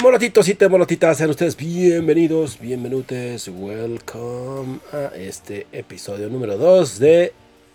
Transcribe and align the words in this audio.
Molotitos 0.00 0.48
y 0.48 0.54
temolotitas, 0.54 1.18
sean 1.18 1.30
ustedes 1.30 1.56
bienvenidos, 1.56 2.58
bienvenutes, 2.58 3.48
welcome 3.48 4.80
a 4.92 5.14
este 5.14 5.66
episodio 5.70 6.28
número 6.28 6.56
2 6.56 6.98
de 6.98 7.32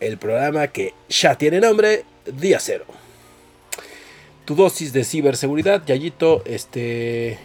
el 0.07 0.17
programa 0.17 0.67
que 0.67 0.93
ya 1.07 1.35
tiene 1.37 1.59
nombre, 1.61 2.03
Día 2.25 2.59
Cero. 2.59 2.85
Tu 4.43 4.53
dosis 4.53 4.91
de 4.91 5.05
ciberseguridad, 5.05 5.85
Yayito, 5.85 6.43
este... 6.45 7.39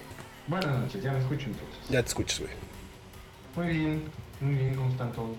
Buenas 0.49 0.81
noches, 0.81 1.03
ya 1.03 1.13
me 1.13 1.21
escucho 1.21 1.47
entonces. 1.47 1.79
Ya 1.89 2.03
te 2.03 2.09
escuchas, 2.09 2.41
güey. 2.41 2.53
Muy 3.55 3.79
bien, 3.79 4.03
muy 4.41 4.55
bien, 4.55 4.75
¿cómo 4.75 4.91
están 4.91 5.13
todos? 5.13 5.37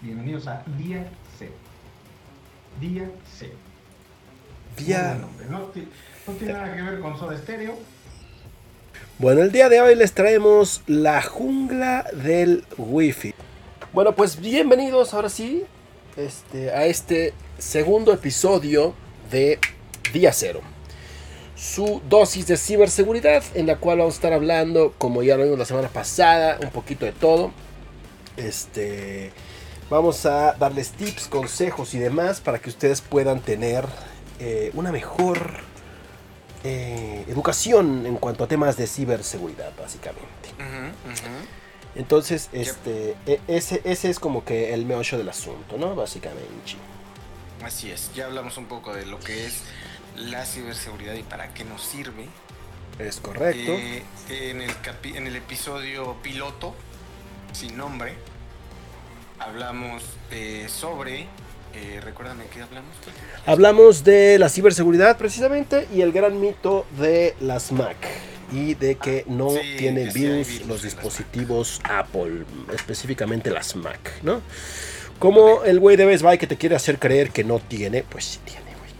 Bienvenidos 0.00 0.46
a 0.46 0.62
Día 0.78 1.10
Cero. 1.36 1.52
Día 2.80 3.10
Cero. 3.36 3.54
Día... 4.76 5.18
No 5.48 6.34
tiene 6.34 6.52
nada 6.52 6.72
que 6.72 6.82
ver 6.82 7.00
con 7.00 7.18
Soda 7.18 7.36
Stereo. 7.36 7.76
Bueno, 9.18 9.42
el 9.42 9.50
día 9.50 9.68
de 9.68 9.80
hoy 9.80 9.96
les 9.96 10.12
traemos 10.12 10.82
la 10.86 11.22
jungla 11.22 12.06
del 12.12 12.64
wifi. 12.78 13.34
Bueno, 13.92 14.14
pues 14.14 14.40
bienvenidos 14.40 15.12
ahora 15.12 15.28
sí 15.28 15.64
este, 16.16 16.70
a 16.70 16.86
este 16.86 17.34
segundo 17.58 18.12
episodio 18.12 18.94
de 19.30 19.58
Día 20.12 20.32
Cero. 20.32 20.60
Su 21.56 22.00
dosis 22.08 22.46
de 22.46 22.56
ciberseguridad 22.56 23.42
en 23.54 23.66
la 23.66 23.76
cual 23.76 23.98
vamos 23.98 24.14
a 24.14 24.16
estar 24.16 24.32
hablando, 24.32 24.94
como 24.96 25.22
ya 25.22 25.36
lo 25.36 25.44
vimos 25.44 25.58
la 25.58 25.66
semana 25.66 25.88
pasada, 25.88 26.58
un 26.62 26.70
poquito 26.70 27.04
de 27.04 27.12
todo. 27.12 27.52
Este, 28.36 29.30
vamos 29.90 30.24
a 30.24 30.54
darles 30.54 30.92
tips, 30.92 31.28
consejos 31.28 31.92
y 31.94 31.98
demás 31.98 32.40
para 32.40 32.58
que 32.58 32.70
ustedes 32.70 33.02
puedan 33.02 33.40
tener 33.40 33.84
eh, 34.38 34.70
una 34.74 34.90
mejor 34.90 35.38
eh, 36.64 37.24
educación 37.28 38.06
en 38.06 38.16
cuanto 38.16 38.44
a 38.44 38.46
temas 38.46 38.76
de 38.76 38.86
ciberseguridad, 38.86 39.72
básicamente. 39.78 40.48
Ujú, 40.58 41.12
ujú. 41.12 41.59
Entonces, 41.96 42.48
este, 42.52 43.16
e- 43.26 43.40
ese, 43.48 43.80
ese 43.84 44.10
es 44.10 44.18
como 44.20 44.44
que 44.44 44.72
el 44.74 44.86
meollo 44.86 45.18
del 45.18 45.28
asunto, 45.28 45.76
¿no? 45.76 45.94
Básicamente. 45.94 46.76
Así 47.64 47.90
es, 47.90 48.10
ya 48.14 48.26
hablamos 48.26 48.56
un 48.58 48.66
poco 48.66 48.94
de 48.94 49.04
lo 49.06 49.18
que 49.20 49.46
es 49.46 49.62
la 50.16 50.46
ciberseguridad 50.46 51.14
y 51.14 51.22
para 51.22 51.52
qué 51.52 51.64
nos 51.64 51.82
sirve. 51.82 52.26
Es 52.98 53.18
correcto. 53.20 53.72
Eh, 53.72 54.02
en, 54.28 54.60
el 54.62 54.70
capi- 54.82 55.16
en 55.16 55.26
el 55.26 55.36
episodio 55.36 56.16
piloto, 56.22 56.74
sin 57.52 57.76
nombre, 57.76 58.14
hablamos 59.38 60.02
eh, 60.30 60.66
sobre... 60.68 61.26
eh, 61.74 62.00
recuérdame 62.02 62.44
qué 62.52 62.62
hablamos. 62.62 62.90
Hablamos 63.46 64.04
de 64.04 64.38
la 64.38 64.48
ciberseguridad 64.48 65.16
precisamente 65.18 65.88
y 65.94 66.02
el 66.02 66.12
gran 66.12 66.40
mito 66.40 66.86
de 66.98 67.34
las 67.40 67.72
Mac 67.72 67.96
y 68.52 68.74
de 68.74 68.96
que 68.96 69.24
no 69.26 69.50
sí, 69.50 69.76
tienen 69.78 70.06
que 70.06 70.12
sí 70.12 70.20
virus 70.20 70.66
los 70.66 70.82
dispositivos 70.82 71.80
Apple, 71.84 72.44
específicamente 72.72 73.50
las 73.50 73.76
Mac, 73.76 74.22
¿no? 74.22 74.40
Como 75.18 75.64
el 75.64 75.80
güey 75.80 75.96
de 75.96 76.06
Best 76.06 76.22
Buy 76.22 76.38
que 76.38 76.46
te 76.46 76.56
quiere 76.56 76.76
hacer 76.76 76.98
creer 76.98 77.30
que 77.30 77.44
no 77.44 77.58
tiene, 77.58 78.02
pues 78.02 78.24
sí 78.24 78.40
tiene, 78.44 78.70
güey. 78.78 78.90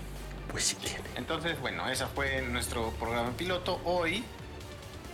Pues 0.50 0.64
sí 0.64 0.76
tiene. 0.76 1.00
Entonces, 1.16 1.58
bueno, 1.60 1.88
ese 1.88 2.04
fue 2.06 2.42
nuestro 2.42 2.90
programa 3.00 3.30
piloto. 3.30 3.80
Hoy, 3.84 4.22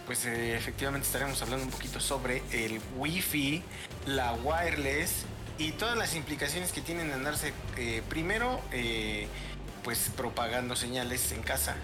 pues 0.04 0.26
eh, 0.26 0.56
efectivamente 0.56 1.06
estaremos 1.06 1.40
hablando 1.42 1.64
un 1.64 1.70
poquito 1.70 2.00
sobre 2.00 2.42
el 2.52 2.80
Wi-Fi, 2.96 3.62
la 4.06 4.32
wireless 4.32 5.26
y 5.58 5.72
todas 5.72 5.96
las 5.96 6.16
implicaciones 6.16 6.72
que 6.72 6.80
tienen 6.80 7.08
de 7.08 7.14
andarse, 7.14 7.52
eh, 7.76 8.02
primero, 8.08 8.60
eh, 8.72 9.28
pues 9.84 10.10
propagando 10.16 10.74
señales 10.74 11.30
en 11.30 11.42
casa. 11.42 11.76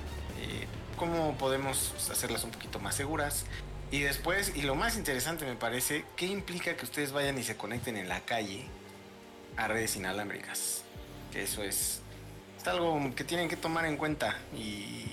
Cómo 0.97 1.37
podemos 1.39 1.93
hacerlas 2.11 2.45
un 2.45 2.51
poquito 2.51 2.79
más 2.79 2.95
seguras. 2.95 3.45
Y 3.91 4.01
después, 4.01 4.53
y 4.55 4.63
lo 4.63 4.75
más 4.75 4.97
interesante 4.97 5.45
me 5.45 5.55
parece, 5.55 6.05
¿qué 6.17 6.27
implica 6.27 6.77
que 6.77 6.85
ustedes 6.85 7.13
vayan 7.13 7.39
y 7.39 7.43
se 7.43 7.57
conecten 7.57 7.97
en 7.97 8.09
la 8.09 8.21
calle 8.21 8.65
a 9.57 9.69
redes 9.69 9.97
inalámbricas? 9.97 10.83
Que 11.31 11.43
eso 11.43 11.63
es 11.63 12.03
es 12.63 12.69
algo 12.69 13.13
que 13.17 13.25
tienen 13.25 13.49
que 13.49 13.57
tomar 13.57 13.85
en 13.87 13.97
cuenta 13.97 14.37
y, 14.57 15.05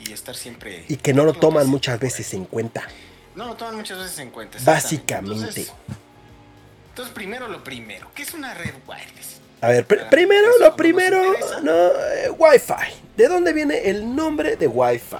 y 0.00 0.12
estar 0.12 0.34
siempre. 0.34 0.84
Y 0.88 0.96
que 0.96 1.14
no 1.14 1.24
lo 1.24 1.32
toman 1.32 1.68
muchas 1.68 2.00
veces 2.00 2.34
en 2.34 2.44
cuenta. 2.44 2.88
No 3.36 3.46
lo 3.46 3.54
toman 3.54 3.76
muchas 3.76 3.98
veces 3.98 4.18
en 4.18 4.30
cuenta. 4.30 4.58
Básicamente. 4.64 5.36
Entonces, 5.36 5.72
entonces, 6.88 7.14
primero 7.14 7.48
lo 7.48 7.62
primero. 7.62 8.10
¿Qué 8.14 8.22
es 8.22 8.34
una 8.34 8.52
red 8.52 8.74
wireless? 8.86 9.40
A 9.62 9.68
ver, 9.68 9.86
pr- 9.88 9.96
Para 9.98 10.10
primero, 10.10 10.48
lo 10.58 10.76
primero, 10.76 11.22
no, 11.62 11.72
eh, 11.72 12.30
Wi-Fi. 12.36 13.02
¿De 13.16 13.28
dónde 13.28 13.52
viene 13.52 13.88
el 13.88 14.14
nombre 14.14 14.56
de 14.56 14.66
Wi-Fi? 14.66 15.16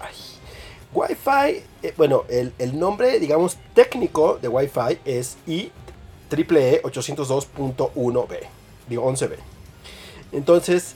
Wi-Fi, 0.92 1.62
eh, 1.82 1.94
bueno, 1.97 2.25
el, 2.28 2.52
el 2.58 2.78
nombre, 2.78 3.19
digamos, 3.20 3.56
técnico 3.72 4.38
de 4.42 4.48
Wi-Fi 4.48 4.98
es 5.04 5.36
E 5.47 5.70
IEEE 6.31 6.82
802.1b, 6.82 8.38
digo 8.88 9.10
11b. 9.10 9.36
Entonces, 10.32 10.94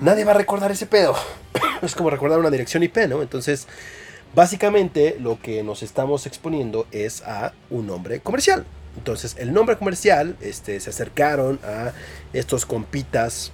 nadie 0.00 0.24
va 0.24 0.30
a 0.32 0.34
recordar 0.34 0.70
ese 0.70 0.86
pedo. 0.86 1.14
es 1.82 1.94
como 1.94 2.08
recordar 2.08 2.38
una 2.38 2.50
dirección 2.50 2.82
IP, 2.82 2.96
¿no? 3.08 3.20
Entonces, 3.22 3.66
básicamente 4.34 5.16
lo 5.18 5.40
que 5.40 5.62
nos 5.64 5.82
estamos 5.82 6.26
exponiendo 6.26 6.86
es 6.92 7.22
a 7.22 7.52
un 7.68 7.86
nombre 7.88 8.20
comercial. 8.20 8.64
Entonces, 8.96 9.36
el 9.38 9.52
nombre 9.52 9.76
comercial, 9.76 10.36
este, 10.40 10.80
se 10.80 10.90
acercaron 10.90 11.58
a 11.64 11.92
estos 12.32 12.66
compitas 12.66 13.52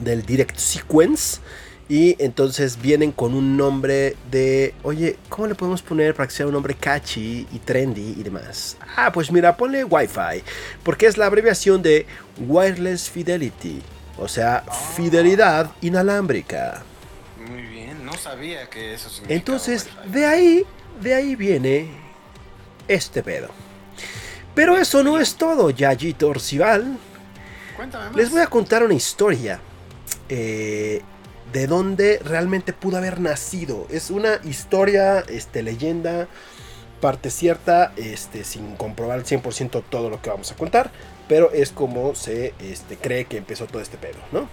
del 0.00 0.24
Direct 0.24 0.56
Sequence. 0.56 1.40
Y 1.88 2.16
entonces 2.18 2.82
vienen 2.82 3.12
con 3.12 3.32
un 3.32 3.56
nombre 3.56 4.16
de, 4.28 4.74
oye, 4.82 5.16
¿cómo 5.28 5.46
le 5.46 5.54
podemos 5.54 5.82
poner 5.82 6.16
para 6.16 6.26
que 6.26 6.34
sea 6.34 6.46
un 6.46 6.52
nombre 6.52 6.74
catchy 6.74 7.46
y 7.52 7.58
trendy 7.60 8.16
y 8.18 8.24
demás? 8.24 8.76
Ah, 8.96 9.12
pues 9.12 9.30
mira, 9.30 9.56
ponle 9.56 9.84
Wi-Fi, 9.84 10.42
porque 10.82 11.06
es 11.06 11.16
la 11.16 11.26
abreviación 11.26 11.82
de 11.82 12.06
Wireless 12.40 13.08
Fidelity, 13.08 13.82
o 14.18 14.26
sea, 14.26 14.64
fidelidad 14.96 15.70
inalámbrica. 15.80 16.82
Muy 17.48 17.62
bien, 17.62 18.04
no 18.04 18.14
sabía 18.14 18.68
que 18.68 18.92
eso 18.92 19.08
significaba 19.08 19.36
Entonces, 19.36 19.86
de 20.12 20.26
ahí, 20.26 20.64
de 21.00 21.14
ahí 21.14 21.36
viene 21.36 21.88
este 22.88 23.22
pedo. 23.22 23.65
Pero 24.56 24.78
eso 24.78 25.04
no 25.04 25.20
es 25.20 25.34
todo, 25.34 25.68
Yayito 25.68 26.30
Orcival. 26.30 26.96
Cuéntame 27.76 28.06
más. 28.06 28.16
Les 28.16 28.30
voy 28.30 28.40
a 28.40 28.46
contar 28.46 28.82
una 28.82 28.94
historia 28.94 29.60
eh, 30.30 31.02
de 31.52 31.66
dónde 31.66 32.20
realmente 32.24 32.72
pudo 32.72 32.96
haber 32.96 33.20
nacido. 33.20 33.86
Es 33.90 34.10
una 34.10 34.40
historia, 34.44 35.20
este, 35.28 35.62
leyenda, 35.62 36.26
parte 37.02 37.30
cierta, 37.30 37.92
este, 37.96 38.44
sin 38.44 38.76
comprobar 38.76 39.18
al 39.18 39.26
100% 39.26 39.84
todo 39.90 40.08
lo 40.08 40.22
que 40.22 40.30
vamos 40.30 40.50
a 40.52 40.56
contar, 40.56 40.90
pero 41.28 41.52
es 41.52 41.70
como 41.70 42.14
se 42.14 42.54
este, 42.58 42.96
cree 42.96 43.26
que 43.26 43.36
empezó 43.36 43.66
todo 43.66 43.82
este 43.82 43.98
pedo, 43.98 44.18
¿no? 44.32 44.48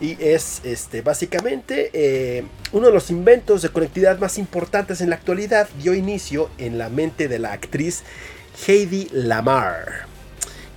Y 0.00 0.20
es 0.20 0.60
este, 0.64 1.02
básicamente 1.02 1.90
eh, 1.92 2.44
uno 2.72 2.88
de 2.88 2.92
los 2.92 3.10
inventos 3.10 3.62
de 3.62 3.68
conectividad 3.68 4.18
más 4.18 4.38
importantes 4.38 5.00
en 5.00 5.08
la 5.08 5.16
actualidad. 5.16 5.68
Dio 5.80 5.94
inicio 5.94 6.50
en 6.58 6.78
la 6.78 6.88
mente 6.88 7.28
de 7.28 7.38
la 7.38 7.52
actriz 7.52 8.02
Heidi 8.66 9.08
Lamar 9.12 10.06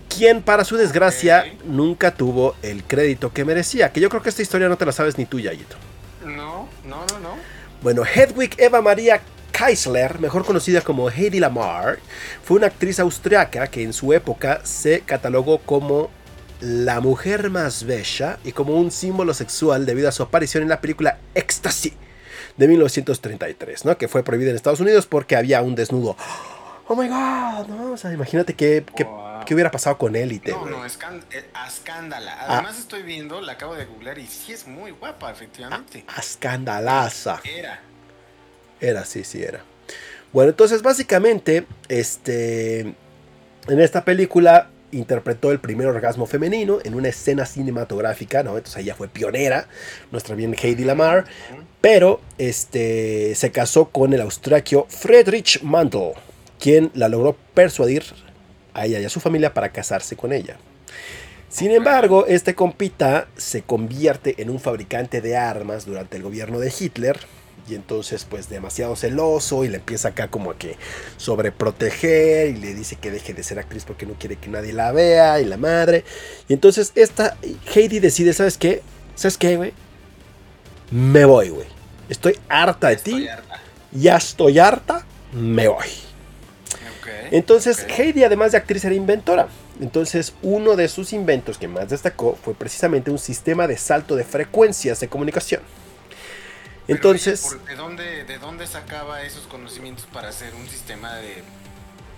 quien 0.09 0.41
para 0.41 0.65
su 0.65 0.75
desgracia 0.75 1.45
nunca 1.63 2.13
tuvo 2.13 2.55
el 2.61 2.83
crédito 2.83 3.31
que 3.31 3.45
merecía. 3.45 3.93
Que 3.93 4.01
yo 4.01 4.09
creo 4.09 4.21
que 4.21 4.29
esta 4.29 4.41
historia 4.41 4.67
no 4.67 4.75
te 4.75 4.85
la 4.85 4.91
sabes 4.91 5.17
ni 5.17 5.25
tú, 5.25 5.39
Yayito. 5.39 5.77
No, 6.25 6.67
no, 6.83 7.05
no, 7.05 7.19
no. 7.19 7.35
Bueno, 7.81 8.03
Hedwig 8.03 8.55
Eva 8.57 8.81
Maria 8.81 9.21
Keisler, 9.53 10.19
mejor 10.19 10.43
conocida 10.43 10.81
como 10.81 11.09
Heidi 11.09 11.39
Lamar, 11.39 11.99
fue 12.43 12.57
una 12.57 12.67
actriz 12.67 12.99
austriaca 12.99 13.67
que 13.67 13.83
en 13.83 13.93
su 13.93 14.11
época 14.11 14.59
se 14.63 15.01
catalogó 15.01 15.59
como 15.59 16.09
la 16.59 16.99
mujer 16.99 17.49
más 17.49 17.85
bella 17.85 18.39
y 18.43 18.51
como 18.51 18.73
un 18.73 18.91
símbolo 18.91 19.33
sexual 19.33 19.85
debido 19.85 20.09
a 20.09 20.11
su 20.11 20.23
aparición 20.23 20.63
en 20.63 20.69
la 20.69 20.81
película 20.81 21.19
Ecstasy 21.33 21.93
de 22.57 22.67
1933, 22.67 23.85
¿no? 23.85 23.97
Que 23.97 24.09
fue 24.09 24.23
prohibida 24.23 24.49
en 24.49 24.57
Estados 24.57 24.81
Unidos 24.81 25.05
porque 25.05 25.37
había 25.37 25.61
un 25.61 25.75
desnudo. 25.75 26.17
Oh 26.91 26.95
my 26.95 27.07
god, 27.07 27.67
¿no? 27.67 27.91
O 27.91 27.97
sea, 27.97 28.11
imagínate 28.11 28.55
qué, 28.55 28.83
qué- 28.95 29.03
Wow. 29.03 29.45
qué 29.45 29.53
hubiera 29.53 29.69
pasado 29.69 29.97
con 29.99 30.15
élite, 30.15 30.51
No, 30.51 30.61
güey. 30.61 30.71
no, 30.71 30.85
escán- 30.85 31.23
eh, 31.31 31.45
escándala. 31.67 32.33
Ah. 32.39 32.45
Además 32.55 32.79
estoy 32.79 33.03
viendo, 33.03 33.41
la 33.41 33.51
acabo 33.53 33.75
de 33.75 33.85
googlear 33.85 34.17
y 34.17 34.25
sí 34.25 34.53
es 34.53 34.65
muy 34.67 34.89
guapa, 34.91 35.31
efectivamente. 35.31 36.03
Ah, 36.07 36.19
Escandalaza. 36.19 37.41
Era. 37.43 37.79
Era, 38.81 39.05
sí, 39.05 39.23
sí, 39.23 39.43
era. 39.43 39.61
Bueno, 40.33 40.49
entonces 40.49 40.81
básicamente, 40.81 41.65
este, 41.89 42.79
en 42.79 43.79
esta 43.79 44.03
película 44.03 44.69
interpretó 44.91 45.51
el 45.51 45.59
primer 45.59 45.85
orgasmo 45.87 46.25
femenino 46.25 46.79
en 46.83 46.95
una 46.95 47.09
escena 47.09 47.45
cinematográfica, 47.45 48.41
¿no? 48.41 48.57
Entonces 48.57 48.81
ella 48.81 48.95
fue 48.95 49.07
pionera, 49.07 49.67
nuestra 50.11 50.33
bien 50.33 50.55
Heidi 50.59 50.83
Lamar, 50.85 51.25
pero 51.81 52.19
este, 52.39 53.35
se 53.35 53.51
casó 53.51 53.89
con 53.89 54.13
el 54.13 54.21
austriaco 54.21 54.87
Friedrich 54.89 55.61
Mantel, 55.61 56.13
quien 56.59 56.91
la 56.93 57.09
logró 57.09 57.35
persuadir 57.53 58.03
a 58.73 58.85
ella 58.85 58.99
y 58.99 59.05
a 59.05 59.09
su 59.09 59.19
familia 59.19 59.53
para 59.53 59.69
casarse 59.69 60.15
con 60.15 60.33
ella. 60.33 60.57
Sin 61.49 61.71
embargo, 61.71 62.27
este 62.27 62.53
compita 62.53 63.27
se 63.35 63.63
convierte 63.63 64.41
en 64.41 64.49
un 64.49 64.59
fabricante 64.59 65.21
de 65.21 65.35
armas 65.35 65.85
durante 65.85 66.17
el 66.17 66.23
gobierno 66.23 66.59
de 66.59 66.71
Hitler, 66.77 67.19
y 67.69 67.75
entonces 67.75 68.25
pues 68.27 68.49
demasiado 68.49 68.95
celoso 68.95 69.63
y 69.63 69.69
le 69.69 69.77
empieza 69.77 70.09
acá 70.09 70.27
como 70.27 70.51
a 70.51 70.57
que 70.57 70.75
sobreproteger 71.17 72.49
y 72.49 72.57
le 72.57 72.73
dice 72.73 72.95
que 72.95 73.11
deje 73.11 73.33
de 73.33 73.43
ser 73.43 73.59
actriz 73.59 73.85
porque 73.85 74.05
no 74.05 74.13
quiere 74.13 74.37
que 74.37 74.49
nadie 74.49 74.73
la 74.73 74.91
vea 74.91 75.39
y 75.39 75.45
la 75.45 75.57
madre. 75.57 76.03
Y 76.47 76.53
entonces 76.53 76.91
esta 76.95 77.37
Heidi 77.73 77.99
decide, 77.99 78.33
¿sabes 78.33 78.57
qué? 78.57 78.81
¿Sabes 79.15 79.37
qué, 79.37 79.57
güey? 79.57 79.73
Me 80.91 81.25
voy, 81.25 81.49
güey. 81.49 81.67
Estoy 82.09 82.39
harta 82.49 82.89
de 82.89 82.95
ti. 82.95 83.27
Ya 83.91 84.17
estoy 84.17 84.59
harta, 84.59 85.05
me 85.31 85.67
voy. 85.67 85.87
Entonces 87.31 87.85
Heidi 87.97 88.23
además 88.23 88.51
de 88.51 88.57
actriz 88.57 88.83
era 88.85 88.95
inventora. 88.95 89.47
Entonces, 89.79 90.33
uno 90.41 90.75
de 90.75 90.89
sus 90.89 91.13
inventos 91.13 91.57
que 91.57 91.67
más 91.67 91.89
destacó 91.89 92.37
fue 92.43 92.53
precisamente 92.53 93.11
un 93.11 93.19
sistema 93.19 93.65
de 93.65 93.77
salto 93.77 94.15
de 94.15 94.25
frecuencias 94.25 94.99
de 94.99 95.07
comunicación. 95.07 95.61
Entonces... 96.87 97.57
¿de, 97.65 97.75
dónde, 97.75 98.25
¿De 98.25 98.39
dónde 98.39 98.67
sacaba 98.67 99.21
esos 99.21 99.47
conocimientos 99.47 100.05
para 100.11 100.29
hacer 100.29 100.53
un 100.55 100.67
sistema 100.67 101.15
de 101.15 101.43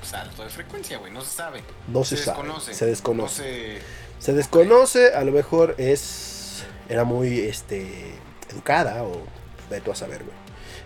salto 0.02 0.44
de 0.44 0.50
frecuencia, 0.50 0.98
güey? 0.98 1.12
No 1.12 1.22
se 1.22 1.36
sabe. 1.36 1.62
No 1.88 2.04
se, 2.04 2.18
sabe. 2.18 2.38
Desconoce. 2.38 2.74
Se 2.74 2.86
desconoce. 2.86 3.80
se... 4.18 4.34
desconoce, 4.34 5.14
a 5.14 5.24
lo 5.24 5.32
mejor 5.32 5.76
es... 5.78 6.64
Era 6.90 7.04
muy 7.04 7.42
este, 7.42 8.16
educada 8.50 9.04
o 9.04 9.22
de 9.70 9.82
tú 9.82 9.92
a 9.92 9.96
saber, 9.96 10.24
güey. 10.24 10.41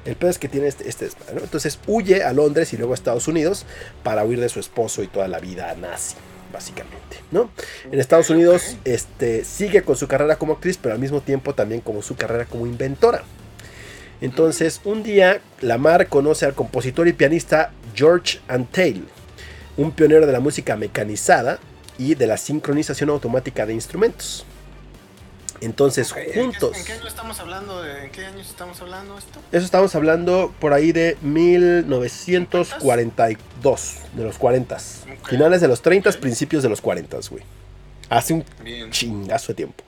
El 0.05 0.15
peor 0.15 0.29
es 0.29 0.39
que 0.39 0.47
tiene 0.47 0.67
este, 0.67 0.87
este 0.87 1.09
Entonces 1.31 1.79
huye 1.87 2.23
a 2.23 2.31
Londres 2.31 2.73
y 2.73 2.77
luego 2.77 2.93
a 2.93 2.95
Estados 2.95 3.27
Unidos 3.27 3.65
para 4.03 4.23
huir 4.23 4.39
de 4.39 4.49
su 4.49 4.59
esposo 4.59 5.03
y 5.03 5.07
toda 5.07 5.27
la 5.27 5.39
vida 5.39 5.73
nazi 5.75 6.15
básicamente, 6.55 7.17
¿no? 7.31 7.49
En 7.91 7.99
Estados 7.99 8.29
Unidos 8.29 8.77
este, 8.85 9.43
sigue 9.43 9.81
con 9.81 9.97
su 9.97 10.07
carrera 10.07 10.37
como 10.37 10.53
actriz, 10.53 10.79
pero 10.81 10.95
al 10.95 11.01
mismo 11.01 11.19
tiempo 11.19 11.53
también 11.53 11.81
como 11.81 12.01
su 12.01 12.15
carrera 12.15 12.45
como 12.45 12.65
inventora. 12.65 13.23
Entonces, 14.21 14.79
un 14.85 15.03
día, 15.03 15.41
Lamar 15.59 16.07
conoce 16.07 16.45
al 16.45 16.53
compositor 16.53 17.09
y 17.09 17.13
pianista 17.13 17.71
George 17.93 18.39
Antheil, 18.47 19.05
un 19.75 19.91
pionero 19.91 20.25
de 20.25 20.31
la 20.31 20.39
música 20.39 20.77
mecanizada 20.77 21.59
y 21.97 22.15
de 22.15 22.27
la 22.27 22.37
sincronización 22.37 23.09
automática 23.09 23.65
de 23.65 23.73
instrumentos. 23.73 24.45
Entonces, 25.61 26.11
juntos. 26.11 26.77
¿En 26.77 26.85
qué, 26.85 26.93
año 26.93 27.07
estamos 27.07 27.39
hablando? 27.39 27.85
¿En 27.85 28.11
qué 28.11 28.25
años 28.25 28.49
estamos 28.49 28.81
hablando 28.81 29.15
esto? 29.17 29.39
Eso 29.51 29.65
estamos 29.65 29.93
hablando 29.95 30.53
por 30.59 30.73
ahí 30.73 30.91
de 30.91 31.17
1942, 31.21 33.95
de 34.13 34.23
los 34.23 34.37
40. 34.37 34.77
Finales 35.27 35.61
de 35.61 35.67
los 35.67 35.81
30, 35.81 36.11
principios 36.13 36.63
de 36.63 36.69
los 36.69 36.81
40, 36.81 37.17
güey. 37.29 37.43
Hace 38.09 38.33
un 38.33 38.43
chingazo 38.91 39.49
de 39.49 39.55
tiempo, 39.55 39.83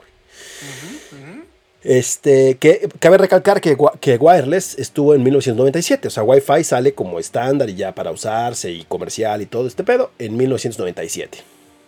Este, 1.84 2.58
que 2.58 2.90
cabe 3.00 3.18
recalcar 3.18 3.62
que, 3.62 3.78
que, 4.02 4.18
Wireless 4.18 4.78
estuvo 4.80 5.14
en 5.14 5.24
1997, 5.24 6.08
o 6.08 6.12
sea, 6.12 6.24
Wi-Fi 6.24 6.64
sale 6.64 6.94
como 6.94 7.20
estándar 7.20 7.70
y 7.70 7.76
ya 7.76 7.94
para 7.94 8.10
usarse 8.12 8.72
y 8.72 8.84
comercial 8.86 9.44
y 9.44 9.46
todo 9.46 9.68
este 9.68 9.84
pedo 9.84 10.10
en 10.18 10.36
1997. 10.36 11.44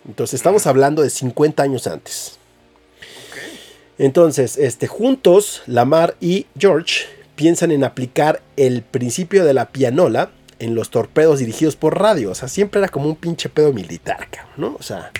Entonces 0.06 0.34
estamos 0.34 0.66
hablando 0.66 1.02
de 1.02 1.10
50 1.10 1.62
años 1.62 1.86
antes. 1.86 2.39
Entonces, 4.00 4.56
este, 4.56 4.86
juntos, 4.86 5.62
Lamar 5.66 6.16
y 6.20 6.46
George 6.58 7.04
piensan 7.36 7.70
en 7.70 7.84
aplicar 7.84 8.40
el 8.56 8.80
principio 8.80 9.44
de 9.44 9.52
la 9.52 9.72
pianola 9.72 10.30
en 10.58 10.74
los 10.74 10.88
torpedos 10.88 11.40
dirigidos 11.40 11.76
por 11.76 12.00
radio. 12.00 12.30
O 12.30 12.34
sea, 12.34 12.48
siempre 12.48 12.80
era 12.80 12.88
como 12.88 13.10
un 13.10 13.16
pinche 13.16 13.50
pedo 13.50 13.74
militar, 13.74 14.26
¿no? 14.56 14.74
O 14.78 14.82
sea, 14.82 15.12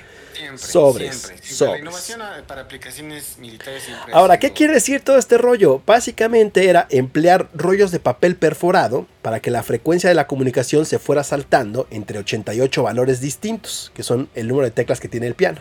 sobres, 0.57 1.31
sobres. 1.43 1.61
La 1.61 1.79
innovación 1.79 2.23
para 2.47 2.63
aplicaciones 2.63 3.37
militares 3.37 3.83
siempre 3.83 4.15
Ahora, 4.15 4.39
¿qué 4.39 4.55
quiere 4.55 4.73
decir 4.73 5.03
todo 5.03 5.19
este 5.19 5.37
rollo? 5.37 5.83
Básicamente 5.85 6.71
era 6.71 6.87
emplear 6.89 7.51
rollos 7.53 7.91
de 7.91 8.01
papel 8.01 8.37
perforado 8.37 9.07
para 9.21 9.41
que 9.41 9.51
la 9.51 9.63
frecuencia 9.63 10.09
de 10.09 10.15
la 10.15 10.27
comunicación 10.27 10.87
se 10.87 10.99
fuera 10.99 11.23
saltando 11.23 11.87
entre 11.91 12.19
88 12.19 12.83
valores 12.83 13.21
distintos, 13.21 13.93
que 13.93 14.03
son 14.03 14.31
el 14.35 14.49
número 14.49 14.65
de 14.65 14.71
teclas 14.71 15.01
que 15.01 15.09
tiene 15.09 15.27
el 15.27 15.35
piano. 15.35 15.61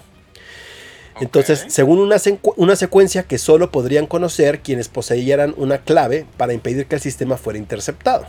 Entonces, 1.22 1.66
según 1.68 2.00
una, 2.00 2.18
una, 2.56 2.76
secuencia 2.76 3.24
que 3.24 3.38
solo 3.38 3.72
podrían 3.72 4.08
conocer 4.08 4.62
quienes 4.62 4.88
poseyeran 4.88 5.54
una 5.58 5.80
clave 5.80 6.26
para 6.38 6.54
impedir 6.54 6.88
que 6.88 6.96
el 6.96 7.02
sistema 7.02 7.38
fuera 7.38 7.60
interceptado. 7.60 8.26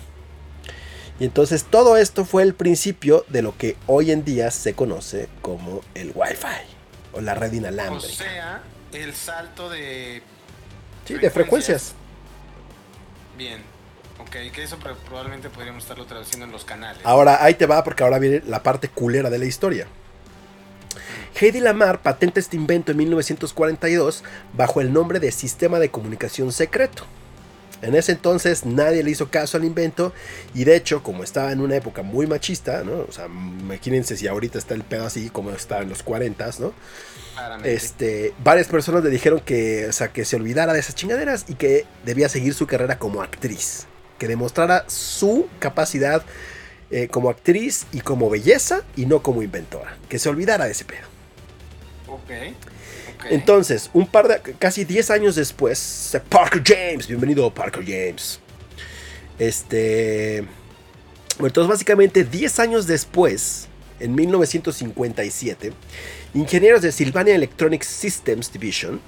Y 1.19 1.25
entonces 1.25 1.64
todo 1.64 1.96
esto 1.96 2.25
fue 2.25 2.42
el 2.42 2.54
principio 2.54 3.25
de 3.28 3.42
lo 3.42 3.56
que 3.56 3.76
hoy 3.87 4.10
en 4.10 4.25
día 4.25 4.50
se 4.50 4.72
conoce 4.75 5.28
como 5.42 5.82
el 5.94 6.12
Wi-Fi 6.14 6.76
o 7.12 7.20
la 7.20 7.34
red 7.34 7.52
inalámbrica. 7.52 8.06
O 8.06 8.10
sea, 8.10 8.62
el 8.92 9.14
salto 9.14 9.69
de... 9.69 10.22
Sí, 11.04 11.14
de 11.14 11.31
frecuencias. 11.31 11.94
Bien. 13.37 13.62
Ok, 14.19 14.52
que 14.52 14.62
eso 14.62 14.78
probablemente 14.78 15.50
podríamos 15.50 15.82
estarlo 15.82 16.06
traduciendo 16.06 16.46
en 16.46 16.52
los 16.52 16.64
canales. 16.64 17.02
Ahora, 17.04 17.42
ahí 17.42 17.54
te 17.54 17.66
va 17.66 17.84
porque 17.84 18.02
ahora 18.02 18.19
viene 18.19 18.42
la 18.46 18.62
parte 18.62 18.88
culera 18.88 19.28
de 19.28 19.38
la 19.38 19.44
historia. 19.44 19.87
Heidi 21.41 21.61
Lamar 21.61 22.03
patenta 22.03 22.41
este 22.41 22.57
invento 22.57 22.93
en 22.93 22.99
1942 22.99 24.25
bajo 24.53 24.81
el 24.81 24.93
nombre 24.93 25.21
de 25.21 25.33
Sistema 25.33 25.79
de 25.79 25.91
Comunicación 25.91 26.53
Secreto. 26.53 27.05
En 27.83 27.95
ese 27.95 28.12
entonces 28.12 28.67
nadie 28.67 29.03
le 29.03 29.11
hizo 29.11 29.31
caso 29.31 29.57
al 29.57 29.65
invento 29.65 30.12
y 30.55 30.65
de 30.65 30.77
hecho, 30.77 31.03
como 31.03 31.25
estaba 31.25 31.51
en 31.53 31.61
una 31.61 31.77
época 31.77 32.03
muy 32.03 32.27
machista, 32.27 32.85
¿no? 32.85 33.07
O 33.09 33.12
sea, 33.12 33.27
imagínense 33.27 34.17
si 34.17 34.29
ahorita 34.29 34.59
está 34.59 34.75
el 34.75 34.83
pedo 34.83 35.07
así 35.07 35.31
como 35.31 35.51
estaba 35.51 35.83
en 35.83 35.89
los 35.89 36.03
40, 36.03 36.51
¿no? 36.59 36.75
Este, 37.65 38.35
varias 38.45 38.67
personas 38.67 39.03
le 39.03 39.09
dijeron 39.09 39.41
que, 39.41 39.87
o 39.89 39.93
sea, 39.93 40.09
que 40.09 40.27
se 40.27 40.37
olvidara 40.37 40.75
de 40.75 40.81
esas 40.81 40.95
chingaderas 40.95 41.47
y 41.49 41.55
que 41.55 41.87
debía 42.05 42.29
seguir 42.29 42.53
su 42.53 42.67
carrera 42.67 42.99
como 42.99 43.23
actriz, 43.23 43.87
que 44.19 44.29
demostrara 44.29 44.85
su 44.89 45.49
capacidad 45.59 46.23
eh, 46.90 47.06
como 47.08 47.31
actriz 47.31 47.87
y 47.92 48.00
como 48.00 48.28
belleza 48.28 48.82
y 48.96 49.06
no 49.06 49.22
como 49.22 49.42
inventora, 49.42 49.96
que 50.08 50.19
se 50.19 50.28
olvidara 50.28 50.64
de 50.64 50.72
ese 50.72 50.84
pedo. 50.84 51.06
Entonces, 53.31 53.90
un 53.92 54.06
par 54.06 54.26
de, 54.26 54.54
casi 54.58 54.84
10 54.84 55.10
años 55.10 55.34
después, 55.37 56.18
Parker 56.28 56.62
James, 56.64 57.06
bienvenido 57.06 57.52
Parker 57.52 57.85
James. 57.85 58.40
Este, 59.38 60.38
entonces 61.38 61.68
básicamente 61.68 62.25
10 62.25 62.59
años 62.59 62.87
después, 62.87 63.68
en 64.00 64.14
1957, 64.14 65.73
ingenieros 66.35 66.82
de 66.82 66.90
Sylvania 66.90 67.35
Electronic 67.35 67.82
Systems 67.85 68.52
Division 68.52 69.00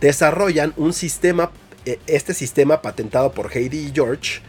desarrollan 0.00 0.74
un 0.76 0.92
sistema, 0.92 1.50
eh, 1.86 1.98
este 2.06 2.34
sistema 2.34 2.82
patentado 2.82 3.32
por 3.32 3.50
Heidi 3.56 3.86
y 3.86 3.92
George, 3.94 4.40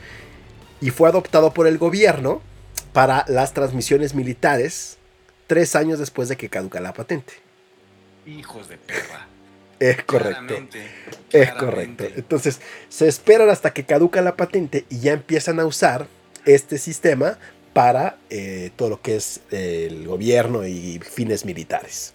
y 0.82 0.90
fue 0.90 1.10
adoptado 1.10 1.54
por 1.54 1.68
el 1.68 1.78
gobierno 1.78 2.42
para 2.94 3.26
las 3.28 3.54
transmisiones 3.54 4.16
militares 4.16 4.98
tres 5.48 5.76
años 5.76 6.00
después 6.00 6.30
de 6.30 6.38
que 6.38 6.50
caduca 6.50 6.80
la 6.80 6.94
patente. 6.94 7.34
Hijos 8.26 8.70
de 8.70 8.78
perra. 8.78 9.28
Es 9.80 10.04
correcto. 10.04 10.56
Es 11.32 11.52
correcto. 11.52 12.06
Entonces, 12.16 12.60
se 12.90 13.08
esperan 13.08 13.50
hasta 13.50 13.72
que 13.72 13.86
caduca 13.86 14.22
la 14.22 14.36
patente 14.36 14.86
y 14.90 15.00
ya 15.00 15.14
empiezan 15.14 15.60
a 15.60 15.66
usar 15.66 16.08
este 16.46 16.78
sistema 16.78 17.38
para 17.74 18.18
eh, 18.30 18.72
todo 18.76 18.90
lo 18.90 19.02
que 19.02 19.16
es 19.16 19.42
el 19.52 20.06
gobierno 20.06 20.68
y 20.68 21.00
fines 21.00 21.46
militares. 21.46 22.14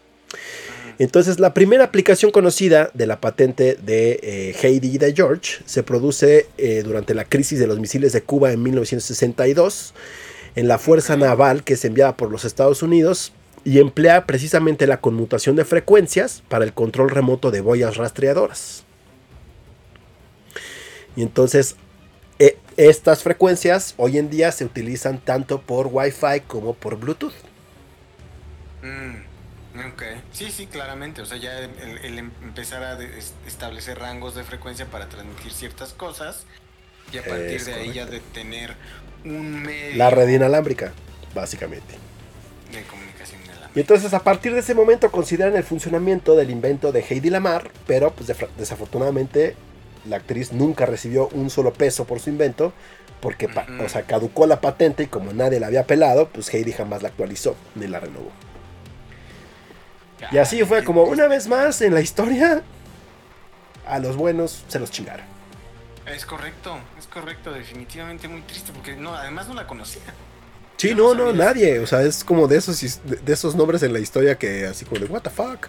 Entonces, 0.99 1.40
la 1.40 1.54
primera 1.54 1.85
aplicación 1.85 2.31
conocida 2.31 2.90
de 2.95 3.07
la 3.07 3.21
patente 3.21 3.76
de 3.76 4.21
eh, 4.23 4.57
Heidi 4.62 4.95
y 4.95 4.99
de 4.99 5.12
George 5.12 5.62
se 5.64 5.83
produce 5.83 6.47
eh, 6.59 6.83
durante 6.85 7.14
la 7.14 7.25
crisis 7.25 7.59
de 7.59 7.66
los 7.66 7.81
misiles 7.81 8.12
de 8.12 8.23
Cuba 8.23 8.52
en 8.52 8.62
1962 8.62 9.95
en 10.54 10.68
la 10.68 10.78
Fuerza 10.78 11.16
Naval 11.16 11.64
que 11.64 11.75
es 11.75 11.84
enviada 11.84 12.16
por 12.16 12.30
los 12.30 12.44
Estados 12.44 12.82
Unidos 12.82 13.32
y 13.64 13.78
emplea 13.78 14.26
precisamente 14.26 14.87
la 14.87 15.00
conmutación 15.00 15.56
de 15.56 15.64
frecuencias 15.64 16.42
para 16.49 16.64
el 16.64 16.75
control 16.75 17.11
remoto 17.11 17.50
de 17.50 17.61
boyas 17.61 17.96
rastreadoras. 17.96 18.84
Y 21.16 21.23
entonces 21.23 21.76
e, 22.38 22.58
estas 22.76 23.23
frecuencias 23.23 23.94
hoy 23.96 24.18
en 24.18 24.30
día 24.30 24.52
se 24.52 24.64
utilizan 24.64 25.18
tanto 25.18 25.61
por 25.61 25.87
Wi-Fi 25.87 26.40
como 26.46 26.75
por 26.75 26.99
Bluetooth. 26.99 27.34
Mm, 28.82 29.88
ok, 29.88 30.02
sí, 30.32 30.50
sí, 30.50 30.66
claramente. 30.66 31.23
O 31.23 31.26
sea, 31.26 31.38
ya 31.38 31.58
el, 31.58 32.18
empezar 32.18 32.82
a 32.82 32.99
establecer 33.46 33.99
rangos 33.99 34.34
de 34.34 34.44
frecuencia 34.44 34.87
para 34.87 35.08
transmitir 35.08 35.52
ciertas 35.52 35.92
cosas 35.92 36.44
y 37.12 37.18
a 37.18 37.25
partir 37.25 37.64
de 37.64 37.75
ahí 37.75 37.92
ya 37.92 38.06
de 38.06 38.20
tener 38.20 38.75
un 39.25 39.62
medio. 39.62 39.97
La 39.97 40.11
red 40.11 40.28
inalámbrica, 40.28 40.93
básicamente. 41.35 41.95
De 42.73 42.83
comunicación 42.85 43.40
Y 43.75 43.81
entonces 43.81 44.12
a 44.14 44.21
partir 44.21 44.52
de 44.52 44.61
ese 44.61 44.75
momento 44.75 45.11
consideran 45.11 45.57
el 45.57 45.64
funcionamiento 45.64 46.37
del 46.37 46.50
invento 46.50 46.93
de 46.93 47.00
Heidi 47.00 47.31
Lamar, 47.31 47.71
pero 47.87 48.12
pues 48.12 48.33
desafortunadamente 48.59 49.57
la 50.09 50.16
actriz 50.16 50.52
nunca 50.52 50.87
recibió 50.87 51.28
un 51.28 51.50
solo 51.50 51.73
peso 51.73 52.04
por 52.04 52.21
su 52.21 52.31
invento, 52.31 52.73
porque 53.21 53.49
o 53.83 53.88
sea, 53.88 54.02
caducó 54.02 54.47
la 54.47 54.61
patente 54.61 55.04
y 55.04 55.07
como 55.07 55.33
nadie 55.33 55.61
la 55.61 55.69
había 55.69 55.85
pelado, 55.85 56.28
pues 56.28 56.52
Heidi 56.52 56.73
jamás 56.73 57.02
la 57.02 57.09
actualizó 57.09 57.57
ni 57.75 57.87
la 57.87 58.00
renovó. 58.00 58.31
Y 60.31 60.38
así 60.38 60.62
fue 60.64 60.85
como 60.85 61.04
una 61.04 61.26
vez 61.26 61.49
más 61.49 61.81
en 61.83 61.95
la 61.95 62.00
historia, 62.00 62.62
a 63.87 63.99
los 63.99 64.16
buenos 64.16 64.64
se 64.69 64.78
los 64.78 64.90
chingaron. 64.90 65.33
Es 66.06 66.26
correcto, 66.26 66.78
es 66.99 67.06
correcto, 67.06 67.52
definitivamente 67.52 68.28
muy 68.28 68.42
triste 68.42 68.73
porque 68.73 68.94
no, 68.94 69.14
además 69.14 69.49
no 69.49 69.54
la 69.54 69.66
conocía. 69.66 70.02
Sí, 70.76 70.94
no, 70.94 71.14
no 71.14 71.32
nadie. 71.32 71.78
O 71.78 71.87
sea, 71.87 72.02
es 72.02 72.25
como 72.25 72.46
de 72.46 72.58
esos, 72.58 73.00
de 73.04 73.32
esos 73.32 73.54
nombres 73.54 73.82
en 73.82 73.92
la 73.92 74.00
historia 74.00 74.37
que 74.37 74.66
así 74.66 74.84
como 74.84 75.00
de, 75.00 75.06
what 75.06 75.23
the 75.23 75.30
fuck. 75.30 75.68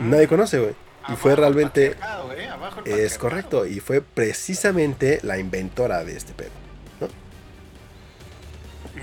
Nadie 0.00 0.28
conoce, 0.28 0.58
güey. 0.58 0.74
Y 1.08 1.16
fue 1.16 1.36
realmente, 1.36 1.96
¿eh? 2.84 3.04
Es 3.04 3.16
correcto, 3.16 3.64
y 3.64 3.80
fue 3.80 4.00
precisamente 4.00 5.20
la 5.22 5.38
inventora 5.38 6.04
de 6.04 6.16
este 6.16 6.32
pedo. 6.32 6.50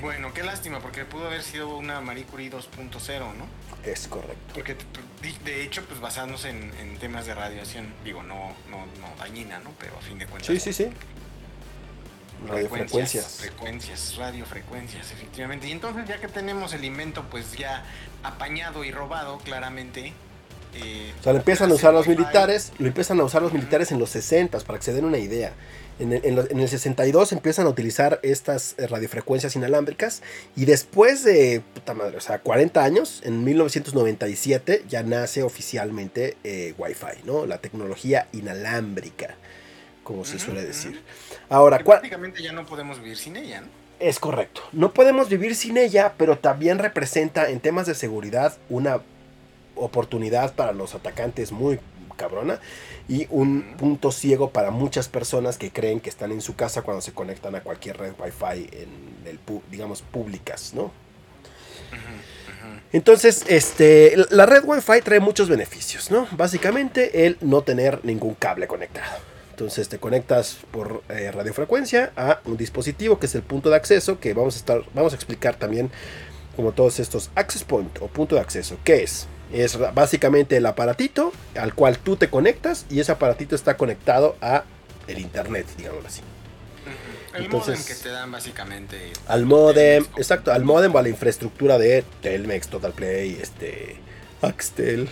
Bueno, 0.03 0.33
qué 0.33 0.43
lástima, 0.43 0.81
porque 0.81 1.05
pudo 1.05 1.27
haber 1.27 1.41
sido 1.43 1.77
una 1.77 2.01
Marie 2.01 2.25
Curie 2.25 2.51
2.0, 2.51 3.19
¿no? 3.35 3.47
Es 3.89 4.09
correcto. 4.09 4.53
Porque 4.53 4.75
de- 5.45 5.63
hecho, 5.63 5.81
pues 5.85 6.01
basándose 6.01 6.49
en, 6.49 6.73
en 6.77 6.97
temas 6.97 7.25
de 7.25 7.33
radiación, 7.33 7.87
digo, 8.03 8.21
no, 8.21 8.49
no, 8.69 8.85
no 8.99 9.15
dañina, 9.17 9.59
¿no? 9.59 9.71
Pero 9.79 9.97
a 9.97 10.01
fin 10.01 10.19
de 10.19 10.25
cuentas. 10.27 10.47
Sí, 10.47 10.59
sí, 10.59 10.73
sí. 10.73 10.89
Frecuencias. 12.45 12.49
Radiofrecuencias. 12.49 13.37
Frecuencias, 13.39 14.15
radiofrecuencias, 14.17 15.11
efectivamente. 15.13 15.69
Y 15.69 15.71
entonces, 15.71 16.05
ya 16.05 16.19
que 16.19 16.27
tenemos 16.27 16.73
el 16.73 16.83
invento, 16.83 17.23
pues 17.31 17.53
ya 17.53 17.85
apañado 18.23 18.83
y 18.83 18.91
robado, 18.91 19.37
claramente. 19.37 20.11
Eh, 20.75 21.13
O 21.19 21.23
sea, 21.23 21.33
lo 21.33 21.39
empiezan 21.39 21.71
a 21.71 21.73
usar 21.75 21.93
los 21.93 22.07
militares, 22.07 22.71
lo 22.79 22.87
empiezan 22.87 23.19
a 23.19 23.23
usar 23.23 23.41
los 23.41 23.53
militares 23.53 23.91
en 23.91 23.99
los 23.99 24.09
60 24.09 24.59
para 24.59 24.79
que 24.79 24.85
se 24.85 24.93
den 24.93 25.05
una 25.05 25.17
idea. 25.17 25.53
En 25.99 26.11
el, 26.11 26.25
en 26.25 26.35
lo- 26.35 26.49
en 26.49 26.59
el 26.59 26.67
62 26.67 27.31
empiezan 27.33 27.67
a 27.67 27.69
utilizar 27.69 28.19
estas 28.23 28.73
eh, 28.79 28.87
radiofrecuencias 28.87 29.55
inalámbricas 29.55 30.23
y 30.55 30.65
después 30.65 31.23
de, 31.23 31.61
puta 31.75 31.93
madre, 31.93 32.17
o 32.17 32.21
sea, 32.21 32.39
40 32.39 32.83
años, 32.83 33.21
en 33.23 33.43
1997 33.43 34.85
ya 34.89 35.03
nace 35.03 35.43
oficialmente 35.43 36.35
eh, 36.43 36.73
Wi-Fi, 36.77 37.25
¿no? 37.25 37.45
La 37.45 37.59
tecnología 37.59 38.27
inalámbrica, 38.33 39.35
como 40.03 40.25
se 40.25 40.39
suele 40.39 40.63
decir. 40.63 41.01
Ahora, 41.49 41.77
Que 41.77 41.83
¿cuál- 41.83 41.99
prácticamente 41.99 42.41
ya 42.41 42.51
no 42.53 42.65
podemos 42.65 42.99
vivir 42.99 43.17
sin 43.17 43.35
ella, 43.37 43.61
¿no? 43.61 43.67
es 43.99 44.19
correcto. 44.19 44.61
No 44.73 44.93
podemos 44.93 45.29
vivir 45.29 45.55
sin 45.55 45.77
ella, 45.77 46.13
pero 46.17 46.37
también 46.37 46.77
representa 46.79 47.49
en 47.49 47.61
temas 47.61 47.85
de 47.85 47.95
seguridad 47.95 48.57
una 48.69 48.99
oportunidad 49.75 50.55
para 50.55 50.73
los 50.73 50.95
atacantes 50.95 51.51
muy 51.51 51.79
cabrona 52.15 52.59
y 53.07 53.27
un 53.29 53.75
punto 53.77 54.11
ciego 54.11 54.51
para 54.51 54.71
muchas 54.71 55.07
personas 55.07 55.57
que 55.57 55.71
creen 55.71 55.99
que 55.99 56.09
están 56.09 56.31
en 56.31 56.41
su 56.41 56.55
casa 56.55 56.83
cuando 56.83 57.01
se 57.01 57.11
conectan 57.11 57.55
a 57.55 57.61
cualquier 57.61 57.97
red 57.97 58.13
wifi 58.19 58.69
en 58.71 59.13
el 59.25 59.39
digamos 59.71 60.01
públicas, 60.01 60.73
¿no? 60.73 60.91
Entonces, 62.91 63.43
este, 63.47 64.15
la 64.29 64.45
red 64.45 64.63
Wi-Fi 64.63 65.01
trae 65.03 65.19
muchos 65.19 65.49
beneficios, 65.49 66.11
¿no? 66.11 66.27
Básicamente 66.31 67.25
el 67.25 67.37
no 67.41 67.63
tener 67.63 67.99
ningún 68.03 68.35
cable 68.35 68.67
conectado. 68.67 69.17
Entonces 69.49 69.89
te 69.89 69.99
conectas 69.99 70.57
por 70.71 71.03
eh, 71.09 71.31
radiofrecuencia 71.31 72.11
a 72.15 72.39
un 72.45 72.57
dispositivo 72.57 73.19
que 73.19 73.27
es 73.27 73.35
el 73.35 73.43
punto 73.43 73.69
de 73.69 73.75
acceso, 73.75 74.19
que 74.19 74.33
vamos 74.33 74.55
a 74.55 74.57
estar, 74.57 74.83
vamos 74.93 75.13
a 75.13 75.15
explicar 75.15 75.55
también 75.55 75.91
como 76.55 76.71
todos 76.71 76.99
estos 76.99 77.29
access 77.35 77.63
point 77.63 77.95
o 78.01 78.07
punto 78.07 78.35
de 78.35 78.41
acceso. 78.41 78.77
¿Qué 78.83 79.03
es? 79.03 79.27
Es 79.53 79.77
básicamente 79.93 80.57
el 80.57 80.65
aparatito 80.65 81.31
al 81.55 81.73
cual 81.75 81.99
tú 81.99 82.15
te 82.17 82.29
conectas 82.29 82.85
y 82.89 82.99
ese 82.99 83.11
aparatito 83.11 83.55
está 83.55 83.77
conectado 83.77 84.35
a 84.41 84.63
el 85.07 85.19
internet, 85.19 85.67
digámoslo 85.77 86.07
así. 86.07 86.21
El 87.35 87.45
Entonces- 87.45 87.79
modem 87.79 87.85
que 87.97 88.03
te 88.03 88.09
dan 88.09 88.31
básicamente. 88.31 89.13
Al 89.27 89.45
modem, 89.45 90.03
Telmex, 90.03 90.17
exacto, 90.17 90.51
al 90.51 90.63
modem 90.63 90.93
o 90.93 90.97
a 90.97 91.01
la 91.03 91.09
infraestructura 91.09 91.77
de 91.77 92.03
Telmex, 92.21 92.67
Total 92.67 92.91
Play, 92.93 93.39
este, 93.41 93.97
Axtel, 94.41 95.07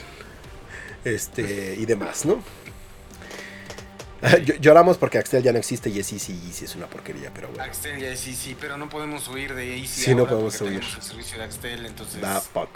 este, 1.06 1.76
y 1.80 1.86
demás, 1.86 2.26
¿no? 2.26 2.44
Ll- 4.22 4.60
Lloramos 4.60 4.98
porque 5.00 5.18
Axtel 5.18 5.42
ya 5.42 5.52
no 5.52 5.58
existe 5.58 5.90
y 5.90 6.00
es 6.00 6.12
Easy, 6.14 6.40
Easy 6.48 6.66
es 6.66 6.76
una 6.76 6.86
porquería, 6.88 7.32
pero 7.34 7.48
bueno. 7.48 7.64
Axtel 7.64 8.00
ya 8.00 8.16
sí, 8.16 8.36
sí, 8.36 8.56
pero 8.60 8.78
no 8.78 8.88
podemos 8.88 9.28
huir 9.28 9.56
de 9.56 9.78
Easy. 9.78 10.02
Sí, 10.04 10.12
no 10.14 10.20
ahora 10.22 10.32
podemos 10.32 10.58
porque 10.58 10.74
huir. 10.76 10.84
el 10.84 11.02
servicio 11.02 11.38
de 11.40 11.44
Axtel, 11.44 11.86
entonces. 11.88 12.22
Da 12.22 12.40
fuck. 12.40 12.70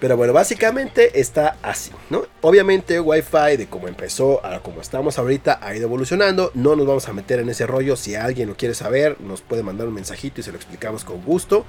Pero 0.00 0.16
bueno, 0.16 0.32
básicamente 0.32 1.20
está 1.20 1.58
así, 1.62 1.90
¿no? 2.08 2.22
Obviamente 2.40 2.98
Wi-Fi 3.00 3.58
de 3.58 3.66
cómo 3.68 3.86
empezó 3.86 4.44
a 4.44 4.60
como 4.60 4.80
estamos 4.80 5.18
ahorita 5.18 5.60
ha 5.60 5.76
ido 5.76 5.84
evolucionando. 5.84 6.50
No 6.54 6.74
nos 6.74 6.86
vamos 6.86 7.08
a 7.08 7.12
meter 7.12 7.38
en 7.38 7.50
ese 7.50 7.66
rollo. 7.66 7.96
Si 7.96 8.14
alguien 8.14 8.48
lo 8.48 8.56
quiere 8.56 8.74
saber, 8.74 9.20
nos 9.20 9.42
puede 9.42 9.62
mandar 9.62 9.88
un 9.88 9.94
mensajito 9.94 10.40
y 10.40 10.44
se 10.44 10.52
lo 10.52 10.56
explicamos 10.56 11.04
con 11.04 11.22
gusto. 11.22 11.66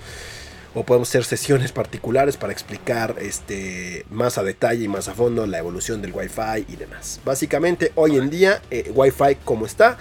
O 0.73 0.85
podemos 0.85 1.09
hacer 1.09 1.25
sesiones 1.25 1.73
particulares 1.73 2.37
para 2.37 2.53
explicar 2.53 3.17
este, 3.19 4.05
más 4.09 4.37
a 4.37 4.43
detalle 4.43 4.85
y 4.85 4.87
más 4.87 5.09
a 5.09 5.13
fondo 5.13 5.45
la 5.45 5.57
evolución 5.57 6.01
del 6.01 6.13
Wi-Fi 6.13 6.65
y 6.69 6.77
demás. 6.77 7.19
Básicamente, 7.25 7.91
hoy 7.95 8.15
en 8.15 8.29
día, 8.29 8.61
eh, 8.71 8.89
Wi-Fi 8.95 9.39
como 9.43 9.65
está, 9.65 9.97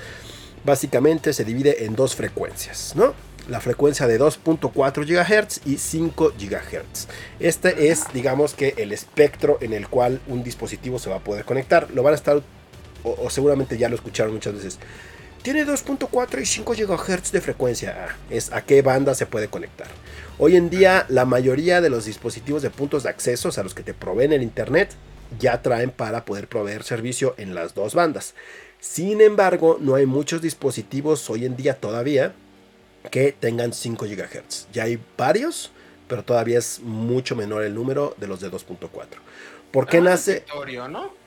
básicamente 0.65 1.33
se 1.33 1.45
divide 1.45 1.85
en 1.85 1.97
dos 1.97 2.15
frecuencias, 2.15 2.93
¿no? 2.95 3.15
La 3.51 3.61
frecuencia 3.61 4.07
de 4.07 4.21
2.4 4.21 5.05
GHz 5.05 5.63
y 5.67 5.79
5 5.79 6.35
GHz. 6.39 7.09
Este 7.41 7.91
es, 7.91 8.05
digamos 8.15 8.55
que, 8.55 8.75
el 8.77 8.93
espectro 8.93 9.59
en 9.61 9.73
el 9.73 9.89
cual 9.89 10.21
un 10.29 10.45
dispositivo 10.45 11.01
se 11.01 11.11
va 11.11 11.17
a 11.17 11.25
poder 11.25 11.45
conectar. 11.45 11.89
Lo 11.93 12.05
van 12.05 12.13
a 12.13 12.17
estar, 12.17 12.41
o, 13.03 13.29
seguramente 13.29 13.77
ya 13.77 13.89
lo 13.89 13.97
escucharon 13.97 14.35
muchas 14.35 14.55
veces. 14.55 14.79
Tiene 15.43 15.67
2.4 15.67 16.41
y 16.41 16.47
5 16.47 16.75
GHz 16.75 17.33
de 17.33 17.41
frecuencia. 17.41 18.07
Ah, 18.09 18.17
es 18.31 18.53
a 18.53 18.63
qué 18.63 18.83
banda 18.83 19.17
se 19.17 19.27
puede 19.27 19.49
conectar. 19.49 19.89
Hoy 20.39 20.55
en 20.55 20.71
día, 20.71 21.05
la 21.09 21.25
mayoría 21.25 21.81
de 21.81 21.91
los 21.91 22.05
dispositivos 22.05 22.63
de 22.63 22.71
puntos 22.71 23.03
de 23.03 23.11
acceso, 23.11 23.51
sea, 23.51 23.65
los 23.65 23.75
que 23.75 23.83
te 23.83 23.95
proveen 23.95 24.33
el 24.33 24.45
internet, 24.45 24.91
ya 25.41 25.61
traen 25.61 25.91
para 25.91 26.25
poder 26.25 26.47
proveer 26.47 26.85
servicio 26.85 27.35
en 27.37 27.57
las 27.57 27.75
dos 27.75 27.97
bandas. 27.97 28.35
Sin 28.79 29.21
embargo, 29.21 29.77
no 29.81 29.97
hay 29.97 30.07
muchos 30.07 30.41
dispositivos 30.41 31.29
hoy 31.31 31.47
en 31.47 31.57
día 31.57 31.75
todavía 31.75 32.33
que 33.11 33.33
tengan 33.33 33.73
5 33.73 34.07
GHz. 34.07 34.69
Ya 34.73 34.85
hay 34.85 35.01
varios, 35.17 35.71
pero 36.09 36.25
todavía 36.25 36.59
es 36.59 36.81
mucho 36.81 37.37
menor 37.37 37.63
el 37.63 37.75
número 37.75 38.15
de 38.19 38.27
los 38.27 38.41
de 38.41 38.51
2.4. 38.51 38.89
¿Por 39.71 39.87
qué 39.87 39.99
Además, 39.99 40.29
nace? 40.29 40.45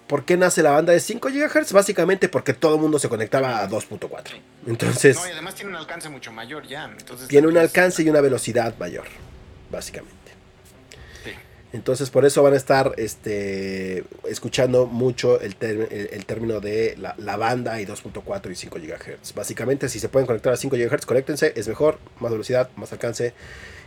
¿Por 0.08 0.26
qué 0.26 0.38
nace 0.38 0.62
la 0.62 0.72
banda 0.72 0.94
de 0.94 1.00
5 1.00 1.30
GHz? 1.30 1.72
Básicamente 1.72 2.30
porque 2.30 2.54
todo 2.54 2.76
el 2.76 2.82
mundo 2.82 3.00
se 3.00 3.10
conectaba 3.10 3.64
a 3.64 3.70
2.4. 3.70 4.34
Entonces, 4.68 5.16
No, 5.16 5.28
y 5.28 5.32
además 5.32 5.56
tiene 5.56 5.72
un 5.72 5.78
alcance 5.78 6.10
mucho 6.10 6.32
mayor 6.32 6.68
ya. 6.68 6.86
Entonces, 6.86 7.28
tiene 7.28 7.48
un 7.48 7.58
alcance 7.58 8.04
y 8.04 8.10
una 8.10 8.22
velocidad 8.22 8.78
mayor, 8.78 9.06
básicamente. 9.72 10.23
Entonces, 11.74 12.12
por 12.12 12.24
eso 12.24 12.44
van 12.44 12.54
a 12.54 12.56
estar 12.56 12.94
este, 12.98 14.04
escuchando 14.30 14.86
mucho 14.86 15.42
el, 15.42 15.56
ter- 15.56 15.90
el 16.12 16.26
término 16.26 16.60
de 16.60 16.96
la, 17.00 17.16
la 17.18 17.36
banda 17.36 17.82
y 17.82 17.86
2.4 17.86 18.52
y 18.52 18.56
5 18.56 18.78
GHz. 18.80 19.34
Básicamente, 19.34 19.90
si 19.90 20.00
se 20.00 20.08
pueden 20.08 20.28
conectar 20.28 20.54
a 20.54 20.58
5 20.58 20.76
GHz, 20.78 21.06
conéctense, 21.08 21.52
es 21.56 21.68
mejor, 21.68 21.98
más 22.20 22.32
velocidad, 22.32 22.70
más 22.76 22.94
alcance 22.94 23.34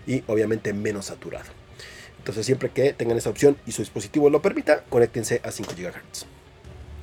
y 0.07 0.25
obviamente 0.26 0.73
menos 0.73 1.07
saturado. 1.07 1.49
Entonces, 2.19 2.45
siempre 2.45 2.71
que 2.71 2.93
tengan 2.93 3.16
esa 3.19 3.31
opción 3.31 3.57
y 3.66 3.73
su 3.73 3.83
dispositivo 3.83 4.31
lo 4.31 4.43
permita, 4.43 4.83
conéctense 4.88 5.40
a 5.45 5.52
5 5.52 5.73
GHz. 5.78 6.26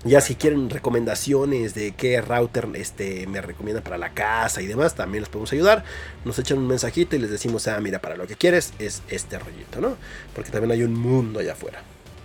Ya 0.06 0.20
si 0.20 0.36
quieren 0.36 0.70
recomendaciones 0.70 1.74
de 1.76 1.94
qué 1.94 2.20
router 2.22 2.68
este, 2.74 3.26
me 3.26 3.42
recomienda 3.42 3.82
para 3.82 3.98
la 3.98 4.10
casa 4.10 4.62
y 4.62 4.68
demás, 4.68 4.96
también 4.96 5.22
les 5.22 5.30
podemos 5.30 5.54
ayudar. 5.54 5.86
Nos 6.26 6.38
echan 6.40 6.58
un 6.58 6.68
mensajito 6.68 7.16
y 7.16 7.20
les 7.20 7.32
decimos, 7.32 7.68
ah, 7.70 7.80
mira, 7.80 8.00
para 8.00 8.18
lo 8.18 8.28
que 8.28 8.36
quieres 8.36 8.74
es 8.80 9.02
este 9.08 9.40
rollito, 9.40 9.80
¿no? 9.80 9.96
Porque 10.36 10.52
también 10.52 10.72
hay 10.72 10.84
un 10.84 10.94
mundo 10.94 11.40
allá 11.40 11.54
afuera. 11.54 11.82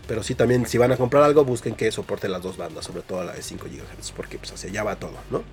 Pero 0.08 0.24
sí, 0.24 0.34
también 0.34 0.66
si 0.66 0.76
van 0.76 0.90
a 0.90 0.96
comprar 0.96 1.22
algo, 1.22 1.44
busquen 1.44 1.76
que 1.76 1.92
soporte 1.92 2.28
las 2.28 2.42
dos 2.42 2.56
bandas, 2.56 2.84
sobre 2.84 3.02
todo 3.02 3.22
la 3.22 3.32
de 3.32 3.42
5 3.42 3.66
GHz, 3.66 4.10
porque 4.10 4.38
pues 4.38 4.50
hacia 4.50 4.70
allá 4.70 4.82
va 4.82 4.96
todo, 4.96 5.14
¿no? 5.30 5.44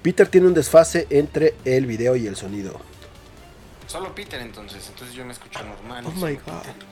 Peter 0.00 0.26
tiene 0.28 0.46
un 0.46 0.54
desfase 0.54 1.06
entre 1.10 1.54
el 1.64 1.84
video 1.84 2.16
y 2.16 2.26
el 2.26 2.36
sonido. 2.36 2.80
Solo 3.86 4.14
Peter 4.14 4.40
entonces, 4.40 4.88
entonces 4.88 5.14
yo 5.14 5.24
me 5.26 5.32
escucho 5.32 5.62
normal. 5.62 6.04
Oh 6.06 6.12
my 6.12 6.36
Peter. 6.36 6.44
God. 6.46 6.91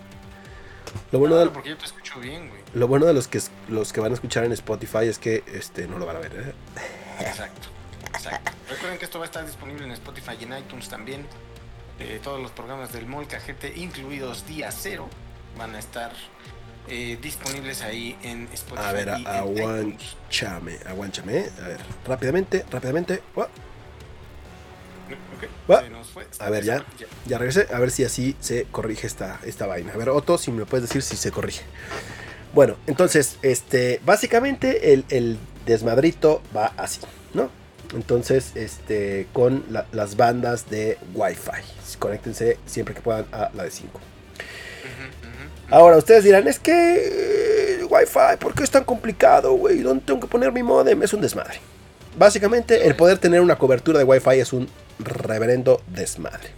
Lo 1.12 1.18
bueno, 1.18 1.36
de, 1.36 1.46
porque 1.50 1.70
yo 1.70 1.78
te 1.78 1.84
escucho 1.84 2.20
bien, 2.20 2.48
güey. 2.48 2.60
lo 2.74 2.88
bueno 2.88 3.06
de 3.06 3.14
los 3.14 3.28
que, 3.28 3.40
los 3.68 3.92
que 3.92 4.00
van 4.00 4.12
a 4.12 4.14
escuchar 4.14 4.44
en 4.44 4.52
Spotify 4.52 5.06
es 5.06 5.18
que 5.18 5.42
este, 5.52 5.86
no 5.86 5.98
lo 5.98 6.06
van 6.06 6.16
a 6.16 6.20
ver, 6.20 6.32
¿eh? 6.34 6.54
Exacto, 7.20 7.68
exacto. 8.06 8.52
Recuerden 8.68 8.98
que 8.98 9.04
esto 9.04 9.18
va 9.18 9.24
a 9.24 9.26
estar 9.26 9.44
disponible 9.44 9.84
en 9.84 9.92
Spotify 9.92 10.32
y 10.40 10.44
en 10.44 10.58
iTunes 10.58 10.88
también. 10.88 11.26
Eh, 11.98 12.20
todos 12.22 12.40
los 12.40 12.50
programas 12.50 12.92
del 12.92 13.06
Molca 13.06 13.38
GT, 13.38 13.76
incluidos 13.76 14.46
Día 14.46 14.70
Cero, 14.72 15.08
van 15.58 15.74
a 15.74 15.78
estar 15.78 16.12
eh, 16.88 17.18
disponibles 17.20 17.82
ahí 17.82 18.16
en 18.22 18.48
Spotify. 18.52 18.88
A 18.88 18.92
ver, 18.92 19.10
aguánchame, 19.10 20.78
aguánchame. 20.86 21.44
A 21.62 21.68
ver, 21.68 21.80
rápidamente, 22.06 22.64
rápidamente. 22.70 23.22
Oh, 23.34 23.46
Ok. 25.36 25.70
Va. 25.70 25.80
Se 25.82 25.90
nos 25.90 26.08
fue. 26.08 26.26
A 26.38 26.50
ver, 26.50 26.64
ya. 26.64 26.84
Ya 27.26 27.38
regresé, 27.38 27.66
a 27.72 27.78
ver 27.78 27.90
si 27.90 28.04
así 28.04 28.36
se 28.40 28.64
corrige 28.70 29.06
esta, 29.06 29.40
esta 29.44 29.66
vaina. 29.66 29.92
A 29.92 29.96
ver, 29.96 30.08
Otto, 30.10 30.38
si 30.38 30.50
me 30.52 30.64
puedes 30.66 30.88
decir 30.88 31.02
si 31.02 31.16
se 31.16 31.30
corrige. 31.30 31.62
Bueno, 32.52 32.76
entonces, 32.86 33.36
este, 33.42 34.00
básicamente 34.04 34.92
el, 34.92 35.04
el 35.10 35.38
desmadrito 35.66 36.42
va 36.56 36.72
así, 36.76 37.00
¿no? 37.34 37.50
Entonces, 37.94 38.52
este, 38.56 39.26
con 39.32 39.64
la- 39.70 39.86
las 39.92 40.16
bandas 40.16 40.68
de 40.70 40.98
Wi-Fi. 41.14 41.96
Conéctense 41.98 42.58
siempre 42.66 42.94
que 42.94 43.00
puedan 43.00 43.26
a 43.32 43.50
la 43.54 43.64
de 43.64 43.70
5. 43.70 43.98
Ujú, 43.98 45.28
ujú. 45.28 45.74
Ahora, 45.74 45.96
ustedes 45.96 46.24
dirán, 46.24 46.46
es 46.48 46.58
que 46.58 47.78
eh, 47.80 47.84
Wi-Fi, 47.88 48.36
¿por 48.40 48.54
qué 48.54 48.62
es 48.64 48.70
tan 48.70 48.84
complicado, 48.84 49.52
güey? 49.52 49.80
¿Dónde 49.82 50.04
tengo 50.04 50.20
que 50.20 50.26
poner 50.26 50.52
mi 50.52 50.62
modem? 50.62 51.02
Es 51.02 51.12
un 51.12 51.20
desmadre. 51.20 51.60
Básicamente, 52.16 52.86
el 52.86 52.94
poder 52.96 53.18
tener 53.18 53.40
una 53.40 53.56
cobertura 53.56 53.98
de 53.98 54.04
Wi-Fi 54.04 54.40
es 54.40 54.52
un 54.52 54.68
reverendo 54.98 55.80
desmadre. 55.88 56.50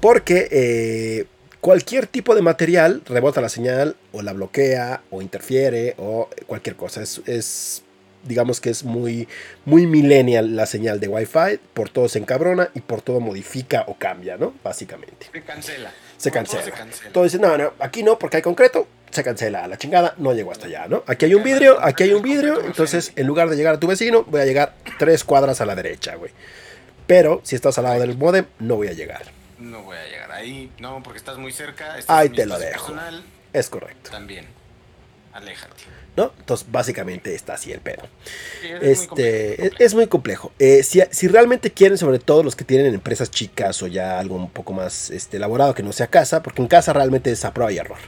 Porque 0.00 0.48
eh, 0.50 1.24
cualquier 1.60 2.06
tipo 2.06 2.34
de 2.34 2.42
material 2.42 3.02
rebota 3.06 3.40
la 3.40 3.48
señal, 3.48 3.96
o 4.12 4.22
la 4.22 4.32
bloquea, 4.32 5.02
o 5.10 5.22
interfiere, 5.22 5.94
o 5.98 6.28
cualquier 6.46 6.76
cosa. 6.76 7.02
Es, 7.02 7.20
es, 7.26 7.82
digamos 8.24 8.60
que 8.60 8.70
es 8.70 8.84
muy, 8.84 9.26
muy 9.64 9.86
millennial 9.86 10.54
la 10.54 10.66
señal 10.66 11.00
de 11.00 11.08
Wi-Fi. 11.08 11.58
Por 11.74 11.88
todo 11.88 12.08
se 12.08 12.18
encabrona 12.20 12.70
y 12.74 12.80
por 12.80 13.02
todo 13.02 13.18
modifica 13.20 13.84
o 13.88 13.94
cambia, 13.96 14.36
¿no? 14.36 14.54
Básicamente 14.62 15.26
Se 15.32 15.42
cancela. 15.42 15.92
se 16.16 16.30
Como 16.30 16.44
todo 16.44 16.54
cancela. 16.56 16.64
se 16.64 16.70
cancela. 16.82 17.06
Entonces, 17.08 17.40
no, 17.40 17.58
no, 17.58 17.72
aquí 17.80 18.02
no, 18.04 18.18
porque 18.18 18.36
hay 18.36 18.42
concreto, 18.42 18.86
se 19.10 19.24
cancela. 19.24 19.66
La 19.66 19.76
chingada, 19.78 20.14
no 20.18 20.32
llego 20.32 20.52
hasta 20.52 20.66
allá, 20.66 20.86
¿no? 20.88 21.02
Aquí 21.06 21.24
hay 21.26 21.34
un 21.34 21.42
vidrio, 21.42 21.78
aquí 21.80 22.04
hay 22.04 22.12
un 22.12 22.22
vidrio, 22.22 22.64
entonces 22.64 23.12
en 23.16 23.26
lugar 23.26 23.48
de 23.48 23.56
llegar 23.56 23.74
a 23.74 23.80
tu 23.80 23.86
vecino, 23.86 24.24
voy 24.24 24.40
a 24.40 24.44
llegar 24.44 24.74
tres 24.98 25.24
cuadras 25.24 25.60
a 25.60 25.66
la 25.66 25.74
derecha, 25.74 26.14
güey. 26.16 26.32
Pero 27.06 27.40
si 27.42 27.56
estás 27.56 27.78
al 27.78 27.84
lado 27.84 28.00
del 28.00 28.16
modem, 28.16 28.46
no 28.58 28.76
voy 28.76 28.88
a 28.88 28.92
llegar. 28.92 29.22
No 29.58 29.82
voy 29.82 29.96
a 29.96 30.04
llegar 30.06 30.30
ahí, 30.30 30.70
no, 30.78 31.02
porque 31.02 31.18
estás 31.18 31.38
muy 31.38 31.52
cerca. 31.52 31.98
estás 31.98 32.16
Ahí 32.16 32.28
te 32.28 32.46
lo 32.46 32.58
dejo. 32.58 32.92
personal, 32.92 33.24
Es 33.52 33.68
correcto, 33.68 34.10
También. 34.10 34.46
Aléjate. 35.38 35.74
¿no? 36.16 36.32
Entonces, 36.40 36.66
básicamente 36.68 37.32
está 37.32 37.54
así 37.54 37.70
el 37.70 37.80
pedo. 37.80 38.02
Sí, 38.60 38.66
es 38.66 38.80
muy 38.80 38.88
Este, 38.90 39.06
complejo, 39.08 39.62
es, 39.62 39.72
es 39.78 39.94
muy 39.94 40.06
complejo. 40.08 40.52
Eh, 40.58 40.82
si, 40.82 41.00
si 41.12 41.28
realmente 41.28 41.70
quieren, 41.70 41.96
sobre 41.96 42.18
todo 42.18 42.42
los 42.42 42.56
que 42.56 42.64
tienen 42.64 42.92
empresas 42.92 43.30
chicas 43.30 43.80
o 43.84 43.86
ya 43.86 44.18
algo 44.18 44.34
un 44.34 44.50
poco 44.50 44.72
más 44.72 45.10
este, 45.10 45.36
elaborado 45.36 45.74
que 45.74 45.84
no 45.84 45.92
sea 45.92 46.08
casa, 46.08 46.42
porque 46.42 46.60
en 46.60 46.66
casa 46.66 46.92
realmente 46.92 47.30
es 47.30 47.44
a 47.44 47.54
prueba 47.54 47.70
y 47.70 47.78
error. 47.78 47.98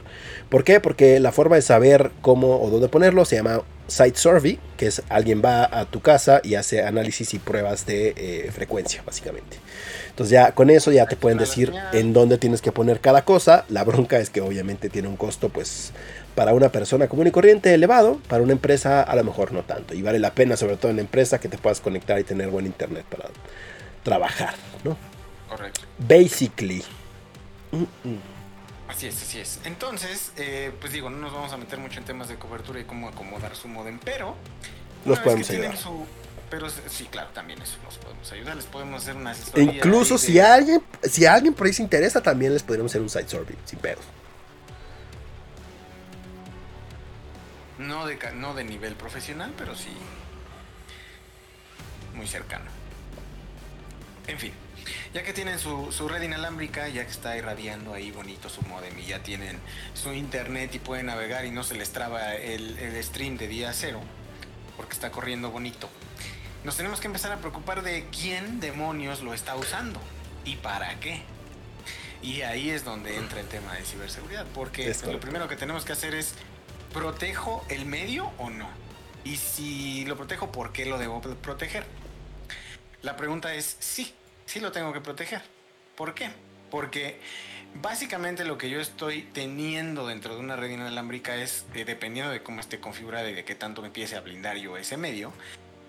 ¿Por 0.49 0.65
qué? 0.65 0.81
Porque 0.81 1.21
la 1.21 1.31
forma 1.31 1.55
de 1.55 1.61
saber 1.61 2.11
cómo 2.21 2.61
o 2.61 2.69
dónde 2.69 2.89
ponerlo 2.89 3.23
se 3.23 3.37
llama 3.37 3.61
Site 3.87 4.17
Survey, 4.17 4.59
que 4.75 4.87
es 4.87 5.01
alguien 5.07 5.41
va 5.43 5.63
a 5.71 5.85
tu 5.85 6.01
casa 6.01 6.41
y 6.43 6.55
hace 6.55 6.83
análisis 6.83 7.33
y 7.33 7.39
pruebas 7.39 7.85
de 7.85 8.13
eh, 8.17 8.51
frecuencia, 8.53 9.03
básicamente. 9.05 9.57
Entonces 10.09 10.31
ya 10.31 10.51
con 10.51 10.69
eso 10.69 10.91
ya 10.91 11.05
te 11.05 11.15
pueden 11.15 11.37
decir 11.37 11.71
en 11.93 12.11
dónde 12.11 12.37
tienes 12.37 12.61
que 12.61 12.73
poner 12.73 12.99
cada 12.99 13.23
cosa. 13.23 13.63
La 13.69 13.85
bronca 13.85 14.19
es 14.19 14.29
que 14.29 14.41
obviamente 14.41 14.89
tiene 14.89 15.07
un 15.07 15.15
costo, 15.15 15.47
pues, 15.47 15.93
para 16.35 16.53
una 16.53 16.69
persona 16.69 17.07
común 17.07 17.27
y 17.27 17.31
corriente 17.31 17.73
elevado, 17.73 18.19
para 18.27 18.41
una 18.43 18.53
empresa 18.53 19.01
a 19.03 19.15
lo 19.15 19.23
mejor 19.23 19.51
no 19.51 19.63
tanto. 19.63 19.93
Y 19.93 20.01
vale 20.01 20.19
la 20.19 20.33
pena, 20.33 20.55
sobre 20.57 20.77
todo 20.77 20.89
en 20.91 20.97
la 20.97 21.01
empresa, 21.03 21.39
que 21.39 21.49
te 21.49 21.57
puedas 21.57 21.81
conectar 21.81 22.19
y 22.19 22.23
tener 22.23 22.49
buen 22.49 22.65
internet 22.65 23.05
para 23.09 23.29
trabajar, 24.03 24.55
¿no? 24.83 24.97
Correcto. 25.49 25.81
Basically. 25.99 26.83
Mm, 27.71 27.81
mm. 27.83 28.19
Así 28.87 29.07
es, 29.07 29.21
así 29.21 29.39
es. 29.39 29.59
Entonces, 29.63 30.31
eh, 30.37 30.71
pues 30.81 30.91
digo, 30.91 31.09
no 31.09 31.17
nos 31.17 31.31
vamos 31.33 31.53
a 31.53 31.57
meter 31.57 31.79
mucho 31.79 31.99
en 31.99 32.05
temas 32.05 32.27
de 32.27 32.35
cobertura 32.35 32.79
y 32.79 32.83
cómo 32.83 33.07
acomodar 33.07 33.55
su 33.55 33.67
modem, 33.67 33.99
pero... 34.03 34.35
Los 35.05 35.19
podemos 35.19 35.49
ayudar. 35.49 35.77
su- 35.77 36.05
Pero 36.49 36.67
sí, 36.69 37.05
claro, 37.09 37.29
también 37.33 37.61
eso 37.61 37.77
los 37.85 37.97
podemos 37.97 38.29
ayudar. 38.33 38.55
Les 38.57 38.65
podemos 38.65 39.01
hacer 39.01 39.15
una. 39.15 39.33
Incluso 39.55 40.17
si 40.17 40.33
de- 40.33 40.41
alguien, 40.41 40.81
si 41.03 41.25
alguien 41.25 41.53
por 41.53 41.65
ahí 41.67 41.73
se 41.73 41.81
interesa, 41.81 42.21
también 42.21 42.53
les 42.53 42.61
podríamos 42.61 42.91
hacer 42.91 43.01
un 43.01 43.09
site 43.09 43.29
survey, 43.29 43.55
sin 43.65 43.79
pedos. 43.79 44.03
No 47.81 48.05
de, 48.05 48.17
no 48.35 48.53
de 48.53 48.63
nivel 48.63 48.95
profesional, 48.95 49.53
pero 49.57 49.75
sí 49.75 49.91
muy 52.13 52.27
cercano. 52.27 52.65
En 54.27 54.37
fin, 54.37 54.53
ya 55.13 55.23
que 55.23 55.33
tienen 55.33 55.59
su, 55.59 55.91
su 55.91 56.07
red 56.07 56.21
inalámbrica, 56.21 56.87
ya 56.89 57.05
que 57.05 57.11
está 57.11 57.35
irradiando 57.37 57.93
ahí 57.93 58.11
bonito 58.11 58.49
su 58.49 58.61
modem 58.63 58.97
y 58.99 59.05
ya 59.05 59.23
tienen 59.23 59.59
su 59.93 60.13
internet 60.13 60.73
y 60.75 60.79
pueden 60.79 61.07
navegar 61.07 61.45
y 61.45 61.51
no 61.51 61.63
se 61.63 61.75
les 61.75 61.91
traba 61.91 62.35
el, 62.35 62.77
el 62.77 63.03
stream 63.03 63.37
de 63.37 63.47
día 63.47 63.73
cero, 63.73 64.01
porque 64.77 64.93
está 64.93 65.11
corriendo 65.11 65.51
bonito, 65.51 65.89
nos 66.63 66.77
tenemos 66.77 66.99
que 66.99 67.07
empezar 67.07 67.31
a 67.31 67.37
preocupar 67.37 67.81
de 67.81 68.05
quién 68.11 68.59
demonios 68.59 69.21
lo 69.21 69.33
está 69.33 69.55
usando 69.55 69.99
y 70.45 70.57
para 70.57 70.99
qué. 70.99 71.23
Y 72.21 72.43
ahí 72.43 72.69
es 72.69 72.85
donde 72.85 73.17
entra 73.17 73.39
el 73.39 73.47
tema 73.47 73.73
de 73.73 73.83
ciberseguridad, 73.83 74.45
porque 74.53 74.95
lo 75.07 75.19
primero 75.19 75.47
que 75.47 75.55
tenemos 75.55 75.85
que 75.85 75.93
hacer 75.93 76.13
es 76.13 76.35
¿Protejo 76.93 77.65
el 77.69 77.85
medio 77.85 78.31
o 78.37 78.49
no? 78.49 78.67
Y 79.23 79.37
si 79.37 80.03
lo 80.05 80.17
protejo, 80.17 80.51
¿por 80.51 80.73
qué 80.73 80.85
lo 80.85 80.97
debo 80.97 81.21
pro- 81.21 81.35
proteger? 81.35 81.85
La 83.01 83.15
pregunta 83.15 83.53
es 83.53 83.77
sí, 83.79 84.13
sí 84.45 84.59
lo 84.59 84.71
tengo 84.71 84.91
que 84.93 84.99
proteger. 85.01 85.41
¿Por 85.95 86.13
qué? 86.13 86.29
Porque 86.69 87.19
básicamente 87.75 88.43
lo 88.43 88.57
que 88.57 88.69
yo 88.69 88.79
estoy 88.81 89.21
teniendo 89.33 90.05
dentro 90.07 90.33
de 90.35 90.41
una 90.41 90.55
red 90.55 90.69
inalámbrica 90.71 91.35
es, 91.35 91.65
eh, 91.75 91.85
dependiendo 91.85 92.31
de 92.31 92.43
cómo 92.43 92.59
esté 92.59 92.79
configurada 92.79 93.29
y 93.29 93.33
de 93.33 93.45
qué 93.45 93.55
tanto 93.55 93.81
me 93.81 93.87
empiece 93.87 94.15
a 94.15 94.21
blindar 94.21 94.57
yo 94.57 94.75
ese 94.77 94.97
medio, 94.97 95.31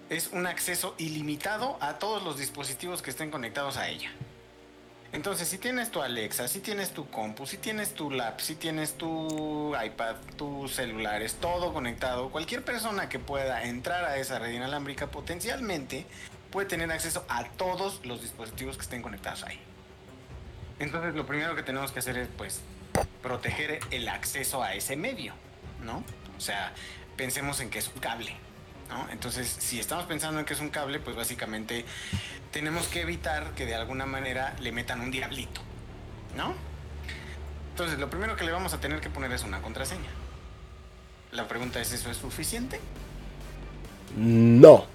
es 0.08 0.28
un 0.32 0.46
acceso 0.46 0.94
ilimitado 0.98 1.78
a 1.80 1.98
todos 1.98 2.22
los 2.22 2.38
dispositivos 2.38 3.02
que 3.02 3.10
estén 3.10 3.30
conectados 3.30 3.76
a 3.76 3.88
ella. 3.88 4.12
Entonces, 5.12 5.46
si 5.46 5.59
tienes 5.59 5.90
tu 5.90 6.01
Alexa, 6.01 6.48
si 6.48 6.61
tienes 6.61 6.92
tu 6.92 7.09
compu, 7.11 7.46
si 7.46 7.59
tienes 7.59 7.92
tu 7.92 8.11
lap, 8.11 8.40
si 8.40 8.55
tienes 8.55 8.94
tu 8.94 9.75
iPad, 9.77 10.16
tus 10.37 10.75
celulares, 10.75 11.35
todo 11.35 11.75
conectado, 11.75 12.31
cualquier 12.31 12.64
persona 12.64 13.11
que 13.11 13.18
pueda 13.18 13.64
entrar 13.64 14.07
a 14.07 14.16
esa 14.16 14.38
red 14.38 14.53
inalámbrica 14.53 15.09
potencialmente 15.09 16.07
puede 16.51 16.66
tener 16.66 16.90
acceso 16.90 17.27
a 17.29 17.44
todos 17.44 18.05
los 18.07 18.22
dispositivos 18.22 18.77
que 18.77 18.83
estén 18.83 19.03
conectados 19.03 19.44
ahí. 19.44 19.61
Entonces, 20.79 21.14
lo 21.14 21.27
primero 21.27 21.55
que 21.55 21.62
tenemos 21.62 21.92
que 21.92 21.98
hacer 21.98 22.16
es, 22.16 22.29
pues, 22.38 22.62
proteger 23.22 23.81
el 23.90 24.09
acceso 24.09 24.62
a 24.62 24.75
ese 24.75 24.96
medio, 24.96 25.35
¿no? 25.83 26.03
O 26.38 26.40
sea, 26.40 26.72
pensemos 27.16 27.61
en 27.61 27.68
que 27.68 27.79
es 27.81 27.88
un 27.88 28.01
cable, 28.01 28.35
Entonces, 29.11 29.57
si 29.59 29.78
estamos 29.78 30.05
pensando 30.07 30.40
en 30.40 30.46
que 30.46 30.55
es 30.55 30.61
un 30.61 30.70
cable, 30.70 30.98
pues 30.98 31.16
básicamente 31.16 31.85
tenemos 32.50 32.87
que 32.88 33.02
evitar 33.02 33.52
que 33.55 33.66
de 33.66 33.74
alguna 33.74 34.07
manera 34.07 34.55
le 34.61 34.72
metan 34.72 35.00
un 35.00 35.11
diablito, 35.11 35.61
¿no? 36.37 36.55
Entonces, 37.70 37.98
lo 37.98 38.11
primero 38.11 38.37
que 38.37 38.44
le 38.44 38.52
vamos 38.52 38.74
a 38.74 38.81
tener 38.81 39.00
que 39.00 39.11
poner 39.11 39.33
es 39.33 39.44
una 39.44 39.62
contraseña. 39.62 40.11
La 41.33 41.48
pregunta 41.48 41.81
es, 41.81 41.92
¿eso 41.92 42.11
es 42.11 42.18
suficiente? 42.18 42.81
No. 44.16 44.87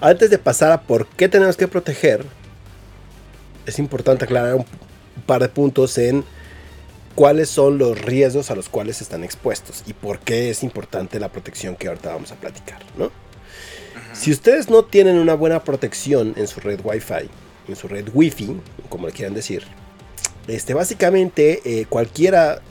Antes 0.00 0.30
de 0.30 0.38
pasar 0.38 0.72
a 0.72 0.80
por 0.80 1.06
qué 1.06 1.28
tenemos 1.28 1.58
que 1.58 1.68
proteger, 1.68 2.24
es 3.66 3.78
importante 3.78 4.24
aclarar 4.24 4.54
un 4.54 4.66
par 5.26 5.42
de 5.42 5.48
puntos 5.50 5.98
en 5.98 6.24
cuáles 7.20 7.50
son 7.50 7.76
los 7.76 8.00
riesgos 8.00 8.50
a 8.50 8.54
los 8.54 8.70
cuales 8.70 9.02
están 9.02 9.24
expuestos 9.24 9.84
y 9.86 9.92
por 9.92 10.20
qué 10.20 10.48
es 10.48 10.62
importante 10.62 11.20
la 11.20 11.28
protección 11.30 11.76
que 11.76 11.88
ahorita 11.88 12.14
vamos 12.14 12.32
a 12.32 12.36
platicar, 12.36 12.78
¿no? 12.96 13.10
Si 14.14 14.32
ustedes 14.32 14.70
no 14.70 14.86
tienen 14.86 15.18
una 15.18 15.34
buena 15.34 15.62
protección 15.62 16.32
en 16.38 16.48
su 16.48 16.60
red 16.60 16.80
Wi-Fi, 16.82 17.28
en 17.68 17.76
su 17.76 17.88
red 17.88 18.08
Wi-Fi, 18.14 18.56
como 18.88 19.06
le 19.06 19.12
quieran 19.12 19.34
decir, 19.34 19.64
este, 20.48 20.72
básicamente 20.72 21.60
eh, 21.66 21.84
cualquiera 21.90 22.62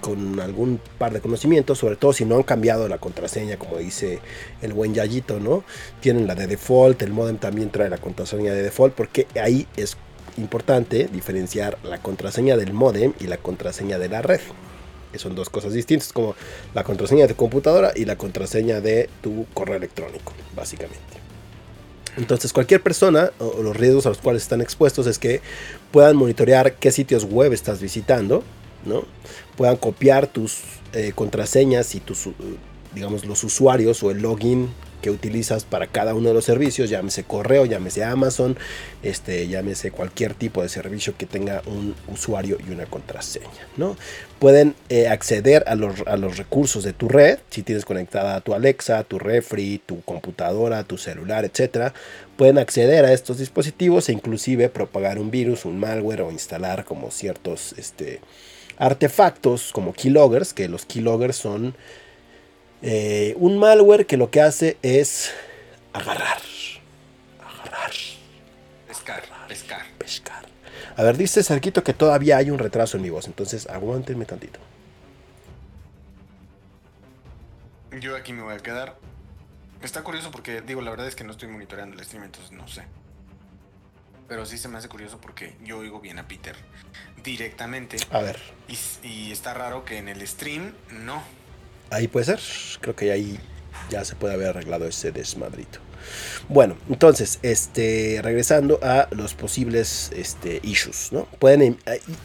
con 0.00 0.38
algún 0.38 0.80
par 0.98 1.12
de 1.12 1.20
conocimientos, 1.20 1.78
sobre 1.78 1.96
todo 1.96 2.12
si 2.12 2.24
no 2.24 2.36
han 2.36 2.44
cambiado 2.44 2.86
la 2.86 2.98
contraseña, 2.98 3.56
como 3.56 3.78
dice 3.78 4.20
el 4.62 4.72
buen 4.72 4.94
Yayito, 4.94 5.40
¿no? 5.40 5.64
Tienen 5.98 6.28
la 6.28 6.36
de 6.36 6.46
default, 6.46 7.02
el 7.02 7.10
modem 7.10 7.38
también 7.38 7.70
trae 7.70 7.88
la 7.88 7.98
contraseña 7.98 8.52
de 8.52 8.62
default, 8.62 8.94
porque 8.94 9.26
ahí 9.34 9.66
es 9.76 9.96
importante 10.38 11.08
diferenciar 11.12 11.78
la 11.82 11.98
contraseña 11.98 12.56
del 12.56 12.72
modem 12.72 13.12
y 13.20 13.26
la 13.26 13.38
contraseña 13.38 13.98
de 13.98 14.08
la 14.08 14.22
red. 14.22 14.40
Que 15.12 15.18
son 15.18 15.34
dos 15.34 15.48
cosas 15.48 15.72
distintas, 15.72 16.12
como 16.12 16.34
la 16.74 16.84
contraseña 16.84 17.22
de 17.22 17.28
tu 17.28 17.36
computadora 17.36 17.92
y 17.94 18.04
la 18.04 18.16
contraseña 18.16 18.80
de 18.80 19.08
tu 19.22 19.46
correo 19.54 19.76
electrónico, 19.76 20.32
básicamente. 20.54 21.16
Entonces, 22.16 22.52
cualquier 22.52 22.82
persona 22.82 23.30
o, 23.38 23.62
los 23.62 23.76
riesgos 23.76 24.06
a 24.06 24.08
los 24.10 24.18
cuales 24.18 24.42
están 24.42 24.60
expuestos 24.60 25.06
es 25.06 25.18
que 25.18 25.40
puedan 25.92 26.16
monitorear 26.16 26.74
qué 26.74 26.90
sitios 26.90 27.24
web 27.24 27.52
estás 27.52 27.80
visitando, 27.80 28.42
¿no? 28.84 29.04
Puedan 29.56 29.76
copiar 29.76 30.26
tus 30.26 30.62
eh, 30.92 31.12
contraseñas 31.14 31.94
y 31.94 32.00
tus, 32.00 32.26
uh, 32.26 32.34
digamos, 32.94 33.26
los 33.26 33.44
usuarios 33.44 34.02
o 34.02 34.10
el 34.10 34.22
login 34.22 34.70
que 35.06 35.10
utilizas 35.12 35.64
para 35.64 35.86
cada 35.86 36.14
uno 36.14 36.30
de 36.30 36.34
los 36.34 36.44
servicios, 36.44 36.90
llámese 36.90 37.22
correo, 37.22 37.64
llámese 37.64 38.02
Amazon, 38.02 38.58
este, 39.04 39.46
llámese 39.46 39.92
cualquier 39.92 40.34
tipo 40.34 40.62
de 40.62 40.68
servicio 40.68 41.14
que 41.16 41.26
tenga 41.26 41.62
un 41.66 41.94
usuario 42.08 42.58
y 42.66 42.72
una 42.72 42.86
contraseña. 42.86 43.68
¿no? 43.76 43.96
Pueden 44.40 44.74
eh, 44.88 45.06
acceder 45.06 45.62
a 45.68 45.76
los, 45.76 46.02
a 46.08 46.16
los 46.16 46.38
recursos 46.38 46.82
de 46.82 46.92
tu 46.92 47.08
red, 47.08 47.38
si 47.50 47.62
tienes 47.62 47.84
conectada 47.84 48.34
a 48.34 48.40
tu 48.40 48.52
Alexa, 48.52 49.04
tu 49.04 49.20
refri, 49.20 49.80
tu 49.86 50.00
computadora, 50.00 50.82
tu 50.82 50.98
celular, 50.98 51.44
etcétera, 51.44 51.94
pueden 52.36 52.58
acceder 52.58 53.04
a 53.04 53.12
estos 53.12 53.38
dispositivos 53.38 54.08
e 54.08 54.12
inclusive 54.12 54.70
propagar 54.70 55.20
un 55.20 55.30
virus, 55.30 55.66
un 55.66 55.78
malware 55.78 56.22
o 56.22 56.32
instalar 56.32 56.84
como 56.84 57.12
ciertos 57.12 57.76
este, 57.78 58.18
artefactos 58.76 59.70
como 59.70 59.92
keyloggers, 59.92 60.52
que 60.52 60.68
los 60.68 60.84
keyloggers 60.84 61.36
son 61.36 61.76
eh, 62.82 63.34
un 63.38 63.58
malware 63.58 64.06
que 64.06 64.16
lo 64.16 64.30
que 64.30 64.40
hace 64.40 64.76
es 64.82 65.32
agarrar, 65.92 66.38
agarrar, 67.40 67.90
Pescar, 68.86 69.22
pescar. 69.48 69.86
pescar. 69.98 70.46
A 70.96 71.02
ver, 71.02 71.16
dice 71.16 71.42
Sarquito 71.42 71.82
que 71.84 71.92
todavía 71.92 72.36
hay 72.38 72.50
un 72.50 72.58
retraso 72.58 72.96
en 72.96 73.02
mi 73.02 73.10
voz, 73.10 73.26
entonces 73.26 73.66
aguántenme 73.68 74.24
tantito. 74.24 74.58
Yo 78.00 78.16
aquí 78.16 78.32
me 78.32 78.42
voy 78.42 78.54
a 78.54 78.58
quedar. 78.58 78.96
Está 79.82 80.02
curioso 80.02 80.30
porque, 80.30 80.60
digo, 80.62 80.82
la 80.82 80.90
verdad 80.90 81.06
es 81.06 81.14
que 81.16 81.24
no 81.24 81.32
estoy 81.32 81.48
monitoreando 81.48 81.96
el 81.96 82.04
stream, 82.04 82.24
entonces 82.24 82.52
no 82.52 82.66
sé. 82.68 82.82
Pero 84.28 84.44
sí 84.44 84.58
se 84.58 84.68
me 84.68 84.78
hace 84.78 84.88
curioso 84.88 85.20
porque 85.20 85.54
yo 85.62 85.78
oigo 85.78 86.00
bien 86.00 86.18
a 86.18 86.26
Peter 86.26 86.56
directamente. 87.22 87.96
A 88.10 88.20
ver, 88.20 88.40
Y, 88.68 88.76
y 89.06 89.32
está 89.32 89.54
raro 89.54 89.84
que 89.84 89.98
en 89.98 90.08
el 90.08 90.26
stream 90.26 90.72
no. 90.90 91.22
Ahí 91.90 92.08
puede 92.08 92.26
ser. 92.26 92.40
Creo 92.80 92.96
que 92.96 93.12
ahí 93.12 93.38
ya 93.90 94.04
se 94.04 94.14
puede 94.14 94.34
haber 94.34 94.48
arreglado 94.48 94.86
ese 94.86 95.12
desmadrito. 95.12 95.78
Bueno, 96.48 96.76
entonces, 96.88 97.38
este, 97.42 98.20
regresando 98.22 98.78
a 98.82 99.08
los 99.10 99.34
posibles 99.34 100.10
este, 100.14 100.60
issues, 100.62 101.08
¿no? 101.10 101.26
Pueden, 101.38 101.62
em- 101.62 101.76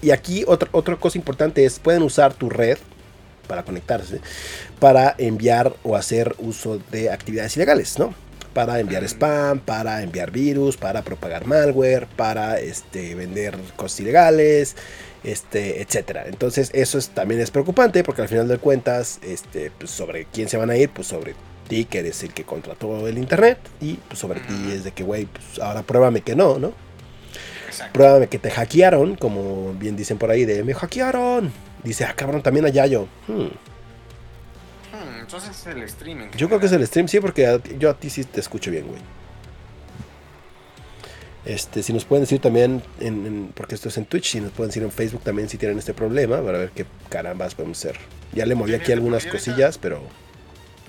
y 0.02 0.12
aquí 0.12 0.44
otra, 0.48 0.70
otra 0.72 0.96
cosa 0.98 1.18
importante 1.18 1.66
es, 1.66 1.80
pueden 1.80 2.04
usar 2.04 2.34
tu 2.34 2.50
red 2.50 2.78
para 3.48 3.64
conectarse, 3.64 4.22
para 4.80 5.16
enviar 5.18 5.74
o 5.84 5.96
hacer 5.96 6.36
uso 6.38 6.80
de 6.92 7.10
actividades 7.10 7.56
ilegales, 7.58 7.98
¿no? 7.98 8.14
Para 8.54 8.80
enviar 8.80 9.04
spam, 9.04 9.60
para 9.60 10.04
enviar 10.04 10.30
virus, 10.30 10.78
para 10.78 11.02
propagar 11.02 11.46
malware, 11.46 12.06
para 12.16 12.60
este, 12.60 13.16
vender 13.16 13.58
cosas 13.76 14.02
ilegales, 14.02 14.76
este, 15.24 15.82
etcétera. 15.82 16.26
Entonces 16.28 16.70
eso 16.74 16.98
es, 16.98 17.10
también 17.10 17.42
es 17.42 17.52
preocupante 17.52 18.04
porque 18.04 18.22
al 18.24 18.28
final 18.28 18.48
de 18.48 18.58
cuentas, 18.58 19.20
este, 19.24 19.72
pues, 19.78 19.92
sobre 19.92 20.26
quién 20.26 20.50
se 20.50 20.58
van 20.58 20.70
a 20.70 20.78
ir, 20.78 20.90
pues 20.90 21.08
sobre 21.08 21.36
ti 21.68 21.86
que 21.86 22.00
eres 22.00 22.22
el 22.24 22.34
que 22.34 22.44
contrató 22.44 23.08
el 23.08 23.18
internet 23.18 23.58
y 23.80 23.94
pues 23.94 24.20
sobre 24.20 24.40
ti 24.42 24.72
es 24.74 24.84
de 24.84 24.92
que, 24.92 25.04
güey, 25.04 25.26
pues 25.26 25.60
ahora 25.60 25.84
pruébame 25.84 26.22
que 26.22 26.36
no, 26.36 26.60
¿no? 26.60 26.74
Exacto. 27.68 27.94
Pruébame 27.94 28.28
que 28.28 28.40
te 28.40 28.52
hackearon, 28.52 29.16
como 29.16 29.74
bien 29.74 29.96
dicen 29.96 30.18
por 30.18 30.30
ahí, 30.32 30.44
de 30.44 30.64
me 30.64 30.74
hackearon. 30.74 31.52
Dice, 31.84 32.04
ah, 32.04 32.14
cabrón, 32.16 32.42
también 32.44 32.66
a 32.66 32.70
Yayo. 32.70 33.08
Hmm. 33.28 33.44
Hmm, 34.92 35.20
entonces 35.22 35.52
es 35.52 35.66
el 35.68 35.88
stream. 35.90 36.22
en 36.24 36.32
Yo 36.32 36.48
creo 36.48 36.60
que 36.60 36.66
es 36.66 36.72
el 36.74 36.86
stream, 36.86 37.08
sí, 37.08 37.20
porque 37.22 37.48
a- 37.48 37.62
yo 37.80 37.90
a 37.90 37.94
ti 37.98 38.10
sí 38.10 38.24
te 38.26 38.40
escucho 38.42 38.70
bien, 38.72 38.86
güey. 38.88 39.00
Este, 41.46 41.82
si 41.82 41.92
nos 41.92 42.06
pueden 42.06 42.24
decir 42.24 42.40
también, 42.40 42.84
en, 43.00 43.26
en- 43.26 43.52
porque 43.56 43.74
esto 43.76 43.90
es 43.90 43.98
en 43.98 44.06
Twitch, 44.06 44.26
si 44.32 44.40
nos 44.42 44.52
pueden 44.52 44.70
decir 44.70 44.84
en 44.84 44.92
Facebook 44.92 45.24
también 45.24 45.50
si 45.50 45.58
tienen 45.58 45.80
este 45.80 45.94
problema, 45.94 46.42
para 46.42 46.60
ver 46.60 46.70
qué 46.72 46.86
carambas 47.10 47.56
podemos 47.56 47.78
hacer. 47.80 47.98
Ya 48.34 48.46
le 48.46 48.54
moví 48.56 48.74
aquí 48.76 48.92
algunas 48.92 49.26
cosillas, 49.26 49.78
pero 49.78 50.02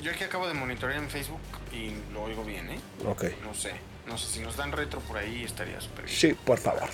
Yo 0.03 0.11
aquí 0.11 0.25
acabo 0.25 0.47
de 0.49 0.55
monitorear 0.55 1.03
en 1.03 1.09
Facebook 1.09 1.41
y 1.73 1.93
lo 2.13 2.25
oigo 2.25 2.45
bien, 2.45 2.69
¿eh? 2.71 2.79
ok. 3.07 3.25
No 3.45 3.55
sé. 3.55 3.73
No 4.07 4.19
sé 4.19 4.27
si 4.33 4.41
nos 4.41 4.57
dan 4.57 4.73
retro 4.73 5.01
por 5.01 5.17
ahí 5.17 5.45
estaría 5.45 5.81
súper 5.81 6.05
bien. 6.07 6.17
Sí, 6.17 6.35
por 6.45 6.59
favor. 6.59 6.89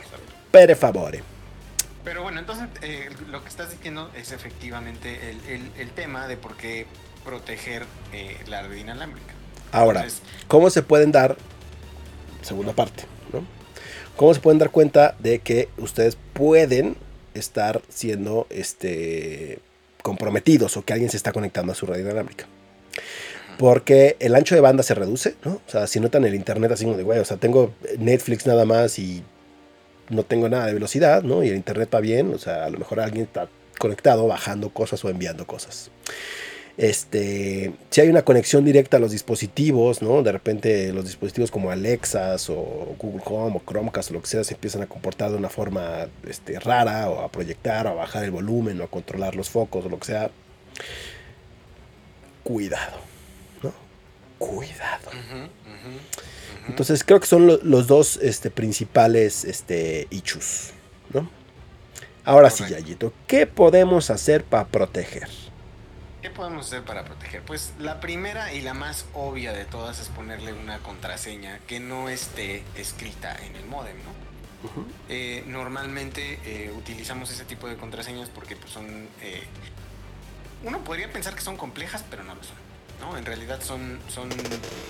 Per 0.53 0.77
favore. 0.77 1.23
Pero 2.05 2.23
bueno, 2.23 2.39
entonces 2.39 2.69
eh, 2.83 3.09
lo 3.29 3.43
que 3.43 3.49
estás 3.49 3.71
diciendo 3.71 4.11
es 4.15 4.31
efectivamente 4.33 5.31
el, 5.31 5.41
el- 5.49 5.71
el 5.79 5.91
tema 5.91 6.29
de 6.29 6.37
por 6.37 6.57
qué 6.57 6.87
proteger 7.25 7.87
eh, 8.13 8.37
la 8.47 8.63
red 8.63 8.77
inalámbrica. 8.77 9.33
Ahora, 9.73 10.03
Entonces, 10.03 10.23
¿cómo 10.47 10.71
se 10.71 10.83
pueden 10.83 11.13
dar, 11.13 11.37
segunda 12.43 12.73
parte. 12.73 13.05
¿Cómo 14.19 14.35
se 14.35 14.41
pueden 14.41 14.59
dar 14.59 14.71
cuenta 14.71 15.15
de 15.21 15.39
que 15.39 15.69
ustedes 15.79 16.19
pueden 16.33 16.97
estar 17.35 17.83
siendo 17.89 18.49
este, 18.51 19.61
comprometidos 20.03 20.77
o 20.77 20.85
que 20.85 20.93
alguien 20.93 21.09
se 21.09 21.17
está 21.17 21.31
conectando 21.31 21.71
a 21.71 21.77
su 21.77 21.87
red 21.87 22.01
inalámbrica? 22.01 22.47
Porque 23.61 24.17
el 24.19 24.35
ancho 24.35 24.57
de 24.57 24.61
banda 24.61 24.83
se 24.83 24.97
reduce, 24.97 25.37
¿no? 25.45 25.61
O 25.65 25.71
sea, 25.71 25.87
si 25.87 26.01
notan 26.01 26.25
el 26.25 26.35
internet 26.35 26.73
así 26.73 26.83
como 26.83 26.97
de, 26.97 27.05
güey, 27.05 27.21
o 27.21 27.25
sea, 27.25 27.37
tengo 27.37 27.73
Netflix 27.97 28.45
nada 28.45 28.65
más 28.65 28.99
y 28.99 29.23
no 30.09 30.25
tengo 30.25 30.49
nada 30.49 30.67
de 30.67 30.75
velocidad, 30.75 31.23
¿no? 31.23 31.45
Y 31.45 31.51
el 31.51 31.55
internet 31.55 31.89
va 31.95 32.01
bien, 32.01 32.35
o 32.35 32.39
sea, 32.39 32.65
a 32.65 32.71
lo 32.71 32.79
mejor 32.81 32.99
alguien 32.99 33.23
está 33.27 33.49
conectado 33.79 34.27
bajando 34.27 34.71
cosas 34.71 35.05
o 35.05 35.11
enviando 35.11 35.47
cosas. 35.47 35.93
Este, 36.79 37.75
si 37.91 38.01
hay 38.01 38.09
una 38.09 38.23
conexión 38.23 38.65
directa 38.65 38.99
a 38.99 39.01
los 39.01 39.11
dispositivos, 39.11 40.01
¿no? 40.01 40.23
De 40.23 40.31
repente 40.31 40.93
los 40.93 41.07
dispositivos 41.07 41.51
como 41.51 41.73
Alexas 41.73 42.49
o 42.51 42.95
Google 43.01 43.23
Home 43.27 43.57
o 43.57 43.63
Chromecast 43.69 44.13
o 44.13 44.15
lo 44.15 44.23
que 44.23 44.29
sea 44.29 44.45
se 44.45 44.55
empiezan 44.55 44.83
a 44.83 44.87
comportar 44.87 45.33
de 45.33 45.37
una 45.39 45.49
forma 45.49 46.07
este, 46.29 46.61
rara 46.61 47.11
o 47.11 47.21
a 47.25 47.33
proyectar 47.33 47.89
o 47.89 47.91
a 47.91 47.95
bajar 47.95 48.23
el 48.23 48.31
volumen 48.31 48.81
o 48.81 48.85
a 48.85 48.87
controlar 48.87 49.35
los 49.35 49.51
focos 49.51 49.85
o 49.87 49.89
lo 49.89 49.99
que 49.99 50.07
sea. 50.07 50.31
Cuidado, 52.45 52.97
¿no? 53.63 53.73
Cuidado. 54.39 55.11
Entonces 56.69 57.03
creo 57.03 57.19
que 57.19 57.27
son 57.27 57.47
lo- 57.47 57.59
los 57.65 57.87
dos 57.89 58.19
este, 58.23 58.51
principales 58.51 59.45
este, 59.45 60.07
issues, 60.11 60.71
¿no? 61.13 61.29
Ahora 62.25 62.51
sí. 62.51 62.63
Yayito, 62.69 63.13
¿qué 63.27 63.47
podemos 63.47 64.11
hacer 64.11 64.45
para 64.45 64.67
proteger? 64.67 65.29
¿Qué 66.29 66.35
podemos 66.35 66.67
hacer 66.67 66.83
para 66.83 67.07
proteger? 67.07 67.41
Pues 67.41 67.73
la 67.79 68.01
primera 68.01 68.53
y 68.53 68.61
la 68.61 68.75
más 68.75 69.07
obvia 69.15 69.55
de 69.55 69.65
todas 69.65 69.99
es 69.99 70.09
ponerle 70.09 70.53
una 70.53 70.79
contraseña 70.81 71.59
que 71.67 71.81
no 71.81 72.11
esté 72.11 72.65
escrita 72.77 73.35
en 73.47 73.57
el 73.57 73.65
modem, 73.65 73.97
¿no? 73.97 74.85
Eh, 75.09 75.43
normalmente 75.47 76.39
eh, 76.45 76.71
utilizamos 76.77 77.31
ese 77.31 77.47
tipo 77.47 77.67
de 77.67 77.79
contraseñas 77.79 78.29
porque 78.29 78.57
pues, 78.57 78.71
son... 78.71 79.09
eh, 79.23 79.43
uno 80.65 80.85
podría 80.85 81.11
pensar 81.11 81.35
que 81.35 81.41
son 81.41 81.57
complejas, 81.57 82.05
pero 82.11 82.23
no 82.25 82.35
lo 82.35 82.43
son. 82.43 82.57
¿no? 83.01 83.17
En 83.17 83.25
realidad 83.25 83.63
son, 83.63 83.99
son 84.09 84.29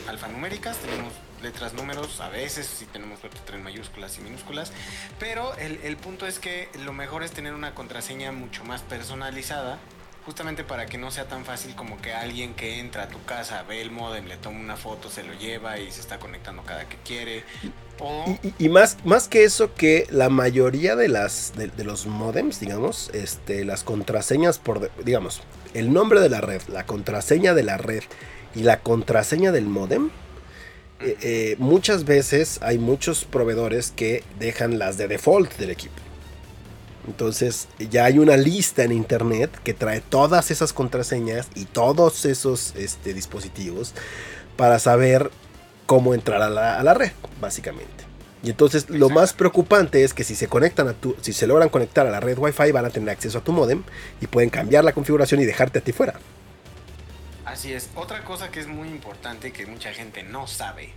alfanuméricas, 0.09 0.77
tenemos 0.79 1.13
letras, 1.41 1.73
números, 1.73 2.21
a 2.21 2.31
veces 2.31 2.67
si 2.67 2.85
tenemos 2.87 3.21
suerte 3.21 3.39
traen 3.47 3.63
mayúsculas 3.63 4.19
y 4.19 4.23
minúsculas, 4.23 4.73
pero 5.21 5.55
el, 5.59 5.79
el 5.85 5.97
punto 5.99 6.27
es 6.27 6.41
que 6.41 6.69
lo 6.85 6.93
mejor 6.93 7.23
es 7.23 7.31
tener 7.31 7.55
una 7.55 7.77
contraseña 7.77 8.33
mucho 8.33 8.65
más 8.65 8.83
personalizada, 8.83 9.79
justamente 10.29 10.63
para 10.63 10.85
que 10.85 10.99
no 10.99 11.11
sea 11.11 11.25
tan 11.25 11.47
fácil 11.47 11.75
como 11.75 12.03
que 12.03 12.13
alguien 12.13 12.53
que 12.53 12.81
entra 12.81 13.05
a 13.05 13.09
tu 13.09 13.17
casa 13.25 13.63
ve 13.63 13.81
el 13.81 13.91
modem, 13.91 14.27
le 14.27 14.37
toma 14.37 14.61
una 14.61 14.77
foto, 14.77 15.09
se 15.09 15.23
lo 15.23 15.33
lleva 15.33 15.79
y 15.79 15.91
se 15.91 16.03
está 16.03 16.19
conectando 16.19 16.65
cada 16.65 16.87
que 16.87 16.99
quiere. 16.99 17.45
O 17.99 18.37
Y, 18.59 18.69
más, 18.69 18.99
más 19.07 19.27
que 19.27 19.45
eso, 19.45 19.73
que 19.73 20.07
la 20.11 20.29
mayoría 20.29 20.97
de 20.97 21.09
las 21.09 21.55
de, 21.57 21.83
los 21.83 22.05
modems, 22.05 22.61
digamos, 22.61 23.09
este, 23.15 23.65
las 23.65 23.85
contraseñas 23.85 24.59
por, 24.59 24.91
digamos, 25.03 25.41
el 25.73 25.95
nombre 25.95 26.21
de 26.21 26.29
la 26.29 26.43
red, 26.43 26.61
la 26.69 26.85
contraseña 26.85 27.55
de 27.55 27.63
la 27.63 27.79
red 27.79 28.03
y 28.55 28.65
la 28.65 28.81
contraseña 28.81 29.51
del 29.51 29.65
modem, 29.65 30.11
eh, 31.01 31.17
eh, 31.23 31.57
muchas 31.59 32.05
veces 32.05 32.59
hay 32.61 32.77
muchos 32.77 33.25
proveedores 33.25 33.93
que 33.93 34.23
dejan 34.39 34.79
las 34.79 34.99
de 34.99 35.09
default 35.09 35.57
del 35.57 35.71
equipo. 35.71 36.08
Entonces 37.09 37.69
ya 37.79 38.05
hay 38.05 38.19
una 38.19 38.37
lista 38.37 38.85
en 38.85 38.93
internet 38.93 39.51
que 39.65 39.73
trae 39.73 40.03
todas 40.03 40.51
esas 40.51 40.75
contraseñas 40.75 41.49
y 41.55 41.65
todos 41.65 42.27
esos 42.27 42.75
este, 42.77 43.15
dispositivos 43.15 43.95
para 44.57 44.79
saber 44.79 45.31
cómo 45.87 46.13
entrar 46.13 46.43
a 46.43 46.51
la, 46.51 46.79
a 46.79 46.83
la 46.83 46.93
red, 46.93 47.13
básicamente. 47.41 48.05
Y 48.43 48.51
entonces 48.51 48.91
lo 48.91 49.09
más 49.09 49.33
preocupante 49.33 50.05
es 50.05 50.13
que 50.13 50.23
si 50.23 50.35
se 50.37 50.49
conectan 50.49 50.87
a 50.89 50.93
tu, 50.93 51.17
si 51.23 51.33
se 51.33 51.47
logran 51.47 51.71
conectar 51.71 52.07
a 52.07 52.11
la 52.11 52.21
red 52.21 52.39
Wi-Fi 52.39 52.73
van 52.73 52.85
a 52.85 52.91
tener 52.91 53.09
acceso 53.09 53.39
a 53.39 53.41
tu 53.41 53.53
modem 53.53 53.83
y 54.21 54.27
pueden 54.27 54.51
cambiar 54.51 54.85
la 54.85 54.93
configuración 54.93 55.41
y 55.41 55.47
dejarte 55.47 55.79
a 55.79 55.83
ti 55.83 55.93
fuera. 55.93 56.15
Así 57.47 57.73
es. 57.73 57.89
Otra 57.95 58.23
cosa 58.23 58.51
que 58.51 58.61
es 58.61 58.67
muy 58.67 58.89
importante 58.89 59.51
que 59.51 59.65
mucha 59.65 59.95
gente 59.95 60.23
no 60.23 60.47
sabe 60.47 60.93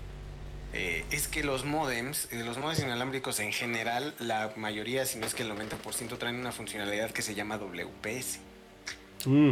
eh, 0.73 1.05
es 1.11 1.27
que 1.27 1.43
los 1.43 1.65
modems, 1.65 2.27
eh, 2.31 2.43
los 2.43 2.57
modems 2.57 2.79
inalámbricos 2.79 3.39
en 3.39 3.51
general, 3.51 4.13
la 4.19 4.53
mayoría, 4.55 5.05
si 5.05 5.19
no 5.19 5.25
es 5.25 5.33
que 5.33 5.43
el 5.43 5.51
90%, 5.51 6.17
traen 6.17 6.35
una 6.35 6.51
funcionalidad 6.51 7.11
que 7.11 7.21
se 7.21 7.35
llama 7.35 7.57
WPS. 7.57 8.39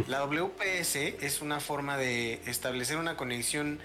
La 0.08 0.24
WPS 0.24 0.96
es 0.96 1.42
una 1.42 1.60
forma 1.60 1.96
de 1.96 2.40
establecer 2.46 2.96
una 2.96 3.16
conexión 3.16 3.78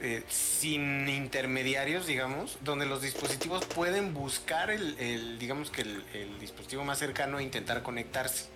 eh, 0.00 0.22
sin 0.28 1.08
intermediarios, 1.08 2.06
digamos, 2.06 2.58
donde 2.62 2.86
los 2.86 3.02
dispositivos 3.02 3.64
pueden 3.64 4.14
buscar 4.14 4.70
el, 4.70 4.96
el, 4.98 5.38
digamos 5.38 5.70
que 5.70 5.82
el, 5.82 6.04
el 6.12 6.38
dispositivo 6.38 6.84
más 6.84 6.98
cercano 6.98 7.38
e 7.38 7.42
intentar 7.42 7.82
conectarse. 7.82 8.46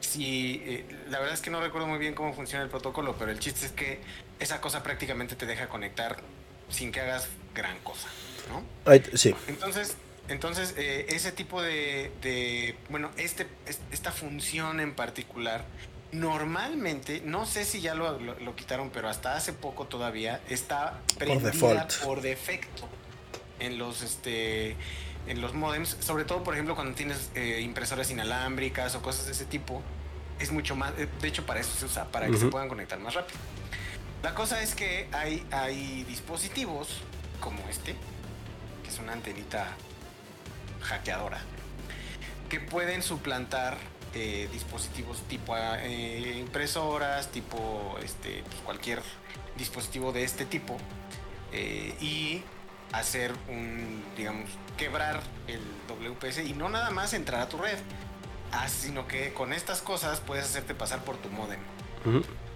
sí, 0.00 0.62
eh, 0.64 0.86
la 1.08 1.18
verdad 1.18 1.34
es 1.34 1.40
que 1.40 1.50
no 1.50 1.60
recuerdo 1.60 1.86
muy 1.86 1.98
bien 1.98 2.14
cómo 2.14 2.32
funciona 2.34 2.64
el 2.64 2.70
protocolo, 2.70 3.16
pero 3.18 3.30
el 3.30 3.38
chiste 3.38 3.66
es 3.66 3.72
que 3.72 4.00
esa 4.40 4.60
cosa 4.60 4.82
prácticamente 4.82 5.36
te 5.36 5.46
deja 5.46 5.68
conectar 5.68 6.22
sin 6.70 6.92
que 6.92 7.00
hagas 7.00 7.28
gran 7.54 7.78
cosa, 7.80 8.08
¿no? 8.50 8.62
Sí. 9.16 9.34
Entonces, 9.48 9.96
entonces 10.28 10.74
eh, 10.76 11.06
ese 11.10 11.32
tipo 11.32 11.62
de, 11.62 12.10
de- 12.22 12.76
bueno, 12.90 13.10
este, 13.16 13.46
es- 13.66 13.80
esta 13.92 14.10
función 14.12 14.80
en 14.80 14.94
particular, 14.94 15.64
normalmente, 16.12 17.22
no 17.24 17.46
sé 17.46 17.64
si 17.64 17.80
ya 17.80 17.94
lo, 17.94 18.18
lo- 18.18 18.38
lo 18.40 18.56
quitaron, 18.56 18.90
pero 18.90 19.08
hasta 19.08 19.36
hace 19.36 19.52
poco 19.52 19.86
todavía 19.86 20.40
está 20.48 21.00
prendida 21.18 21.48
por 22.04 22.20
defecto 22.22 22.88
en 23.60 23.78
los, 23.78 24.02
este, 24.02 24.76
en 25.26 25.40
los 25.40 25.54
modems, 25.54 25.96
sobre 26.00 26.24
todo, 26.24 26.42
por 26.44 26.54
ejemplo, 26.54 26.74
cuando 26.74 26.94
tienes 26.94 27.30
eh, 27.34 27.60
impresoras 27.62 28.10
inalámbricas 28.10 28.94
o 28.94 29.02
cosas 29.02 29.26
de 29.26 29.32
ese 29.32 29.44
tipo, 29.44 29.82
es 30.40 30.50
mucho 30.50 30.74
más, 30.76 30.92
eh, 30.98 31.08
de 31.20 31.28
hecho 31.28 31.46
para 31.46 31.60
eso 31.60 31.70
se 31.78 31.84
usa, 31.86 32.10
para 32.10 32.26
que 32.26 32.32
se 32.38 32.46
puedan 32.50 32.68
conectar 32.68 32.98
más 32.98 33.14
rápido. 33.14 33.38
La 34.22 34.34
cosa 34.34 34.62
es 34.62 34.74
que 34.74 35.06
hay, 35.12 35.46
hay 35.50 36.04
dispositivos 36.04 37.02
como 37.40 37.60
este, 37.68 37.94
que 38.82 38.88
es 38.88 38.98
una 38.98 39.12
antenita 39.12 39.68
hackeadora, 40.82 41.40
que 42.48 42.60
pueden 42.60 43.02
suplantar 43.02 43.76
eh, 44.14 44.48
dispositivos 44.52 45.22
tipo 45.22 45.56
eh, 45.56 46.36
impresoras, 46.38 47.30
tipo 47.30 47.96
este, 48.02 48.42
pues, 48.44 48.56
cualquier 48.64 49.02
dispositivo 49.56 50.12
de 50.12 50.24
este 50.24 50.44
tipo, 50.44 50.76
eh, 51.52 51.94
y 52.00 52.42
hacer 52.92 53.32
un, 53.48 54.04
digamos, 54.16 54.48
quebrar 54.76 55.20
el 55.46 55.60
WPS 55.88 56.38
y 56.38 56.52
no 56.52 56.68
nada 56.68 56.90
más 56.90 57.12
entrar 57.12 57.40
a 57.40 57.48
tu 57.48 57.58
red, 57.58 57.78
ah, 58.52 58.68
sino 58.68 59.06
que 59.08 59.32
con 59.32 59.52
estas 59.52 59.82
cosas 59.82 60.20
puedes 60.20 60.44
hacerte 60.44 60.74
pasar 60.74 61.04
por 61.04 61.16
tu 61.16 61.28
modem 61.30 61.60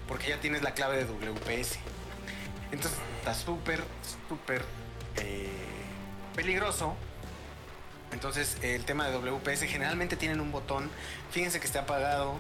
porque 0.09 0.29
ya 0.29 0.41
tienes 0.41 0.63
la 0.63 0.73
clave 0.73 0.97
de 0.97 1.05
WPS. 1.05 1.79
Entonces 2.73 2.99
está 3.19 3.35
súper, 3.35 3.83
súper 4.29 4.63
eh, 5.17 5.49
peligroso. 6.35 6.95
Entonces 8.13 8.57
el 8.63 8.85
tema 8.85 9.09
de 9.09 9.17
WPS 9.17 9.63
generalmente 9.63 10.17
tienen 10.17 10.41
un 10.41 10.51
botón, 10.51 10.91
fíjense 11.31 11.61
que 11.61 11.67
esté 11.67 11.79
apagado. 11.79 12.37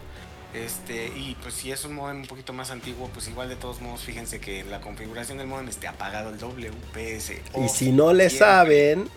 Este, 0.54 1.08
y 1.08 1.36
pues 1.42 1.52
si 1.52 1.72
es 1.72 1.84
un 1.84 1.94
modem 1.94 2.22
un 2.22 2.26
poquito 2.26 2.54
más 2.54 2.70
antiguo, 2.70 3.10
pues 3.12 3.28
igual 3.28 3.50
de 3.50 3.56
todos 3.56 3.82
modos, 3.82 4.00
fíjense 4.00 4.40
que 4.40 4.60
en 4.60 4.70
la 4.70 4.80
configuración 4.80 5.36
del 5.36 5.46
modem 5.46 5.68
esté 5.68 5.88
apagado 5.88 6.30
el 6.30 6.38
WPS. 6.38 7.32
Y 7.62 7.68
si 7.68 7.92
no 7.92 8.14
le 8.14 8.30
saben, 8.30 9.10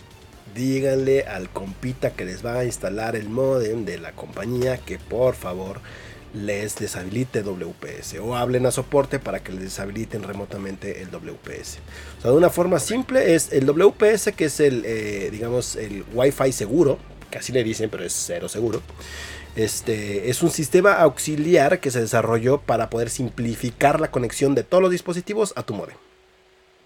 díganle 0.54 1.24
al 1.24 1.50
compita 1.50 2.12
que 2.12 2.26
les 2.26 2.46
va 2.46 2.60
a 2.60 2.66
instalar 2.66 3.16
el 3.16 3.30
modem 3.30 3.86
de 3.86 3.98
la 3.98 4.12
compañía 4.12 4.78
que 4.78 5.00
por 5.00 5.36
favor 5.36 5.80
les 6.34 6.76
deshabilite 6.76 7.42
WPS 7.42 8.20
o 8.22 8.36
hablen 8.36 8.66
a 8.66 8.72
soporte 8.72 9.20
para 9.20 9.44
que 9.44 9.52
les 9.52 9.64
deshabiliten 9.64 10.24
remotamente 10.24 11.02
el 11.02 11.10
WPS. 11.10 11.80
O 12.20 12.22
sea, 12.22 12.32
de 12.32 12.38
una 12.38 12.50
forma 12.50 12.80
simple 12.80 13.36
es 13.36 13.52
el 13.52 13.66
WPS 13.66 14.32
que 14.36 14.46
es 14.46 14.60
el, 14.60 14.84
eh, 14.86 15.30
digamos, 15.32 15.76
el 15.76 16.06
Wi-Fi 16.14 16.52
seguro, 16.52 16.98
que 17.30 17.38
así 17.38 17.52
le 17.52 17.64
dicen, 17.64 17.90
pero 17.90 18.04
es 18.04 18.14
cero 18.14 18.48
seguro. 18.48 18.82
Este 19.56 20.30
es 20.30 20.44
un 20.44 20.50
sistema 20.50 20.94
auxiliar 20.94 21.80
que 21.82 21.92
se 21.92 22.00
desarrolló 22.00 22.62
para 22.62 22.90
poder 22.90 23.10
simplificar 23.10 24.00
la 24.00 24.10
conexión 24.10 24.56
de 24.56 24.64
todos 24.64 24.82
los 24.82 24.92
dispositivos 24.92 25.54
a 25.58 25.64
tu 25.64 25.74
modem. 25.74 25.98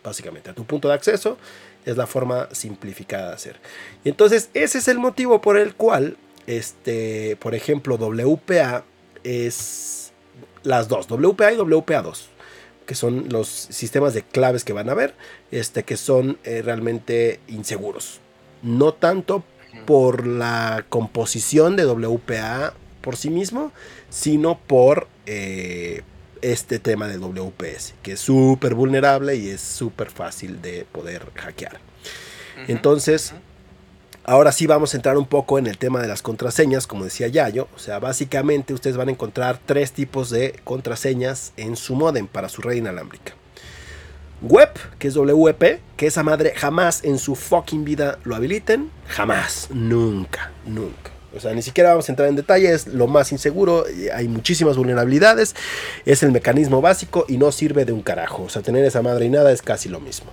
Básicamente, 0.03 0.49
a 0.49 0.53
tu 0.53 0.65
punto 0.65 0.87
de 0.87 0.95
acceso 0.95 1.37
es 1.85 1.97
la 1.97 2.07
forma 2.07 2.49
simplificada 2.51 3.29
de 3.29 3.35
hacer. 3.35 3.59
Y 4.03 4.09
entonces 4.09 4.49
ese 4.53 4.79
es 4.79 4.87
el 4.87 4.97
motivo 4.97 5.41
por 5.41 5.57
el 5.57 5.75
cual, 5.75 6.17
este, 6.47 7.37
por 7.39 7.53
ejemplo, 7.53 7.97
WPA 7.97 8.83
es 9.25 10.13
las 10.63 10.87
dos, 10.87 11.07
WPA 11.09 11.53
y 11.53 11.57
WPA2, 11.57 12.17
que 12.85 12.95
son 12.95 13.29
los 13.29 13.47
sistemas 13.47 14.13
de 14.13 14.23
claves 14.23 14.63
que 14.63 14.73
van 14.73 14.89
a 14.89 14.93
ver, 14.93 15.13
este, 15.51 15.83
que 15.83 15.97
son 15.97 16.37
eh, 16.43 16.61
realmente 16.63 17.39
inseguros. 17.47 18.19
No 18.61 18.93
tanto 18.93 19.43
por 19.85 20.25
la 20.25 20.85
composición 20.89 21.75
de 21.75 21.85
WPA 21.85 22.73
por 23.01 23.17
sí 23.17 23.29
mismo, 23.29 23.71
sino 24.09 24.57
por 24.57 25.07
eh, 25.25 26.01
este 26.41 26.79
tema 26.79 27.07
de 27.07 27.17
WPS, 27.17 27.95
que 28.01 28.13
es 28.13 28.19
súper 28.19 28.73
vulnerable 28.73 29.35
y 29.35 29.49
es 29.49 29.61
súper 29.61 30.09
fácil 30.09 30.61
de 30.61 30.85
poder 30.91 31.31
hackear. 31.35 31.79
Entonces. 32.67 33.33
Ahora 34.25 34.51
sí 34.51 34.67
vamos 34.67 34.93
a 34.93 34.97
entrar 34.97 35.17
un 35.17 35.25
poco 35.25 35.57
en 35.59 35.67
el 35.67 35.77
tema 35.77 36.01
de 36.01 36.07
las 36.07 36.21
contraseñas, 36.21 36.87
como 36.87 37.03
decía 37.03 37.27
Yayo. 37.27 37.67
O 37.75 37.79
sea, 37.79 37.99
básicamente 37.99 38.73
ustedes 38.73 38.97
van 38.97 39.09
a 39.09 39.11
encontrar 39.11 39.59
tres 39.65 39.91
tipos 39.91 40.29
de 40.29 40.59
contraseñas 40.63 41.53
en 41.57 41.75
su 41.75 41.95
modem 41.95 42.27
para 42.27 42.49
su 42.49 42.61
red 42.61 42.75
inalámbrica. 42.75 43.33
Web, 44.41 44.71
que 44.99 45.07
es 45.07 45.13
WP, 45.13 45.79
que 45.95 46.07
esa 46.07 46.23
madre 46.23 46.53
jamás 46.55 47.03
en 47.03 47.17
su 47.17 47.35
fucking 47.35 47.85
vida 47.85 48.19
lo 48.23 48.35
habiliten. 48.35 48.91
Jamás, 49.07 49.69
nunca, 49.71 50.51
nunca. 50.65 51.11
O 51.35 51.39
sea, 51.39 51.53
ni 51.53 51.61
siquiera 51.61 51.89
vamos 51.89 52.07
a 52.07 52.11
entrar 52.11 52.29
en 52.29 52.35
detalles, 52.35 52.87
lo 52.87 53.07
más 53.07 53.31
inseguro, 53.31 53.85
y 53.89 54.09
hay 54.09 54.27
muchísimas 54.27 54.77
vulnerabilidades, 54.77 55.55
es 56.05 56.23
el 56.23 56.31
mecanismo 56.31 56.81
básico 56.81 57.25
y 57.27 57.37
no 57.37 57.51
sirve 57.51 57.83
de 57.83 57.91
un 57.91 58.01
carajo. 58.01 58.43
O 58.43 58.49
sea, 58.49 58.61
tener 58.61 58.85
esa 58.85 59.01
madre 59.01 59.25
y 59.25 59.29
nada 59.29 59.51
es 59.51 59.61
casi 59.61 59.89
lo 59.89 59.99
mismo. 59.99 60.31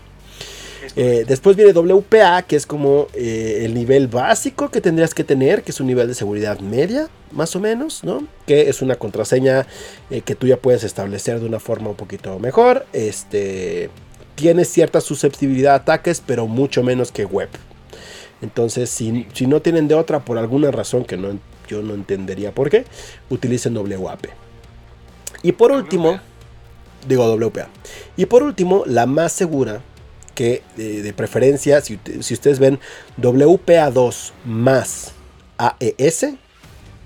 Eh, 0.97 1.25
después 1.27 1.57
viene 1.57 1.73
WPA, 1.73 2.43
que 2.43 2.57
es 2.57 2.67
como 2.67 3.09
eh, 3.15 3.63
el 3.65 3.75
nivel 3.75 4.09
básico 4.09 4.71
que 4.71 4.81
tendrías 4.81 5.15
que 5.15 5.25
tener, 5.25 5.63
que 5.63 5.71
es 5.71 5.81
un 5.81 5.87
nivel 5.87 6.09
de 6.09 6.15
seguridad 6.15 6.61
media, 6.61 7.09
más 7.31 7.55
o 7.57 7.61
menos, 7.61 8.05
¿no? 8.05 8.27
Que 8.47 8.69
es 8.69 8.83
una 8.83 8.97
contraseña 8.97 9.67
eh, 10.11 10.21
que 10.23 10.35
tú 10.35 10.47
ya 10.47 10.57
puedes 10.57 10.85
establecer 10.85 11.41
de 11.41 11.47
una 11.47 11.61
forma 11.61 11.91
un 11.91 11.97
poquito 11.97 12.39
mejor. 12.39 12.87
Este 12.93 13.91
tiene 14.35 14.65
cierta 14.65 15.01
susceptibilidad 15.01 15.75
a 15.75 15.77
ataques, 15.77 16.23
pero 16.25 16.47
mucho 16.47 16.83
menos 16.83 17.13
que 17.13 17.25
web. 17.25 17.49
Entonces, 18.41 18.91
si, 18.91 19.27
si 19.33 19.47
no 19.47 19.63
tienen 19.63 19.89
de 19.89 19.95
otra 19.95 20.21
por 20.25 20.37
alguna 20.37 20.71
razón 20.71 21.05
que 21.05 21.17
no, 21.17 21.39
yo 21.69 21.83
no 21.83 21.95
entendería 21.95 22.53
por 22.53 22.71
qué, 22.71 22.85
utilicen 23.31 23.77
WAP. 23.77 24.27
Y 25.43 25.53
por 25.53 25.73
último, 25.73 26.19
digo 27.07 27.33
WPA. 27.35 27.69
Y 28.17 28.27
por 28.27 28.43
último, 28.43 28.85
la 28.87 29.07
más 29.07 29.33
segura, 29.33 29.83
que 30.35 30.63
de 30.77 31.13
preferencia, 31.13 31.81
si, 31.81 31.99
ustedes 32.19 32.59
ven 32.59 32.79
WPA2 33.21 34.33
más 34.45 35.13
AES, 35.59 36.27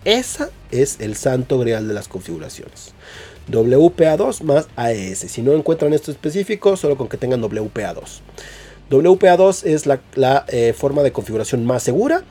esa 0.04 0.50
es 0.70 1.00
el 1.00 1.16
santo 1.16 1.58
grial 1.58 1.88
de 1.88 1.94
las 1.94 2.08
configuraciones. 2.08 2.94
WPA2 3.50 4.42
más 4.42 4.68
AES. 4.76 5.18
Si 5.18 5.42
no 5.42 5.52
encuentran 5.52 5.92
esto 5.92 6.10
específico, 6.10 6.76
solo 6.76 6.96
con 6.96 7.08
que 7.08 7.16
tengan 7.16 7.42
WPA2. 7.42 8.20
WPA2 8.90 9.64
es 9.64 9.86
la, 9.86 10.00
la, 10.14 10.44
eh, 10.48 10.72
forma 10.76 11.02
de 11.02 11.12
configuración 11.12 11.64
más 11.64 11.82
segura. 11.82 12.22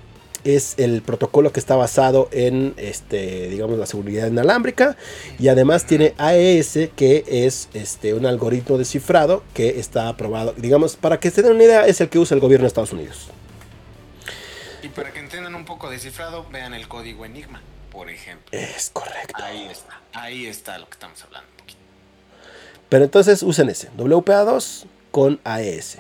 Es 0.46 0.76
el 0.78 1.02
protocolo 1.02 1.52
que 1.52 1.60
está 1.60 1.76
basado 1.76 2.30
en, 2.32 2.74
este, 2.78 3.50
digamos, 3.50 3.78
la 3.78 3.86
seguridad 3.86 4.28
inalámbrica. 4.28 4.96
Y 5.38 5.50
además 5.50 5.86
tiene 5.86 6.14
AES, 6.18 6.92
que 6.96 7.26
es 7.28 7.68
este, 7.74 8.14
un 8.14 8.26
algoritmo 8.26 8.78
de 8.78 8.86
cifrado 8.86 9.44
que 9.54 9.80
está 9.80 10.08
aprobado. 10.08 10.54
Digamos, 10.56 10.96
para 10.96 11.20
que 11.20 11.32
se 11.32 11.42
den 11.42 11.54
una 11.54 11.64
idea, 11.64 11.86
es 11.86 12.00
el 12.00 12.10
que 12.10 12.20
usa 12.20 12.36
el 12.36 12.42
gobierno 12.42 12.64
de 12.64 12.68
Estados 12.68 12.94
Unidos. 12.94 13.30
Y 14.82 14.88
para 14.90 15.12
que 15.12 15.20
entiendan 15.20 15.56
un 15.56 15.66
poco 15.66 15.90
de 15.90 16.00
cifrado, 16.00 16.46
vean 16.52 16.74
el 16.74 16.88
código 16.88 17.26
Enigma, 17.26 17.62
por 17.92 18.10
ejemplo. 18.10 18.58
Es 18.58 18.92
correcto. 18.94 19.44
Ahí 19.44 19.68
está, 19.70 20.02
ahí 20.14 20.46
está 20.46 20.78
lo 20.78 20.86
que 20.88 20.94
estamos 20.94 21.22
hablando. 21.24 21.56
Pero 22.90 23.04
entonces 23.04 23.44
usen 23.44 23.70
ese, 23.70 23.90
WPA2 23.98 24.86
con 25.12 25.40
AES. 25.44 25.98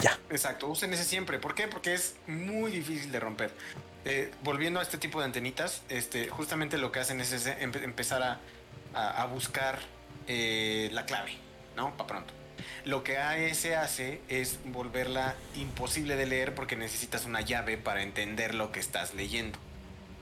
Ya. 0.00 0.18
Exacto, 0.30 0.68
usen 0.68 0.92
ese 0.92 1.04
siempre. 1.04 1.38
¿Por 1.38 1.54
qué? 1.54 1.66
Porque 1.68 1.94
es 1.94 2.14
muy 2.26 2.70
difícil 2.70 3.10
de 3.10 3.20
romper. 3.20 3.50
Eh, 4.04 4.30
volviendo 4.42 4.80
a 4.80 4.82
este 4.82 4.98
tipo 4.98 5.18
de 5.18 5.24
antenitas, 5.26 5.82
este, 5.88 6.28
justamente 6.28 6.78
lo 6.78 6.92
que 6.92 7.00
hacen 7.00 7.20
es 7.20 7.32
ese- 7.32 7.58
empe- 7.60 7.82
empezar 7.82 8.22
a, 8.22 8.40
a- 8.94 9.22
a 9.22 9.26
buscar 9.26 9.78
eh, 10.30 10.90
la 10.92 11.06
clave, 11.06 11.32
¿no? 11.76 11.96
Para 11.96 12.06
pronto. 12.06 12.34
Lo 12.84 13.02
que 13.02 13.16
AES 13.18 13.74
hace 13.76 14.20
es 14.28 14.58
volverla 14.66 15.34
imposible 15.56 16.16
de 16.16 16.26
leer 16.26 16.54
porque 16.54 16.76
necesitas 16.76 17.24
una 17.24 17.40
llave 17.40 17.76
para 17.78 18.02
entender 18.02 18.54
lo 18.54 18.70
que 18.72 18.78
estás 18.80 19.14
leyendo. 19.14 19.58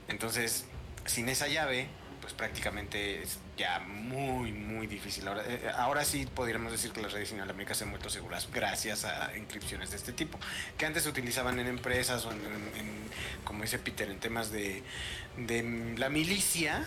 Entonces, 0.07 0.65
sin 1.05 1.27
esa 1.29 1.47
llave, 1.47 1.87
pues 2.27 2.35
prácticamente 2.35 3.23
es 3.23 3.37
ya 3.57 3.79
muy, 3.79 4.51
muy 4.51 4.85
difícil. 4.85 5.25
Ahora, 5.29 5.43
eh, 5.47 5.61
ahora 5.77 6.03
sí 6.03 6.27
podríamos 6.35 6.73
decir 6.73 6.91
que 6.91 7.01
las 7.01 7.13
redes 7.13 7.31
inalámbricas 7.31 7.77
se 7.77 7.85
han 7.85 7.91
vuelto 7.91 8.09
seguras 8.09 8.49
gracias 8.53 9.05
a 9.05 9.31
inscripciones 9.37 9.91
de 9.91 9.95
este 9.95 10.11
tipo, 10.11 10.37
que 10.77 10.85
antes 10.85 11.03
se 11.03 11.09
utilizaban 11.09 11.57
en 11.57 11.67
empresas 11.67 12.25
o 12.25 12.31
en, 12.33 12.39
como 13.45 13.61
dice 13.61 13.79
Peter, 13.79 14.09
en 14.09 14.19
temas 14.19 14.51
de, 14.51 14.83
de 15.37 15.95
la 15.97 16.09
milicia, 16.09 16.83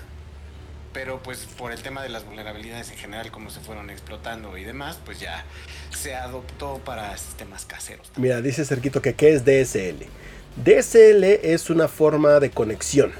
pero 0.92 1.22
pues 1.22 1.46
por 1.56 1.72
el 1.72 1.80
tema 1.80 2.02
de 2.02 2.10
las 2.10 2.26
vulnerabilidades 2.26 2.90
en 2.90 2.98
general, 2.98 3.30
como 3.30 3.48
se 3.48 3.60
fueron 3.60 3.88
explotando 3.88 4.58
y 4.58 4.64
demás, 4.64 4.98
pues 5.06 5.20
ya 5.20 5.46
se 5.88 6.16
adoptó 6.16 6.82
para 6.84 7.16
sistemas 7.16 7.64
caseros. 7.64 8.12
Mira, 8.16 8.42
dice 8.42 8.66
Cerquito 8.66 9.00
que 9.00 9.14
¿qué 9.14 9.32
es 9.32 9.46
DSL? 9.46 10.04
DSL 10.62 11.24
es 11.24 11.70
una 11.70 11.88
forma 11.88 12.40
de 12.40 12.50
conexión. 12.50 13.10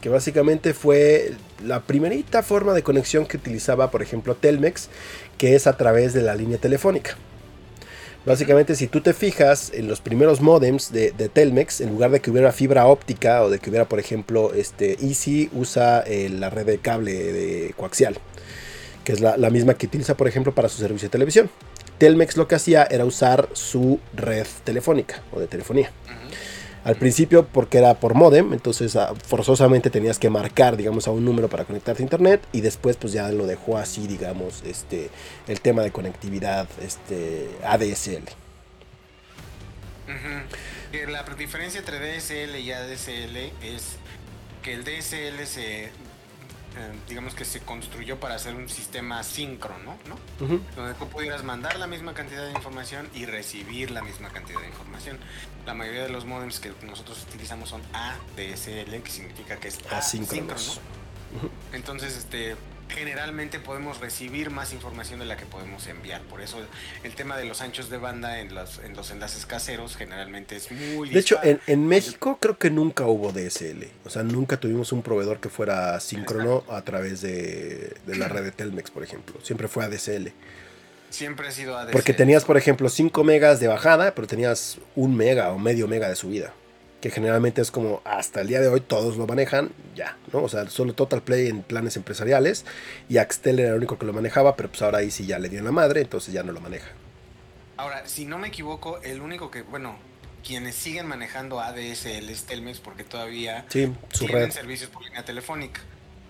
que 0.00 0.08
básicamente 0.08 0.72
fue 0.72 1.34
la 1.64 1.80
primerita 1.80 2.42
forma 2.42 2.72
de 2.72 2.82
conexión 2.82 3.26
que 3.26 3.36
utilizaba, 3.36 3.90
por 3.90 4.02
ejemplo, 4.02 4.34
Telmex, 4.34 4.88
que 5.38 5.54
es 5.54 5.66
a 5.66 5.76
través 5.76 6.12
de 6.12 6.22
la 6.22 6.34
línea 6.34 6.58
telefónica. 6.58 7.16
Básicamente, 8.26 8.74
si 8.74 8.86
tú 8.86 9.00
te 9.00 9.14
fijas 9.14 9.72
en 9.74 9.88
los 9.88 10.02
primeros 10.02 10.42
modems 10.42 10.92
de, 10.92 11.10
Telmex, 11.10 11.80
en 11.80 11.88
lugar 11.88 12.10
de 12.10 12.20
que 12.20 12.30
hubiera 12.30 12.52
fibra 12.52 12.86
óptica 12.86 13.42
o 13.42 13.48
de 13.48 13.58
que 13.58 13.70
hubiera, 13.70 13.88
por 13.88 13.98
ejemplo, 13.98 14.52
este 14.52 14.98
Easy 15.02 15.48
usa 15.54 16.00
eh, 16.06 16.28
la 16.28 16.50
red 16.50 16.66
de 16.66 16.78
cable 16.78 17.14
de 17.14 17.74
coaxial, 17.78 18.18
que 19.04 19.12
es 19.12 19.20
la, 19.20 19.50
misma 19.50 19.74
que 19.74 19.86
utiliza, 19.86 20.18
por 20.18 20.28
ejemplo, 20.28 20.54
para 20.54 20.68
su 20.68 20.78
servicio 20.78 21.08
de 21.08 21.12
televisión. 21.12 21.50
Telmex 21.96 22.36
lo 22.36 22.46
que 22.46 22.56
hacía 22.56 22.84
era 22.90 23.06
usar 23.06 23.48
su 23.54 24.00
red 24.14 24.46
telefónica 24.64 25.22
o 25.32 25.40
de 25.40 25.46
telefonía. 25.46 25.90
Al 26.82 26.96
principio 26.96 27.46
porque 27.46 27.78
era 27.78 27.94
por 27.94 28.14
modem, 28.14 28.52
entonces 28.54 28.96
ah, 28.96 29.12
forzosamente 29.26 29.90
tenías 29.90 30.18
que 30.18 30.30
marcar, 30.30 30.76
digamos, 30.76 31.06
a 31.08 31.10
un 31.10 31.24
número 31.24 31.48
para 31.48 31.64
conectarte 31.64 32.02
a 32.02 32.04
internet 32.04 32.42
y 32.52 32.62
después 32.62 32.96
pues 32.96 33.12
ya 33.12 33.30
lo 33.30 33.46
dejó 33.46 33.76
así, 33.76 34.06
digamos, 34.06 34.62
este, 34.64 35.10
el 35.46 35.60
tema 35.60 35.82
de 35.82 35.90
conectividad 35.90 36.66
este, 36.82 37.48
ADSL. 37.64 38.24
La 41.08 41.22
diferencia 41.22 41.78
entre 41.78 41.98
DSL 41.98 42.56
y 42.58 42.72
ADSL 42.72 43.36
es 43.62 43.96
que 44.62 44.72
el 44.72 44.84
DSL 44.84 45.46
se 45.46 45.90
eh, 46.76 46.92
digamos 47.08 47.34
que 47.34 47.44
se 47.44 47.60
construyó 47.60 48.20
para 48.20 48.36
hacer 48.36 48.54
un 48.54 48.68
sistema 48.68 49.22
síncrono, 49.24 49.96
¿no? 50.08 50.16
Donde 50.76 50.94
tú 50.94 51.08
pudieras 51.08 51.42
mandar 51.42 51.78
la 51.78 51.86
misma 51.86 52.14
cantidad 52.14 52.46
de 52.46 52.52
información 52.52 53.08
y 53.14 53.26
recibir 53.26 53.90
la 53.90 54.02
misma 54.02 54.28
cantidad 54.30 54.60
de 54.60 54.68
información. 54.68 55.18
La 55.66 55.74
mayoría 55.74 56.02
de 56.04 56.10
los 56.10 56.24
modems 56.24 56.60
que 56.60 56.72
nosotros 56.86 57.26
utilizamos 57.28 57.70
son 57.70 57.82
ADSL, 57.92 59.02
que 59.02 59.10
significa 59.10 59.56
que 59.56 59.68
es 59.68 59.80
asíncrono. 59.90 60.54
Entonces, 61.72 62.16
este, 62.16 62.56
generalmente 62.90 63.58
podemos 63.58 64.00
recibir 64.00 64.50
más 64.50 64.72
información 64.72 65.20
de 65.20 65.26
la 65.26 65.36
que 65.36 65.46
podemos 65.46 65.86
enviar. 65.86 66.20
Por 66.22 66.40
eso 66.40 66.58
el 67.02 67.14
tema 67.14 67.36
de 67.36 67.44
los 67.44 67.60
anchos 67.60 67.90
de 67.90 67.98
banda 67.98 68.40
en 68.40 68.54
los, 68.54 68.78
en 68.80 68.94
los 68.94 69.10
enlaces 69.10 69.46
caseros 69.46 69.96
generalmente 69.96 70.56
es 70.56 70.70
muy... 70.70 71.10
De 71.10 71.20
hecho, 71.20 71.38
en, 71.42 71.86
México 71.86 72.38
creo 72.40 72.58
que 72.58 72.70
nunca 72.70 73.06
hubo 73.06 73.32
DSL. 73.32 73.84
O 74.04 74.10
sea, 74.10 74.22
nunca 74.22 74.58
tuvimos 74.58 74.92
un 74.92 75.02
proveedor 75.02 75.40
que 75.40 75.48
fuera 75.48 75.98
síncrono 76.00 76.64
a 76.68 76.82
través 76.82 77.20
de, 77.20 77.96
la 78.06 78.28
red 78.28 78.44
de 78.44 78.52
Telmex, 78.52 78.90
por 78.90 79.02
ejemplo. 79.02 79.40
Siempre 79.42 79.68
fue 79.68 79.84
ADSL. 79.84 80.28
Siempre 81.10 81.48
ha 81.48 81.50
sido 81.50 81.76
ADSL. 81.76 81.92
Porque 81.92 82.12
tenías, 82.12 82.44
por 82.44 82.56
ejemplo, 82.56 82.88
5 82.88 83.24
megas 83.24 83.60
de 83.60 83.68
bajada, 83.68 84.14
pero 84.14 84.26
tenías 84.26 84.78
un 84.94 85.16
mega 85.16 85.50
o 85.52 85.58
medio 85.58 85.88
mega 85.88 86.08
de 86.08 86.16
subida 86.16 86.52
que 87.00 87.10
generalmente 87.10 87.62
es 87.62 87.70
como 87.70 88.02
hasta 88.04 88.42
el 88.42 88.48
día 88.48 88.60
de 88.60 88.68
hoy 88.68 88.80
todos 88.80 89.16
lo 89.16 89.26
manejan, 89.26 89.70
ya, 89.96 90.16
¿no? 90.32 90.42
O 90.42 90.48
sea, 90.48 90.68
solo 90.68 90.92
Total 90.92 91.22
Play 91.22 91.48
en 91.48 91.62
planes 91.62 91.96
empresariales 91.96 92.64
y 93.08 93.16
Axtel 93.18 93.58
era 93.58 93.70
el 93.70 93.76
único 93.76 93.98
que 93.98 94.06
lo 94.06 94.12
manejaba, 94.12 94.56
pero 94.56 94.68
pues 94.68 94.82
ahora 94.82 94.98
ahí 94.98 95.10
sí 95.10 95.26
ya 95.26 95.38
le 95.38 95.48
dio 95.48 95.58
en 95.58 95.64
la 95.64 95.72
madre, 95.72 96.02
entonces 96.02 96.34
ya 96.34 96.42
no 96.42 96.52
lo 96.52 96.60
maneja. 96.60 96.88
Ahora, 97.76 98.06
si 98.06 98.26
no 98.26 98.36
me 98.36 98.48
equivoco, 98.48 99.00
el 99.02 99.22
único 99.22 99.50
que, 99.50 99.62
bueno, 99.62 99.96
quienes 100.46 100.74
siguen 100.74 101.06
manejando 101.06 101.60
ADSL 101.60 102.28
es 102.28 102.44
Telmex 102.44 102.80
porque 102.80 103.04
todavía 103.04 103.64
sí, 103.68 103.90
su 104.12 104.26
tienen 104.26 104.52
servicios 104.52 104.90
por 104.90 105.02
línea 105.02 105.24
telefónica. 105.24 105.80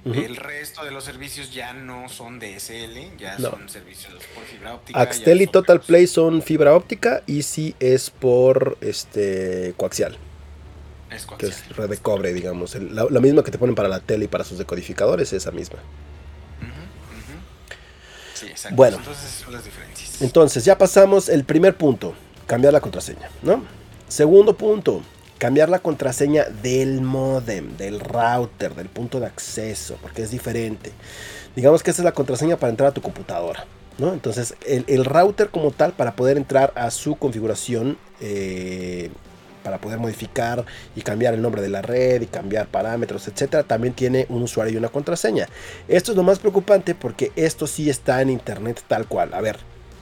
El 0.05 0.37
resto 0.37 0.83
de 0.83 0.93
los 0.93 1.05
servicios 1.05 1.53
ya 1.53 1.75
no 1.75 2.09
son 2.09 2.39
DSL, 2.39 3.19
ya 3.19 3.37
son 3.39 3.69
servicios 3.69 4.15
por 4.35 4.45
fibra 4.45 4.75
óptica. 4.75 4.99
Axtel 4.99 5.43
y 5.43 5.47
Total 5.47 5.79
Play 5.79 6.07
son 6.07 6.41
fibra 6.41 6.75
óptica 6.75 7.23
y 7.27 7.43
sí 7.43 7.75
es 7.81 8.09
por 8.09 8.79
este 8.81 9.75
coaxial. 9.77 10.17
Es 11.11 11.27
que 11.27 11.47
es 11.47 11.69
red 11.77 11.91
de 11.91 11.97
cobre, 11.97 12.33
digamos. 12.33 12.75
la, 12.77 13.21
misma 13.21 13.43
que 13.43 13.51
te 13.51 13.59
ponen 13.59 13.75
para 13.75 13.89
la 13.89 14.01
tele 14.01 14.27
y 14.27 14.29
para 14.29 14.45
sus 14.45 14.59
decodificadores, 14.59 15.33
esa 15.33 15.51
misma. 15.51 15.79
Sí, 18.35 18.47
exacto. 18.47 18.77
Bueno, 18.77 18.97
entonces 18.97 19.31
son 19.45 19.53
las 19.53 19.65
diferencias. 19.65 20.23
Entonces, 20.23 20.65
ya 20.65 20.79
pasamos 20.79 21.29
el 21.29 21.45
primer 21.45 21.77
punto, 21.77 22.15
cambiar 22.47 22.73
la 22.73 22.81
contraseña, 22.81 23.29
¿no? 23.43 23.65
Segundo 24.09 24.57
punto, 24.57 25.03
cambiar 25.39 25.69
la 25.69 25.79
contraseña 25.81 26.45
del 26.45 27.01
modem, 27.01 27.77
del 27.77 28.01
router, 28.01 28.75
del 28.75 28.89
punto 28.89 29.21
de 29.21 29.27
acceso, 29.27 29.99
porque 30.01 30.23
es 30.23 30.31
diferente. 30.31 30.93
Digamos 31.57 31.83
que 31.83 31.91
esa 31.91 32.03
es 32.03 32.05
la 32.05 32.13
contraseña 32.13 32.57
para 32.57 32.71
entrar 32.71 32.91
a 32.91 32.93
tu 32.93 33.03
computadora. 33.03 33.67
¿no? 33.99 34.13
Entonces, 34.13 34.55
el, 34.67 34.85
el, 34.87 35.05
router 35.05 35.51
como 35.51 35.71
tal, 35.71 35.93
para 35.93 36.17
poder 36.17 36.37
entrar 36.37 36.73
a 36.75 36.91
su 36.91 37.17
configuración, 37.17 37.99
eh, 38.21 39.11
para 39.63 39.81
poder 39.81 39.99
modificar 39.99 40.65
y 40.97 41.03
cambiar 41.03 41.35
el 41.35 41.43
nombre 41.43 41.63
de 41.63 41.69
la 41.69 41.83
red 41.83 42.23
y 42.23 42.27
cambiar 42.27 42.67
parámetros, 42.69 43.29
etcétera, 43.29 43.63
también 43.63 43.95
tiene 43.95 44.27
un 44.29 44.43
usuario 44.43 44.75
y 44.75 44.77
una 44.77 44.89
contraseña. 44.89 45.49
Esto 45.89 46.13
es 46.13 46.17
lo 46.17 46.23
más 46.23 46.39
preocupante 46.39 46.95
porque 46.95 47.33
esto 47.37 47.67
sí 47.67 47.91
está 47.91 48.21
en 48.23 48.31
internet 48.31 48.83
tal 48.89 49.07
cual. 49.07 49.35
A 49.35 49.41
ver, 49.41 49.59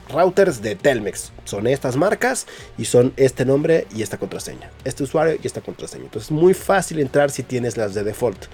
routers 0.09 0.61
de 0.61 0.75
Telmex 0.75 1.31
son 1.45 1.67
estas 1.67 1.95
marcas 1.95 2.47
y 2.77 2.85
son 2.85 3.13
este 3.15 3.45
nombre 3.45 3.87
y 3.95 4.01
esta 4.01 4.17
contraseña, 4.17 4.69
este 4.83 5.03
usuario 5.03 5.37
y 5.41 5.47
esta 5.47 5.61
contraseña. 5.61 6.05
Entonces 6.05 6.31
es 6.31 6.31
muy 6.31 6.53
fácil 6.53 6.99
entrar 6.99 7.31
si 7.31 7.43
tienes 7.43 7.77
las 7.77 7.93
de 7.93 8.03
default. 8.03 8.45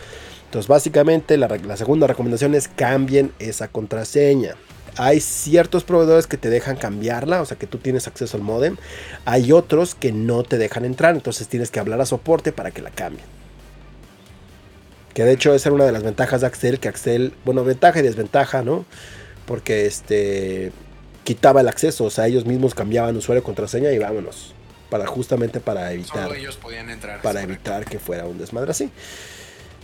Entonces 0.45 0.67
básicamente 0.67 1.37
la, 1.37 1.47
la 1.47 1.77
segunda 1.77 2.07
recomendación 2.07 2.55
es 2.55 2.67
cambien 2.67 3.31
esa 3.39 3.67
contraseña. 3.67 4.55
Hay 4.97 5.19
ciertos 5.19 5.83
proveedores 5.83 6.27
que 6.27 6.37
te 6.37 6.49
dejan 6.49 6.77
cambiarla, 6.77 7.41
o 7.41 7.45
sea 7.45 7.57
que 7.57 7.67
tú 7.67 7.77
tienes 7.79 8.07
acceso 8.07 8.37
al 8.37 8.43
modem. 8.43 8.77
Hay 9.25 9.51
otros 9.51 9.93
que 9.95 10.11
no 10.11 10.43
te 10.43 10.57
dejan 10.57 10.85
entrar, 10.85 11.15
entonces 11.15 11.47
tienes 11.47 11.69
que 11.69 11.79
hablar 11.79 11.99
a 12.01 12.05
soporte 12.05 12.51
para 12.51 12.71
que 12.71 12.81
la 12.81 12.91
cambien. 12.91 13.25
Que 15.13 15.23
de 15.23 15.33
hecho 15.33 15.53
esa 15.53 15.69
era 15.69 15.75
una 15.75 15.85
de 15.85 15.91
las 15.91 16.03
ventajas 16.03 16.41
de 16.41 16.47
Axel, 16.47 16.79
que 16.79 16.87
Axel, 16.87 17.33
bueno, 17.45 17.63
ventaja 17.63 17.99
y 17.99 18.01
desventaja, 18.03 18.63
¿no? 18.63 18.85
Porque 19.45 19.85
este 19.85 20.71
quitaba 21.23 21.61
el 21.61 21.67
acceso, 21.67 22.05
o 22.05 22.09
sea, 22.09 22.27
ellos 22.27 22.45
mismos 22.45 22.75
cambiaban 22.75 23.17
usuario 23.17 23.43
contraseña 23.43 23.91
y 23.91 23.97
vámonos. 23.97 24.53
Para 24.89 25.07
justamente 25.07 25.59
para 25.59 25.91
evitar. 25.91 26.33
ellos 26.35 26.57
podían 26.57 26.89
entrar. 26.89 27.21
Para 27.21 27.41
evitar 27.41 27.85
que 27.85 27.97
fuera 27.99 28.25
un 28.25 28.37
desmadre 28.37 28.71
así. 28.71 28.91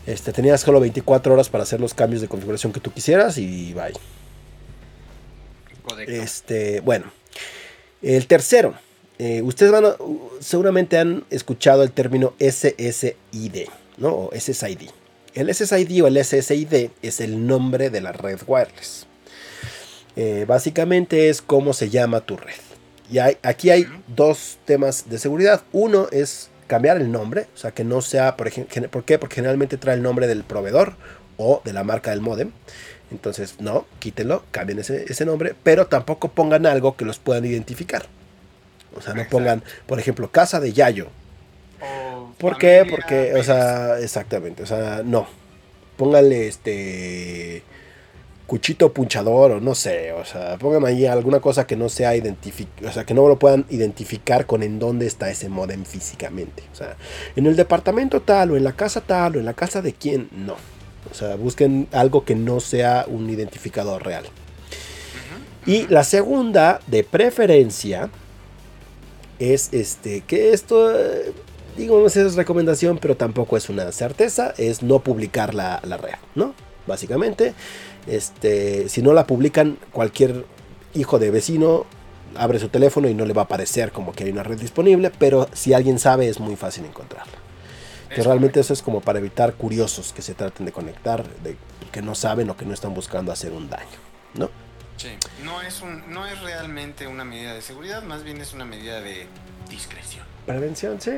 Este, 0.05 0.31
tenías 0.31 0.61
solo 0.61 0.79
24 0.79 1.33
horas 1.33 1.49
para 1.49 1.63
hacer 1.63 1.79
los 1.79 1.93
cambios 1.93 2.21
de 2.21 2.27
configuración 2.27 2.71
que 2.71 2.79
tú 2.79 2.91
quisieras 2.91 3.37
y 3.37 3.73
bye. 3.73 3.93
Este, 6.07 6.79
bueno, 6.81 7.11
el 8.01 8.27
tercero. 8.27 8.75
ustedes 9.43 9.71
van 9.71 9.85
a, 9.85 9.95
seguramente 10.39 10.97
han 10.97 11.23
escuchado 11.29 11.83
el 11.83 11.91
término 11.91 12.33
SSID, 12.39 13.67
¿no? 13.97 14.09
O 14.09 14.31
SSID. 14.33 14.89
El 15.33 15.53
SSID 15.53 16.03
o 16.03 16.07
el 16.07 16.23
SSID 16.23 16.89
es 17.01 17.21
el 17.21 17.47
nombre 17.47 17.89
de 17.89 18.01
la 18.01 18.11
red 18.11 18.39
wireless. 18.47 19.07
básicamente 20.47 21.29
es 21.29 21.41
cómo 21.41 21.73
se 21.73 21.89
llama 21.89 22.21
tu 22.21 22.37
red. 22.37 22.55
Y 23.11 23.19
aquí 23.19 23.69
hay 23.69 23.87
dos 24.07 24.57
temas 24.65 25.09
de 25.09 25.19
seguridad. 25.19 25.63
Uno 25.73 26.07
es 26.11 26.49
cambiar 26.67 26.95
el 26.95 27.11
nombre, 27.11 27.47
o 27.53 27.57
sea 27.57 27.71
que 27.71 27.83
no 27.83 28.01
sea, 28.01 28.37
por 28.37 28.47
ejemplo, 28.47 28.89
¿por 28.89 29.03
qué? 29.03 29.19
Porque 29.19 29.35
generalmente 29.35 29.75
trae 29.75 29.95
el 29.95 30.01
nombre 30.01 30.27
del 30.27 30.45
proveedor 30.45 30.95
o 31.35 31.61
de 31.65 31.73
la 31.73 31.83
marca 31.83 32.11
del 32.11 32.21
modem. 32.21 32.51
Entonces, 33.11 33.55
no, 33.59 33.85
quítenlo, 33.99 34.43
cambien 34.51 34.79
ese, 34.79 35.25
nombre, 35.25 35.53
pero 35.63 35.87
tampoco 35.87 36.29
pongan 36.29 36.65
algo 36.65 36.95
que 36.95 37.05
los 37.05 37.19
puedan 37.19 37.45
identificar. 37.45 38.05
O 38.95 39.01
sea, 39.01 39.13
no 39.13 39.27
pongan, 39.29 39.63
por 39.85 39.99
ejemplo, 39.99 40.31
casa 40.31 40.59
de 40.59 40.73
Yayo. 40.73 41.07
¿Por 42.37 42.57
qué? 42.57 42.85
Porque, 42.89 43.33
o 43.35 43.43
sea, 43.43 43.99
exactamente, 43.99 44.63
o 44.63 44.65
sea, 44.65 45.01
no. 45.03 45.27
Pónganle 45.97 46.47
este 46.47 47.63
cuchito 48.47 48.91
punchador 48.91 49.51
o 49.51 49.59
no 49.61 49.75
sé, 49.75 50.11
o 50.11 50.25
sea, 50.25 50.57
pongan 50.57 50.85
ahí 50.85 51.05
alguna 51.05 51.39
cosa 51.39 51.65
que 51.65 51.77
no 51.77 51.87
sea 51.87 52.17
identificar, 52.17 52.85
o 52.85 52.91
sea, 52.91 53.05
que 53.05 53.13
no 53.13 53.25
lo 53.29 53.39
puedan 53.39 53.65
identificar 53.69 54.45
con 54.45 54.61
en 54.61 54.77
dónde 54.77 55.07
está 55.07 55.29
ese 55.29 55.47
modem 55.47 55.85
físicamente. 55.85 56.63
O 56.73 56.75
sea, 56.75 56.97
en 57.37 57.45
el 57.45 57.55
departamento 57.55 58.21
tal 58.21 58.51
o 58.51 58.57
en 58.57 58.65
la 58.65 58.73
casa 58.73 58.99
tal 58.99 59.37
o 59.37 59.39
en 59.39 59.45
la 59.45 59.53
casa 59.53 59.81
de 59.81 59.93
quién, 59.93 60.27
no. 60.33 60.57
O 61.11 61.13
sea, 61.13 61.35
busquen 61.35 61.87
algo 61.91 62.23
que 62.25 62.35
no 62.35 62.59
sea 62.59 63.05
un 63.07 63.29
identificador 63.29 64.03
real. 64.05 64.23
Y 65.65 65.87
la 65.87 66.03
segunda, 66.03 66.79
de 66.87 67.03
preferencia, 67.03 68.09
es 69.37 69.69
este, 69.73 70.21
que 70.21 70.53
esto, 70.53 70.95
eh, 70.95 71.33
digo, 71.77 71.99
no 71.99 72.07
es 72.07 72.35
recomendación, 72.35 72.97
pero 72.97 73.15
tampoco 73.15 73.57
es 73.57 73.69
una 73.69 73.91
certeza, 73.91 74.53
es 74.57 74.81
no 74.81 74.99
publicar 74.99 75.53
la, 75.53 75.79
red, 75.79 76.15
¿no? 76.35 76.55
Básicamente, 76.87 77.53
este, 78.07 78.89
si 78.89 79.01
no 79.01 79.13
la 79.13 79.27
publican, 79.27 79.77
cualquier 79.91 80.45
hijo 80.93 81.19
de 81.19 81.31
vecino 81.31 81.85
abre 82.35 82.59
su 82.59 82.69
teléfono 82.69 83.07
y 83.07 83.13
no 83.13 83.25
le 83.25 83.33
va 83.33 83.43
a 83.43 83.45
aparecer 83.45 83.91
como 83.91 84.13
que 84.13 84.23
hay 84.23 84.31
una 84.31 84.43
red 84.43 84.59
disponible, 84.59 85.11
pero 85.17 85.47
si 85.53 85.73
alguien 85.73 85.99
sabe 85.99 86.27
es 86.27 86.39
muy 86.39 86.55
fácil 86.55 86.85
encontrarla. 86.85 87.40
Que 88.15 88.23
realmente 88.23 88.59
eso 88.59 88.73
es 88.73 88.81
como 88.81 89.01
para 89.01 89.19
evitar 89.19 89.53
curiosos 89.53 90.13
que 90.13 90.21
se 90.21 90.33
traten 90.33 90.65
de 90.65 90.71
conectar, 90.71 91.27
de 91.39 91.55
que 91.91 92.01
no 92.01 92.15
saben 92.15 92.49
o 92.49 92.57
que 92.57 92.65
no 92.65 92.73
están 92.73 92.93
buscando 92.93 93.31
hacer 93.31 93.51
un 93.51 93.69
daño, 93.69 93.85
¿no? 94.33 94.49
Sí, 94.97 95.09
no 95.43 95.61
es, 95.61 95.81
un, 95.81 96.13
no 96.13 96.27
es 96.27 96.39
realmente 96.41 97.07
una 97.07 97.23
medida 97.23 97.53
de 97.53 97.61
seguridad, 97.61 98.03
más 98.03 98.23
bien 98.23 98.39
es 98.41 98.53
una 98.53 98.65
medida 98.65 99.01
de 99.01 99.27
discreción. 99.69 100.25
Prevención, 100.45 101.01
sí. 101.01 101.11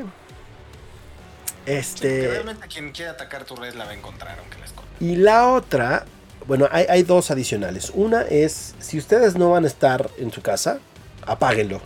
Este... 1.66 2.08
Que 2.08 2.28
realmente 2.30 2.68
quien 2.68 2.91
quiera 2.91 3.12
atacar 3.12 3.46
tu 3.46 3.56
red 3.56 3.74
la 3.74 3.86
va 3.86 3.91
a 3.91 3.96
encontrar, 3.96 4.38
aunque 4.39 4.58
la 4.60 4.66
esconda. 4.66 4.89
Y 5.00 5.16
la 5.16 5.50
otra, 5.50 6.06
bueno, 6.48 6.68
hay, 6.72 6.86
hay 6.89 7.04
dos 7.04 7.32
adicionales. 7.32 7.91
Una 7.94 8.22
es, 8.22 8.76
si 8.80 8.98
ustedes 8.98 9.36
no 9.36 9.52
van 9.52 9.64
a 9.64 9.68
estar 9.68 10.10
en 10.18 10.32
su 10.32 10.41
casa, 10.41 10.80
apáguenlo. 11.26 11.82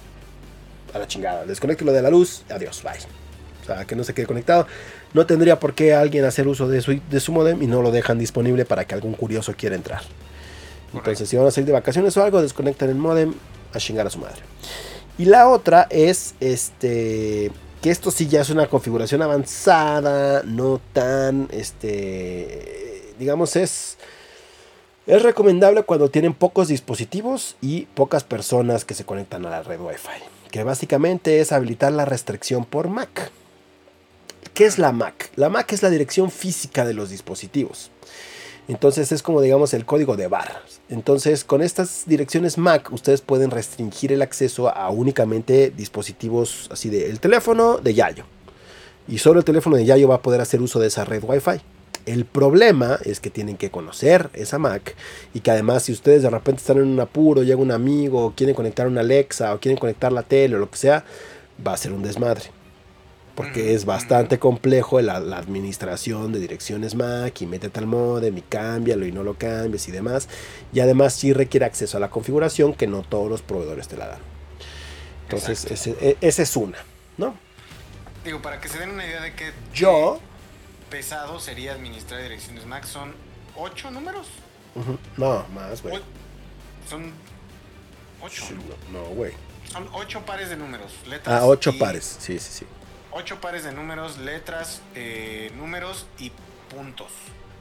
A 0.94 1.00
la 1.00 1.08
chingada. 1.08 1.46
Desconéctelo 1.46 1.92
de 1.92 2.02
la 2.02 2.10
luz. 2.10 2.44
Adiós, 2.50 2.82
bye. 2.84 3.27
Sea, 3.68 3.86
que 3.86 3.96
no 3.96 4.04
se 4.04 4.14
quede 4.14 4.26
conectado. 4.26 4.66
No 5.14 5.26
tendría 5.26 5.60
por 5.60 5.76
qué 5.76 5.94
alguien 5.94 6.26
hacer 6.26 6.48
uso 6.48 6.68
de 6.68 6.82
su, 6.82 7.00
de 7.10 7.20
su 7.20 7.32
modem 7.32 7.62
y 7.62 7.68
no 7.68 7.82
lo 7.82 7.92
dejan 7.92 8.18
disponible 8.18 8.66
para 8.66 8.86
que 8.86 8.96
algún 8.96 9.14
curioso 9.14 9.54
quiera 9.56 9.76
entrar. 9.76 10.02
Entonces, 10.94 11.28
si 11.28 11.36
van 11.36 11.48
a 11.48 11.52
salir 11.52 11.68
de 11.68 11.74
vacaciones 11.74 12.16
o 12.18 12.24
algo, 12.24 12.42
desconectan 12.42 12.90
el 12.90 12.96
modem 12.96 13.34
a 13.74 13.78
chingar 13.78 14.08
a 14.08 14.10
su 14.10 14.20
madre. 14.20 14.42
Y 15.18 15.26
la 15.26 15.50
otra 15.50 15.88
es 15.90 16.36
este 16.40 17.52
que 17.82 17.92
esto 17.92 18.10
sí 18.10 18.28
ya 18.28 18.42
es 18.42 18.50
una 18.50 18.68
configuración 18.68 19.22
avanzada, 19.22 20.44
no 20.44 20.80
tan 20.94 21.48
este 21.52 23.14
digamos 23.20 23.56
es 23.56 23.98
es 25.08 25.24
recomendable 25.24 25.84
cuando 25.84 26.10
tienen 26.10 26.34
pocos 26.34 26.68
dispositivos 26.68 27.56
y 27.62 27.86
pocas 27.86 28.24
personas 28.24 28.84
que 28.84 28.94
se 28.94 29.06
conectan 29.06 29.46
a 29.46 29.50
la 29.50 29.64
red 29.64 29.80
Wi-Fi, 29.80 30.50
que 30.52 30.64
básicamente 30.64 31.40
es 31.40 31.52
habilitar 31.52 31.94
la 31.94 32.06
restricción 32.06 32.66
por 32.66 32.90
MAC. 32.90 33.32
¿Qué 34.58 34.66
es 34.66 34.80
la 34.80 34.92
MAC? 34.92 35.30
La 35.36 35.50
MAC 35.50 35.74
es 35.74 35.84
la 35.84 35.92
dirección 35.92 36.32
física 36.32 36.84
de 36.84 36.96
los 36.96 37.12
dispositivos. 37.12 37.92
Entonces 38.68 39.12
es 39.12 39.22
como 39.22 39.40
digamos 39.40 39.76
el 39.76 39.86
código 39.86 40.18
de 40.18 40.26
barras. 40.26 40.82
Entonces 40.90 41.44
con 41.44 41.62
estas 41.62 42.06
direcciones 42.08 42.58
MAC 42.58 42.92
ustedes 42.92 43.22
pueden 43.22 43.52
restringir 43.52 44.12
el 44.12 44.24
acceso 44.24 44.76
a 44.76 44.90
únicamente 44.90 45.70
dispositivos 45.70 46.70
así 46.72 46.90
de 46.90 47.08
el 47.08 47.20
teléfono 47.20 47.78
de 47.78 47.94
Yayo. 47.94 48.26
Y 49.08 49.20
solo 49.20 49.38
el 49.38 49.46
teléfono 49.46 49.76
de 49.76 49.86
Yayo 49.86 50.08
va 50.08 50.16
a 50.16 50.22
poder 50.24 50.42
hacer 50.42 50.60
uso 50.60 50.80
de 50.80 50.88
esa 50.88 51.06
red 51.06 51.24
Wi-Fi. 51.24 51.62
El 52.08 52.26
problema 52.26 52.98
es 53.06 53.20
que 53.20 53.30
tienen 53.30 53.58
que 53.58 53.70
conocer 53.70 54.32
esa 54.34 54.58
Mac 54.58 54.96
y 55.36 55.42
que 55.42 55.52
además 55.52 55.84
si 55.84 55.92
ustedes 55.92 56.24
de 56.24 56.32
repente 56.32 56.62
están 56.62 56.78
en 56.78 56.88
un 56.88 57.00
apuro, 57.00 57.44
llega 57.44 57.62
un 57.62 57.70
amigo, 57.70 58.26
o 58.26 58.34
quieren 58.34 58.56
conectar 58.56 58.88
una 58.88 59.02
Alexa 59.02 59.54
o 59.54 59.60
quieren 59.60 59.78
conectar 59.78 60.12
la 60.12 60.24
tele 60.24 60.56
o 60.56 60.58
lo 60.60 60.72
que 60.72 60.78
sea, 60.78 61.06
va 61.64 61.74
a 61.74 61.78
ser 61.78 61.92
un 61.92 62.02
desmadre. 62.02 62.57
Porque 63.38 63.76
es 63.76 63.86
bastante 63.86 64.40
complejo 64.40 65.00
la, 65.00 65.20
la 65.20 65.38
administración 65.38 66.34
de 66.34 66.40
direcciones 66.40 66.96
Mac 66.96 67.40
y 67.40 67.46
métete 67.46 67.78
al 67.80 67.86
modem 67.86 68.36
y 68.36 68.42
cámbialo 68.42 69.06
y 69.06 69.12
no 69.12 69.22
lo 69.22 69.36
cambies 69.36 69.88
y 69.88 69.92
demás. 69.92 70.28
Y 70.74 70.80
además 70.80 71.14
sí 71.14 71.34
requiere 71.34 71.66
acceso 71.68 71.98
a 71.98 72.00
la 72.00 72.10
configuración 72.10 72.74
que 72.74 72.88
no 72.88 73.04
todos 73.04 73.30
los 73.30 73.44
proveedores 73.44 73.88
te 73.88 73.96
la 73.96 74.08
dan. 74.08 74.20
Entonces 75.26 75.66
ese, 75.66 75.96
e, 76.02 76.18
ese 76.20 76.42
es 76.44 76.56
una, 76.58 76.80
¿no? 77.18 77.36
Digo, 78.26 78.42
para 78.42 78.60
que 78.60 78.70
se 78.70 78.80
den 78.80 78.90
una 78.90 79.06
idea 79.06 79.22
de 79.22 79.34
que 79.36 79.52
Yo 79.72 80.20
pesado 80.90 81.40
sería 81.40 81.74
administrar 81.74 82.24
direcciones 82.24 82.66
Mac, 82.66 82.86
son 82.86 83.14
ocho 83.56 83.92
números. 83.92 84.26
No, 85.16 85.46
más, 85.54 85.84
güey. 85.84 86.00
Son 86.90 87.12
ocho. 88.22 88.46
Sí, 88.48 88.56
No, 88.92 89.00
no, 89.02 89.06
güey. 89.10 89.34
Son 89.72 89.88
ocho 89.94 90.26
pares 90.26 90.50
de 90.50 90.56
números. 90.58 90.92
Letras 91.08 91.42
Ah, 91.42 91.46
ocho 91.46 91.70
y- 91.70 91.78
pares. 91.80 92.18
Sí, 92.20 92.40
sí, 92.40 92.50
sí. 92.52 92.66
Ocho 93.18 93.42
pares 93.42 93.64
de 93.64 93.72
números, 93.72 94.20
letras, 94.20 94.84
eh, 94.94 95.52
números 95.56 96.06
y 96.20 96.32
puntos. 96.70 97.08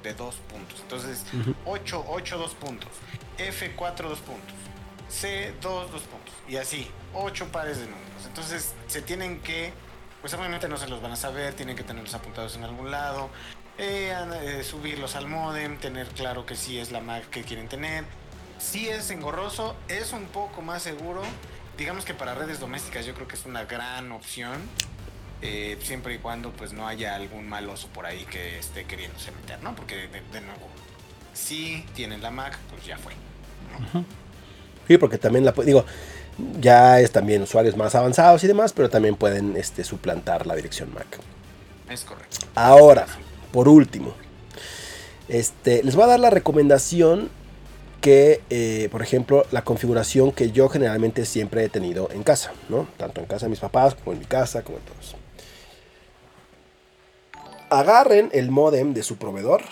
De 0.02 0.12
dos 0.12 0.34
puntos. 0.50 0.80
Entonces, 0.82 1.24
Ujú. 1.32 1.54
8, 1.64 2.04
8, 2.08 2.36
2 2.36 2.54
puntos. 2.56 2.90
F4, 3.38 4.02
2 4.06 4.18
puntos. 4.18 4.54
C2, 5.10 5.88
2 5.88 6.02
puntos. 6.02 6.34
Y 6.46 6.58
así, 6.58 6.90
8 7.14 7.46
pares 7.50 7.78
de 7.78 7.84
números. 7.86 8.26
Entonces, 8.26 8.74
se 8.86 9.00
tienen 9.00 9.40
que, 9.40 9.72
pues 10.20 10.34
obviamente 10.34 10.68
no 10.68 10.76
se 10.76 10.88
los 10.88 11.00
van 11.00 11.12
a 11.12 11.16
saber, 11.16 11.54
tienen 11.54 11.74
que 11.74 11.84
tenerlos 11.84 12.12
apuntados 12.12 12.54
en 12.56 12.64
algún 12.64 12.90
lado. 12.90 13.30
eh, 13.78 14.14
eh, 14.42 14.62
subirlos 14.62 15.16
al 15.16 15.26
modem, 15.26 15.78
tener 15.78 16.06
claro 16.08 16.44
que 16.46 16.54
sí 16.56 16.78
es 16.78 16.92
la 16.92 17.00
Mac 17.00 17.28
que 17.30 17.44
quieren 17.44 17.68
tener. 17.68 18.04
Si 18.58 18.88
es 18.88 19.10
engorroso, 19.10 19.74
es 19.88 20.12
un 20.12 20.26
poco 20.26 20.60
más 20.60 20.82
seguro. 20.82 21.22
Digamos 21.78 22.04
que 22.04 22.12
para 22.14 22.34
redes 22.34 22.58
domésticas 22.60 23.06
yo 23.06 23.14
creo 23.14 23.26
que 23.28 23.36
es 23.36 23.44
una 23.46 23.64
gran 23.64 24.12
opción. 24.12 24.60
Eh, 25.42 25.78
siempre 25.82 26.14
y 26.14 26.18
cuando 26.18 26.50
pues 26.52 26.72
no 26.72 26.86
haya 26.86 27.14
algún 27.14 27.48
maloso 27.48 27.88
por 27.88 28.06
ahí 28.06 28.24
que 28.30 28.58
esté 28.58 28.84
queriéndose 28.84 29.30
meter, 29.32 29.62
¿no? 29.62 29.74
Porque 29.74 29.96
de, 29.96 30.08
de 30.08 30.40
nuevo, 30.40 30.68
si 31.34 31.84
tienen 31.94 32.22
la 32.22 32.30
Mac, 32.30 32.58
pues 32.70 32.84
ya 32.84 32.98
fue. 32.98 33.12
Sí, 34.88 34.98
porque 34.98 35.18
también 35.18 35.44
la 35.44 35.52
digo, 35.52 35.84
ya 36.60 37.00
es 37.00 37.10
también 37.12 37.42
usuarios 37.42 37.76
más 37.76 37.94
avanzados 37.94 38.42
y 38.44 38.46
demás, 38.46 38.72
pero 38.72 38.88
también 38.88 39.16
pueden 39.16 39.56
este, 39.56 39.84
suplantar 39.84 40.46
la 40.46 40.54
dirección 40.54 40.92
Mac. 40.94 41.06
Es 41.90 42.04
correcto. 42.04 42.38
Ahora, 42.54 43.06
por 43.52 43.68
último, 43.68 44.14
este, 45.28 45.82
les 45.82 45.94
voy 45.94 46.04
a 46.04 46.08
dar 46.08 46.20
la 46.20 46.30
recomendación 46.30 47.28
que, 48.00 48.40
eh, 48.50 48.88
por 48.92 49.02
ejemplo, 49.02 49.46
la 49.50 49.62
configuración 49.64 50.30
que 50.30 50.52
yo 50.52 50.68
generalmente 50.68 51.24
siempre 51.24 51.64
he 51.64 51.68
tenido 51.68 52.08
en 52.12 52.22
casa, 52.22 52.52
¿no? 52.68 52.86
Tanto 52.96 53.20
en 53.20 53.26
casa 53.26 53.46
de 53.46 53.50
mis 53.50 53.58
papás, 53.58 53.94
como 53.94 54.12
en 54.12 54.20
mi 54.20 54.26
casa, 54.26 54.62
como 54.62 54.78
en 54.78 54.84
todos. 54.84 55.16
Agarren 57.68 58.30
el 58.32 58.50
modem 58.50 58.94
de 58.94 59.02
su 59.02 59.16
proveedor, 59.16 59.62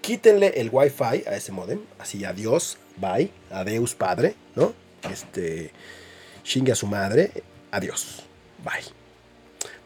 quítenle 0.00 0.54
el 0.56 0.70
wifi 0.72 1.24
a 1.26 1.36
ese 1.36 1.52
modem, 1.52 1.80
así 1.98 2.24
adiós, 2.24 2.78
bye, 2.96 3.30
adeus 3.50 3.94
padre, 3.94 4.34
¿no? 4.54 4.72
Este, 5.10 5.72
chingue 6.42 6.72
a 6.72 6.74
su 6.74 6.86
madre, 6.86 7.30
adiós, 7.70 8.22
bye. 8.64 9.04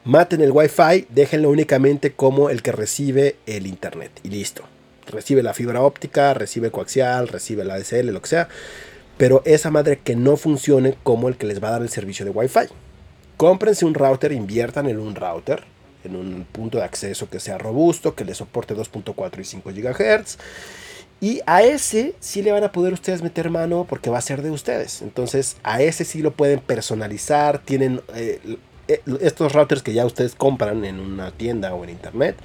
Maten 0.04 0.40
el 0.40 0.52
Wi-Fi, 0.52 1.06
déjenlo 1.10 1.50
únicamente 1.50 2.12
como 2.12 2.48
el 2.48 2.62
que 2.62 2.72
recibe 2.72 3.36
el 3.44 3.66
Internet 3.66 4.12
y 4.22 4.30
listo. 4.30 4.62
Recibe 5.06 5.42
la 5.42 5.52
fibra 5.52 5.82
óptica, 5.82 6.32
recibe 6.32 6.70
coaxial, 6.70 7.28
recibe 7.28 7.62
la 7.62 7.74
ADSL, 7.74 8.06
lo 8.06 8.22
que 8.22 8.28
sea. 8.28 8.48
Pero 9.18 9.42
esa 9.44 9.70
madre 9.70 9.98
que 9.98 10.16
no 10.16 10.38
funcione 10.38 10.96
como 11.02 11.28
el 11.28 11.36
que 11.36 11.46
les 11.46 11.62
va 11.62 11.68
a 11.68 11.72
dar 11.72 11.82
el 11.82 11.90
servicio 11.90 12.24
de 12.24 12.30
Wi-Fi. 12.30 12.68
Cómprense 13.36 13.84
un 13.84 13.92
router, 13.92 14.32
inviertan 14.32 14.88
en 14.88 14.98
un 14.98 15.14
router, 15.14 15.64
en 16.04 16.16
un 16.16 16.46
punto 16.50 16.78
de 16.78 16.84
acceso 16.84 17.28
que 17.28 17.40
sea 17.40 17.58
robusto, 17.58 18.14
que 18.14 18.24
le 18.24 18.34
soporte 18.34 18.74
2.4 18.74 19.40
y 19.40 19.44
5 19.44 19.70
GHz. 19.70 20.38
Y 21.20 21.40
a 21.46 21.62
ese 21.62 22.14
sí 22.20 22.42
le 22.42 22.52
van 22.52 22.62
a 22.62 22.70
poder 22.70 22.92
ustedes 22.92 23.22
meter 23.22 23.50
mano 23.50 23.86
porque 23.88 24.08
va 24.08 24.18
a 24.18 24.22
ser 24.22 24.42
de 24.42 24.50
ustedes. 24.50 25.02
Entonces 25.02 25.56
a 25.64 25.82
ese 25.82 26.04
sí 26.04 26.22
lo 26.22 26.32
pueden 26.32 26.60
personalizar. 26.60 27.58
Tienen 27.58 28.00
eh, 28.14 28.58
estos 29.20 29.52
routers 29.52 29.82
que 29.82 29.92
ya 29.92 30.04
ustedes 30.06 30.34
compran 30.34 30.84
en 30.84 30.98
una 30.98 31.30
tienda 31.30 31.74
o 31.74 31.84
en 31.84 31.90
internet. 31.90 32.36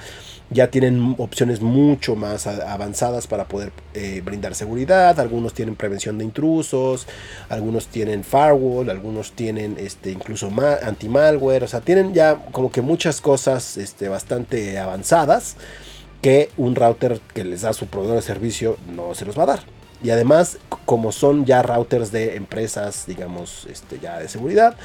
Ya 0.50 0.70
tienen 0.70 1.16
opciones 1.18 1.62
mucho 1.62 2.16
más 2.16 2.46
avanzadas 2.46 3.26
para 3.28 3.48
poder 3.48 3.72
eh, 3.94 4.22
brindar 4.24 4.54
seguridad. 4.54 5.20
Algunos 5.20 5.54
tienen 5.54 5.76
prevención 5.76 6.18
de 6.18 6.26
intrusos. 6.26 7.08
Algunos 7.50 7.88
tienen 7.88 8.24
firewall. 8.24 8.90
Algunos 8.90 9.32
tienen 9.32 9.78
este, 9.80 10.12
incluso 10.12 10.52
ma- 10.52 10.76
anti-malware. 10.84 11.64
O 11.64 11.68
sea, 11.68 11.82
tienen 11.82 12.14
ya 12.14 12.36
como 12.52 12.72
que 12.72 12.82
muchas 12.82 13.22
cosas 13.22 13.78
este, 13.78 14.10
bastante 14.10 14.78
avanzadas 14.78 15.56
que 16.22 16.50
un 16.58 16.76
router 16.76 17.20
que 17.34 17.44
les 17.44 17.62
da 17.62 17.74
su 17.74 17.88
proveedor 17.88 18.18
de 18.18 18.22
servicio 18.22 18.78
no 18.96 19.16
se 19.16 19.26
los 19.26 19.38
va 19.38 19.44
a 19.44 19.48
dar. 19.48 19.60
Y 20.04 20.10
además, 20.10 20.58
como 20.86 21.14
son 21.14 21.46
ya 21.46 21.62
routers 21.64 22.12
de 22.12 22.36
empresas, 22.36 23.06
digamos, 23.08 23.66
este, 23.72 24.00
ya 24.00 24.20
de 24.20 24.28
seguridad, 24.28 24.76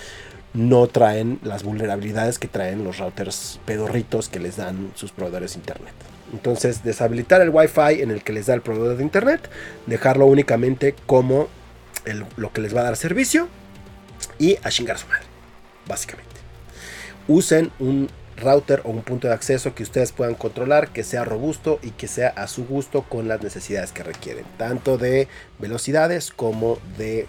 no 0.55 0.87
traen 0.87 1.39
las 1.43 1.63
vulnerabilidades 1.63 2.39
que 2.39 2.49
traen 2.49 2.85
los 2.85 2.99
routers 2.99 3.61
pedorritos 3.67 4.29
que 4.29 4.41
les 4.41 4.57
dan 4.57 4.93
sus 4.95 5.13
proveedores 5.13 5.53
de 5.53 5.61
internet. 5.61 5.95
Entonces, 6.33 6.83
deshabilitar 6.85 7.41
el 7.41 7.51
Wi-Fi 7.51 8.03
en 8.03 8.11
el 8.11 8.23
que 8.23 8.33
les 8.33 8.47
da 8.47 8.55
el 8.55 8.63
proveedor 8.63 8.97
de 8.97 9.03
internet, 9.03 9.49
dejarlo 9.87 10.27
únicamente 10.27 10.95
como 11.07 11.49
lo 12.37 12.53
que 12.53 12.61
les 12.61 12.75
va 12.75 12.81
a 12.81 12.85
dar 12.85 12.97
servicio 12.97 13.49
y 14.39 14.57
a 14.63 14.71
chingar 14.71 14.97
a 14.97 14.99
su 14.99 15.07
madre, 15.07 15.25
básicamente. 15.87 16.29
Usen 17.27 17.71
un 17.79 18.09
router 18.37 18.83
o 18.85 18.91
un 18.91 19.03
punto 19.03 19.29
de 19.29 19.35
acceso 19.35 19.75
que 19.75 19.83
ustedes 19.83 20.13
puedan 20.13 20.35
controlar, 20.35 20.89
que 20.89 21.03
sea 21.03 21.25
robusto 21.25 21.79
y 21.83 21.91
que 21.91 22.09
sea 22.09 22.29
a 22.29 22.47
su 22.47 22.67
gusto 22.67 23.03
con 23.03 23.29
las 23.29 23.43
necesidades 23.43 23.93
que 23.93 24.03
requieren, 24.03 24.45
tanto 24.57 24.97
de 24.97 25.29
velocidades 25.59 26.31
como 26.31 26.79
de 26.97 27.27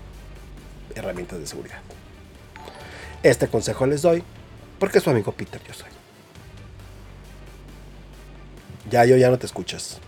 herramientas 0.96 1.40
de 1.40 1.48
seguridad. 1.48 1.80
Este 3.24 3.48
consejo 3.48 3.86
les 3.86 4.02
doy 4.02 4.24
porque 4.80 5.00
su 5.00 5.10
amigo 5.10 5.32
Peter 5.34 5.62
yo 5.68 5.74
soy. 5.74 5.90
Ya 8.90 9.06
yo 9.06 9.18
ya 9.18 9.30
no 9.30 9.38
te 9.38 9.46
escuchas. 9.46 10.00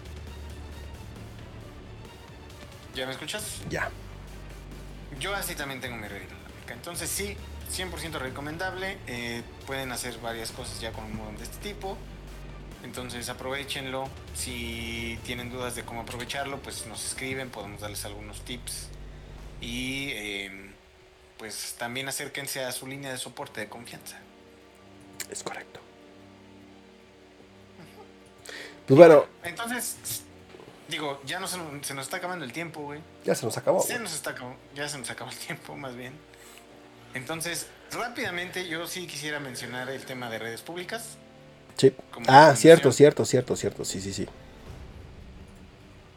¿Ya 2.95 3.05
me 3.05 3.11
escuchas? 3.11 3.61
Ya. 3.69 3.89
Yo 5.19 5.35
así 5.35 5.55
también 5.55 5.81
tengo 5.81 5.97
mi 5.97 6.07
red. 6.07 6.21
Entonces 6.69 7.09
sí, 7.09 7.35
100% 7.71 8.13
recomendable. 8.19 8.97
eh, 9.07 9.43
pueden 9.67 9.91
hacer 9.91 10.17
varias 10.19 10.51
cosas 10.51 10.79
ya 10.79 10.91
con 10.91 11.03
un 11.05 11.15
modem 11.17 11.37
de 11.37 11.43
este 11.43 11.57
tipo. 11.57 11.97
Entonces 12.83 13.29
aprovechenlo. 13.29 14.09
Si 14.33 15.19
tienen 15.25 15.51
dudas 15.51 15.75
de 15.75 15.83
cómo 15.83 16.01
aprovecharlo, 16.01 16.59
pues 16.59 16.87
nos 16.87 17.05
escriben, 17.05 17.49
podemos 17.49 17.81
darles 17.81 18.03
algunos 18.05 18.41
tips. 18.41 18.87
Y 19.61 20.09
eh, 20.13 20.70
pues 21.41 21.73
también 21.79 22.07
acérquense 22.07 22.63
a 22.63 22.71
su 22.71 22.85
línea 22.85 23.11
de 23.11 23.17
soporte 23.17 23.61
de 23.61 23.67
confianza. 23.67 24.15
Es 25.31 25.41
correcto. 25.41 25.79
Pues 28.85 28.95
bueno, 28.95 29.25
Entonces, 29.43 30.21
digo, 30.87 31.19
ya 31.25 31.39
no 31.39 31.47
se, 31.47 31.57
se 31.81 31.95
nos 31.95 32.05
está 32.05 32.17
acabando 32.17 32.45
el 32.45 32.53
tiempo, 32.53 32.81
güey. 32.81 33.01
ya 33.25 33.33
se 33.33 33.43
nos 33.47 33.57
acabó. 33.57 33.81
Se 33.81 33.97
nos 33.97 34.13
está 34.13 34.29
acabando, 34.31 34.59
ya 34.75 34.87
se 34.87 34.99
nos 34.99 35.09
acabó 35.09 35.31
el 35.31 35.37
tiempo, 35.37 35.75
más 35.75 35.95
bien. 35.95 36.13
Entonces, 37.15 37.65
rápidamente, 37.91 38.67
yo 38.67 38.85
sí 38.85 39.07
quisiera 39.07 39.39
mencionar 39.39 39.89
el 39.89 40.05
tema 40.05 40.29
de 40.29 40.37
redes 40.37 40.61
públicas. 40.61 41.17
Sí. 41.75 41.91
Ah, 42.27 42.53
cierto, 42.55 42.91
cierto, 42.91 43.25
cierto, 43.25 43.55
cierto. 43.55 43.83
Sí, 43.83 43.99
sí, 43.99 44.13
sí. 44.13 44.27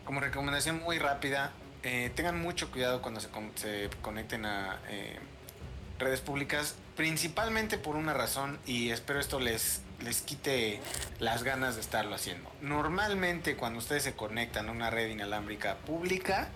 Como 0.04 0.20
recomendación 0.20 0.82
muy 0.82 0.98
rápida, 0.98 1.52
eh, 1.84 2.10
tengan 2.14 2.40
mucho 2.40 2.70
cuidado 2.70 3.00
cuando 3.02 3.20
se, 3.20 3.28
con- 3.28 3.52
se 3.54 3.88
conecten 4.02 4.46
a 4.46 4.80
eh, 4.88 5.18
redes 5.98 6.20
públicas, 6.20 6.74
principalmente 6.96 7.78
por 7.78 7.94
una 7.96 8.12
razón, 8.14 8.58
y 8.66 8.90
espero 8.90 9.20
esto 9.20 9.38
les, 9.38 9.82
les 10.02 10.22
quite 10.22 10.80
las 11.20 11.42
ganas 11.44 11.76
de 11.76 11.80
estarlo 11.82 12.14
haciendo. 12.14 12.50
Normalmente 12.62 13.56
cuando 13.56 13.78
ustedes 13.78 14.02
se 14.02 14.14
conectan 14.14 14.68
a 14.68 14.72
una 14.72 14.90
red 14.90 15.08
inalámbrica 15.08 15.76
pública, 15.86 16.48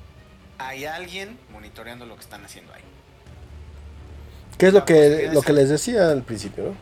hay 0.58 0.86
alguien 0.86 1.38
monitoreando 1.52 2.04
lo 2.06 2.16
que 2.16 2.22
están 2.22 2.44
haciendo 2.44 2.72
ahí. 2.74 2.82
¿Qué 4.58 4.66
es 4.68 4.72
lo 4.72 4.84
que, 4.84 5.30
lo 5.32 5.42
que 5.42 5.52
les 5.52 5.68
decía 5.68 6.10
al 6.10 6.22
principio, 6.24 6.64
no? 6.64 6.74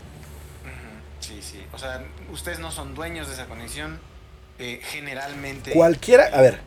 Sí, 1.21 1.43
sí. 1.43 1.63
O 1.73 1.79
sea, 1.79 2.03
ustedes 2.33 2.59
no 2.59 2.71
son 2.71 2.95
dueños 2.95 3.29
de 3.29 3.35
esa 3.35 3.47
conexión. 3.47 3.99
eh, 4.59 4.81
generalmente... 4.83 5.73
Cualquiera, 5.73 6.31
a 6.33 6.41
ver, 6.41 6.61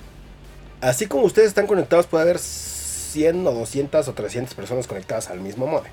así 0.81 1.07
como 1.07 1.25
ustedes 1.25 1.49
están 1.49 1.67
conectados, 1.67 2.07
puede 2.07 2.23
haber 2.23 2.39
100 2.39 3.45
o 3.47 3.51
200 3.51 4.07
o 4.07 4.13
300 4.13 4.53
personas 4.53 4.87
conectadas 4.87 5.29
al 5.29 5.41
mismo 5.41 5.67
modem. 5.67 5.91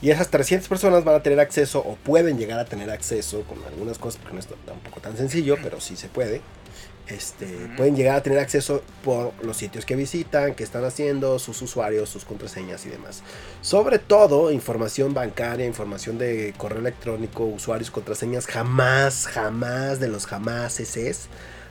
Y 0.00 0.10
esas 0.10 0.28
300 0.30 0.68
personas 0.68 1.04
van 1.04 1.14
a 1.14 1.22
tener 1.22 1.38
acceso 1.38 1.78
o 1.78 1.94
pueden 1.94 2.36
llegar 2.36 2.58
a 2.58 2.64
tener 2.64 2.90
acceso 2.90 3.42
con 3.42 3.62
algunas 3.64 3.98
cosas, 3.98 4.20
porque 4.20 4.34
no 4.34 4.40
es 4.40 4.48
tampoco 4.66 5.00
tan 5.00 5.16
sencillo, 5.16 5.56
pero 5.62 5.80
sí 5.80 5.96
se 5.96 6.08
puede. 6.08 6.40
Este. 7.06 7.46
Pueden 7.76 7.94
llegar 7.94 8.16
a 8.16 8.22
tener 8.22 8.38
acceso 8.38 8.82
por 9.04 9.32
los 9.44 9.56
sitios 9.56 9.84
que 9.84 9.94
visitan, 9.94 10.54
qué 10.54 10.64
están 10.64 10.84
haciendo, 10.84 11.38
sus 11.38 11.60
usuarios, 11.62 12.08
sus 12.08 12.24
contraseñas 12.24 12.84
y 12.86 12.90
demás. 12.90 13.22
Sobre 13.60 13.98
todo, 14.00 14.50
información 14.50 15.14
bancaria, 15.14 15.66
información 15.66 16.18
de 16.18 16.54
correo 16.56 16.80
electrónico, 16.80 17.44
usuarios, 17.44 17.90
contraseñas, 17.90 18.46
jamás, 18.46 19.26
jamás 19.26 20.00
de 20.00 20.08
los 20.08 20.26
jamás 20.26 20.80
es 20.80 21.28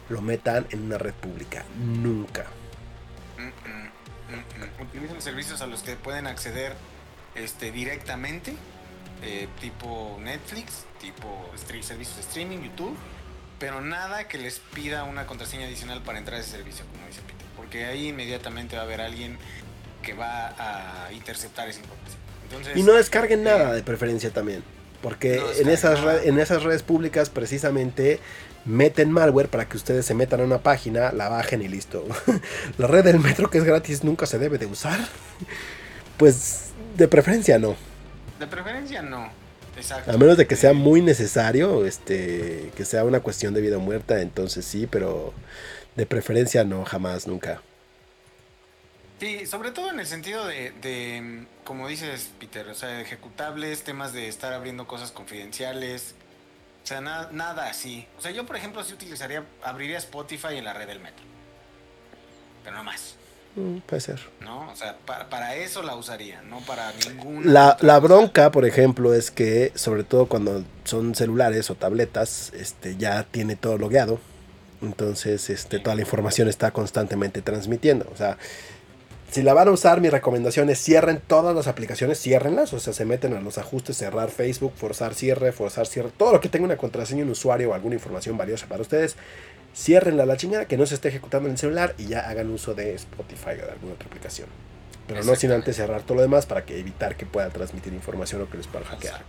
lo 0.09 0.21
metan 0.21 0.67
en 0.71 0.83
una 0.83 0.97
red 0.97 1.13
pública. 1.13 1.63
Nunca. 1.79 2.45
Mm, 3.37 3.41
mm, 3.41 4.35
mm, 4.35 4.81
mm. 4.81 4.81
Utilicen 4.87 5.21
servicios 5.21 5.61
a 5.61 5.67
los 5.67 5.83
que 5.83 5.95
pueden 5.95 6.27
acceder 6.27 6.73
este, 7.35 7.71
directamente, 7.71 8.53
eh, 9.23 9.47
tipo 9.59 10.17
Netflix, 10.21 10.85
tipo 10.99 11.49
servicios 11.55 12.15
de 12.15 12.21
streaming, 12.21 12.57
YouTube, 12.59 12.97
pero 13.59 13.81
nada 13.81 14.27
que 14.27 14.37
les 14.37 14.59
pida 14.59 15.03
una 15.03 15.27
contraseña 15.27 15.65
adicional 15.65 16.01
para 16.01 16.17
entrar 16.17 16.37
a 16.37 16.41
ese 16.41 16.51
servicio, 16.51 16.85
como 16.91 17.05
dice 17.07 17.21
Peter, 17.21 17.45
porque 17.55 17.85
ahí 17.85 18.07
inmediatamente 18.09 18.75
va 18.75 18.81
a 18.81 18.85
haber 18.85 19.01
alguien 19.01 19.37
que 20.01 20.13
va 20.13 20.55
a 20.57 21.13
interceptar 21.13 21.69
esa 21.69 21.79
información. 21.79 22.19
Entonces, 22.43 22.75
Y 22.75 22.83
no 22.83 22.93
descarguen 22.93 23.43
nada 23.43 23.73
de 23.73 23.83
preferencia 23.83 24.31
también. 24.31 24.63
Porque 25.01 25.37
No 25.37 25.51
en, 25.51 25.69
esas 25.69 26.25
en 26.25 26.39
esas 26.39 26.63
redes 26.63 26.83
públicas 26.83 27.29
precisamente 27.29 28.19
meten 28.65 29.11
malware 29.11 29.47
para 29.47 29.67
que 29.67 29.77
ustedes 29.77 30.05
se 30.05 30.13
metan 30.13 30.41
a 30.41 30.43
una 30.43 30.59
página, 30.59 31.11
la 31.11 31.29
bajen 31.29 31.61
y 31.61 31.67
listo. 31.67 32.05
la 32.77 32.87
red 32.87 33.03
del 33.03 33.19
metro 33.19 33.49
que 33.49 33.57
es 33.57 33.63
gratis 33.63 34.03
nunca 34.03 34.25
se 34.25 34.39
debe 34.39 34.57
de 34.57 34.65
usar. 34.65 34.99
Pues 36.17 36.69
de 36.97 37.07
preferencia 37.07 37.57
no. 37.57 37.75
de 38.39 38.47
preferencia 38.47 39.01
no. 39.01 39.29
Exacto. 39.75 40.11
A 40.11 40.17
menos 40.17 40.37
de 40.37 40.45
que 40.45 40.55
sea 40.55 40.73
muy 40.73 41.01
necesario, 41.01 41.85
este, 41.85 42.71
que 42.75 42.85
sea 42.85 43.05
una 43.05 43.21
cuestión 43.21 43.53
de 43.53 43.61
vida 43.61 43.77
o 43.77 43.79
muerta, 43.79 44.21
entonces 44.21 44.65
sí, 44.65 44.85
pero 44.85 45.33
de 45.95 46.05
preferencia 46.05 46.63
no, 46.63 46.83
jamás, 46.85 47.25
nunca. 47.25 47.61
Sí, 49.19 49.45
sobre 49.45 49.71
todo 49.71 49.91
en 49.91 49.99
el 49.99 50.07
sentido 50.07 50.45
de, 50.47 50.71
de, 50.81 51.45
como 51.63 51.87
dices, 51.87 52.31
Peter, 52.39 52.67
o 52.67 52.73
sea, 52.73 53.01
ejecutables, 53.01 53.83
temas 53.83 54.13
de 54.13 54.27
estar 54.27 54.51
abriendo 54.51 54.87
cosas 54.87 55.11
confidenciales, 55.11 56.15
o 56.83 56.87
sea, 56.87 57.01
na- 57.01 57.29
nada 57.31 57.67
así. 57.69 58.07
O 58.17 58.21
sea, 58.21 58.31
yo, 58.31 58.45
por 58.45 58.55
ejemplo, 58.55 58.83
sí 58.83 58.93
utilizaría, 58.93 59.43
abriría 59.63 59.97
Spotify 59.97 60.55
en 60.57 60.65
la 60.65 60.73
red 60.73 60.87
del 60.87 60.99
metro. 60.99 61.23
Pero 62.63 62.75
no 62.77 62.83
más, 62.83 63.15
Mm, 63.55 63.79
puede 63.79 63.99
ser. 64.01 64.19
¿no? 64.39 64.69
O 64.71 64.75
sea, 64.77 64.95
pa- 65.05 65.27
para 65.29 65.55
eso 65.55 65.83
la 65.83 65.95
usaría, 65.95 66.41
no 66.43 66.59
para 66.61 66.91
ninguna. 67.05 67.51
La, 67.51 67.77
la 67.81 67.95
cosa. 67.95 67.99
bronca, 67.99 68.51
por 68.51 68.65
ejemplo, 68.65 69.13
es 69.13 69.29
que, 69.29 69.73
sobre 69.75 70.05
todo 70.05 70.27
cuando 70.27 70.63
son 70.85 71.15
celulares 71.15 71.69
o 71.69 71.75
tabletas, 71.75 72.51
este, 72.53 72.95
ya 72.95 73.23
tiene 73.23 73.55
todo 73.57 73.77
logueado. 73.77 74.19
Entonces, 74.81 75.49
este, 75.49 75.79
toda 75.79 75.95
la 75.95 76.01
información 76.01 76.47
está 76.47 76.71
constantemente 76.71 77.41
transmitiendo. 77.41 78.09
O 78.13 78.15
sea, 78.17 78.37
si 79.31 79.43
la 79.43 79.53
van 79.53 79.69
a 79.69 79.71
usar, 79.71 80.01
mi 80.01 80.09
recomendación 80.09 80.69
es 80.69 80.79
cierren 80.83 81.21
todas 81.25 81.55
las 81.55 81.67
aplicaciones, 81.67 82.19
ciérrenlas. 82.19 82.73
O 82.73 82.79
sea, 82.79 82.91
se 82.91 83.05
meten 83.05 83.33
a 83.33 83.39
los 83.39 83.57
ajustes, 83.57 83.95
cerrar 83.97 84.29
Facebook, 84.29 84.73
forzar 84.75 85.13
cierre, 85.13 85.53
forzar 85.53 85.87
cierre. 85.87 86.09
Todo 86.15 86.33
lo 86.33 86.41
que 86.41 86.49
tenga 86.49 86.65
una 86.65 86.75
contraseña, 86.75 87.23
un 87.23 87.29
usuario 87.29 87.69
o 87.69 87.73
alguna 87.73 87.95
información 87.95 88.37
valiosa 88.37 88.67
para 88.67 88.81
ustedes, 88.81 89.15
ciérrenla 89.73 90.23
a 90.23 90.25
la 90.25 90.35
chingada, 90.35 90.65
que 90.65 90.75
no 90.75 90.85
se 90.85 90.95
esté 90.95 91.07
ejecutando 91.07 91.47
en 91.47 91.53
el 91.53 91.57
celular 91.57 91.95
y 91.97 92.07
ya 92.07 92.29
hagan 92.29 92.49
uso 92.49 92.73
de 92.73 92.93
Spotify 92.93 93.51
o 93.51 93.65
de 93.65 93.71
alguna 93.71 93.93
otra 93.93 94.07
aplicación. 94.07 94.49
Pero 95.07 95.23
no 95.23 95.35
sin 95.35 95.51
antes 95.51 95.77
cerrar 95.77 96.01
todo 96.03 96.15
lo 96.15 96.21
demás 96.21 96.45
para 96.45 96.65
que 96.65 96.77
evitar 96.77 97.15
que 97.15 97.25
pueda 97.25 97.49
transmitir 97.49 97.93
información 97.93 98.41
o 98.41 98.49
que 98.49 98.57
les 98.57 98.67
pueda 98.67 98.85
hackear. 98.85 99.21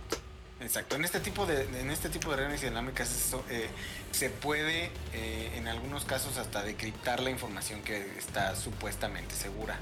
Exacto. 0.63 0.95
En 0.95 1.03
este 1.03 1.19
tipo 1.19 1.45
de, 1.45 1.63
en 1.79 1.91
este 1.91 2.09
tipo 2.09 2.31
de 2.31 2.37
redes 2.37 2.61
dinámicas 2.61 3.11
eso, 3.11 3.43
eh, 3.49 3.67
se 4.11 4.29
puede, 4.29 4.91
eh, 5.13 5.51
en 5.55 5.67
algunos 5.67 6.05
casos, 6.05 6.37
hasta 6.37 6.63
decriptar 6.63 7.21
la 7.21 7.29
información 7.29 7.81
que 7.81 8.17
está 8.17 8.55
supuestamente 8.55 9.35
segura. 9.35 9.77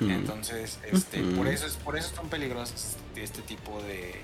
Entonces, 0.00 0.78
este, 0.92 1.20
por 1.36 1.48
eso 1.48 1.66
es, 1.66 1.74
por 1.74 1.96
eso 1.96 2.14
son 2.14 2.28
peligrosos 2.28 2.96
este 3.16 3.42
tipo 3.42 3.82
de, 3.82 4.14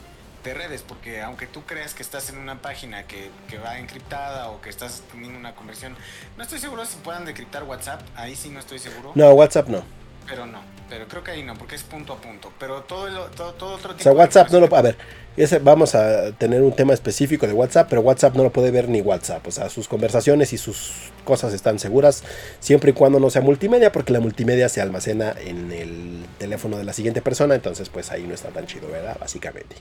de 0.45 0.55
redes, 0.55 0.85
porque 0.87 1.21
aunque 1.21 1.49
tú 1.49 1.64
creas 1.64 1.95
que 1.95 2.03
estás 2.03 2.31
en 2.31 2.39
una 2.39 2.62
página 2.62 3.09
que, 3.09 3.31
que 3.49 3.59
va 3.59 3.79
encriptada 3.81 4.51
o 4.51 4.61
que 4.61 4.71
estás 4.71 5.03
teniendo 5.11 5.37
una 5.37 5.57
conversión, 5.57 5.97
no 6.37 6.45
estoy 6.45 6.61
seguro 6.61 6.87
si 6.87 6.97
puedan 6.99 7.25
decriptar 7.25 7.64
WhatsApp, 7.64 8.03
ahí 8.14 8.37
sí 8.37 8.51
no 8.51 8.61
estoy 8.61 8.79
seguro, 8.79 9.12
No, 9.16 9.33
WhatsApp 9.33 9.69
no. 9.69 9.83
Pero 10.29 10.47
no, 10.47 10.61
pero 10.89 11.09
creo 11.09 11.24
que 11.24 11.31
ahí 11.33 11.43
no, 11.43 11.55
porque 11.57 11.74
es 11.76 11.83
punto 11.83 12.12
a 12.12 12.16
punto, 12.20 12.53
pero 12.59 12.83
todo, 12.83 13.07
el- 13.09 13.31
todo, 13.35 13.53
todo 13.55 13.74
otro 13.74 13.95
tipo 13.95 14.01
O 14.01 14.03
sea, 14.03 14.12
de 14.12 14.18
WhatsApp 14.18 14.51
no 14.51 14.61
lo... 14.61 14.76
A 14.76 14.83
ver, 14.83 14.97
ese, 15.37 15.59
vamos 15.61 15.95
a 15.95 16.33
tener 16.33 16.62
un 16.62 16.74
tema 16.74 16.93
específico 16.95 17.47
de 17.47 17.53
WhatsApp, 17.53 17.87
pero 17.89 18.03
WhatsApp 18.03 18.35
no 18.35 18.43
lo 18.43 18.51
puede 18.51 18.70
ver 18.70 18.89
ni 18.89 19.01
WhatsApp. 19.01 19.47
O 19.47 19.51
sea, 19.51 19.70
sus 19.70 19.87
conversaciones 19.89 20.53
y 20.53 20.59
sus 20.59 21.11
cosas 21.24 21.55
están 21.55 21.79
seguras 21.79 22.24
siempre 22.61 22.91
y 22.91 22.93
cuando 22.95 23.20
no 23.20 23.31
sea 23.31 23.41
multimedia, 23.43 23.93
porque 23.93 24.12
la 24.12 24.20
multimedia 24.20 24.68
se 24.68 24.81
almacena 24.81 25.35
en 25.39 25.72
el 25.72 26.26
teléfono 26.39 26.76
de 26.76 26.85
la 26.85 26.93
siguiente 26.93 27.22
persona, 27.22 27.55
entonces 27.55 27.89
pues 27.89 28.11
ahí 28.11 28.24
no 28.24 28.35
está 28.35 28.49
tan 28.49 28.66
chido, 28.66 28.89
¿verdad? 28.89 29.16
Básicamente. 29.20 29.76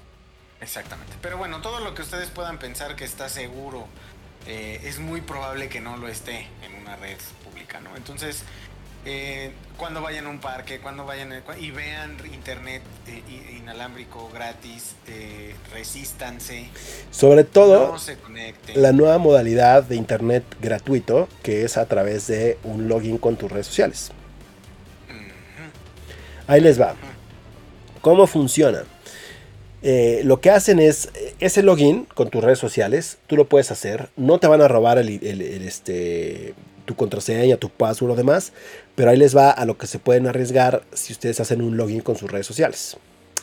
Exactamente. 0.62 1.14
Pero 1.22 1.38
bueno, 1.38 1.62
todo 1.62 1.80
lo 1.80 1.94
que 1.94 2.02
ustedes 2.02 2.30
puedan 2.30 2.58
pensar 2.60 2.96
que 2.96 3.06
está 3.06 3.30
seguro, 3.30 3.86
eh, 4.48 4.82
es 4.86 5.00
muy 5.00 5.22
probable 5.22 5.70
que 5.70 5.82
no 5.82 5.98
lo 5.98 6.08
esté 6.08 6.48
en 6.64 6.74
una 6.82 6.96
red 6.96 7.18
pública, 7.44 7.80
¿no? 7.80 7.96
Entonces, 7.98 8.44
eh, 9.10 9.52
cuando 9.78 10.02
vayan 10.02 10.26
a 10.26 10.30
un 10.30 10.40
parque, 10.40 10.80
cuando 10.80 11.06
vayan 11.06 11.32
y 11.60 11.72
vean 11.72 12.18
internet 12.34 12.82
eh, 13.08 13.22
inalámbrico 13.58 14.30
gratis, 14.34 14.96
eh, 15.08 15.56
resístanse, 15.74 16.68
Sobre 17.12 17.44
todo... 17.44 17.94
no 17.94 18.00
se 18.00 18.18
conecten. 18.18 18.82
la 18.82 18.92
nueva 18.92 19.18
modalidad 19.18 19.84
de 19.84 19.96
internet 19.96 20.44
gratuito 20.62 21.30
que 21.44 21.64
es 21.64 21.78
a 21.78 21.86
través 21.86 22.28
de 22.28 22.58
un 22.64 22.88
login 22.88 23.18
con 23.18 23.38
tus 23.38 23.52
redes 23.52 23.68
sociales. 23.68 24.12
Ahí 26.48 26.62
les 26.62 26.80
va. 26.80 26.96
¿Cómo 28.02 28.26
funciona? 28.28 28.84
Eh, 29.84 30.22
lo 30.24 30.40
que 30.42 30.50
hacen 30.50 30.80
es 30.80 31.10
ese 31.40 31.62
login 31.62 32.06
con 32.16 32.30
tus 32.30 32.44
redes 32.44 32.58
sociales, 32.60 33.18
tú 33.28 33.36
lo 33.36 33.48
puedes 33.48 33.70
hacer, 33.72 34.10
no 34.16 34.40
te 34.40 34.48
van 34.48 34.62
a 34.62 34.68
robar 34.68 34.98
el, 34.98 35.10
el- 35.24 35.42
el, 35.42 35.62
este, 35.68 36.56
tu 36.86 36.96
contraseña, 36.96 37.58
tu 37.58 37.70
password 37.70 38.12
o 38.12 38.16
demás, 38.16 38.54
pero 38.98 39.12
ahí 39.12 39.18
les 39.18 39.38
va 39.38 39.52
a 39.52 39.64
lo 39.66 39.78
que 39.78 39.86
se 39.86 40.00
pueden 40.00 40.26
arriesgar 40.26 40.82
si 40.92 41.14
ustedes 41.14 41.40
hacen 41.40 41.62
un 41.62 41.78
login 41.78 42.02
con 42.02 42.16
sus 42.16 42.32
redes 42.32 42.48
sociales. 42.48 42.98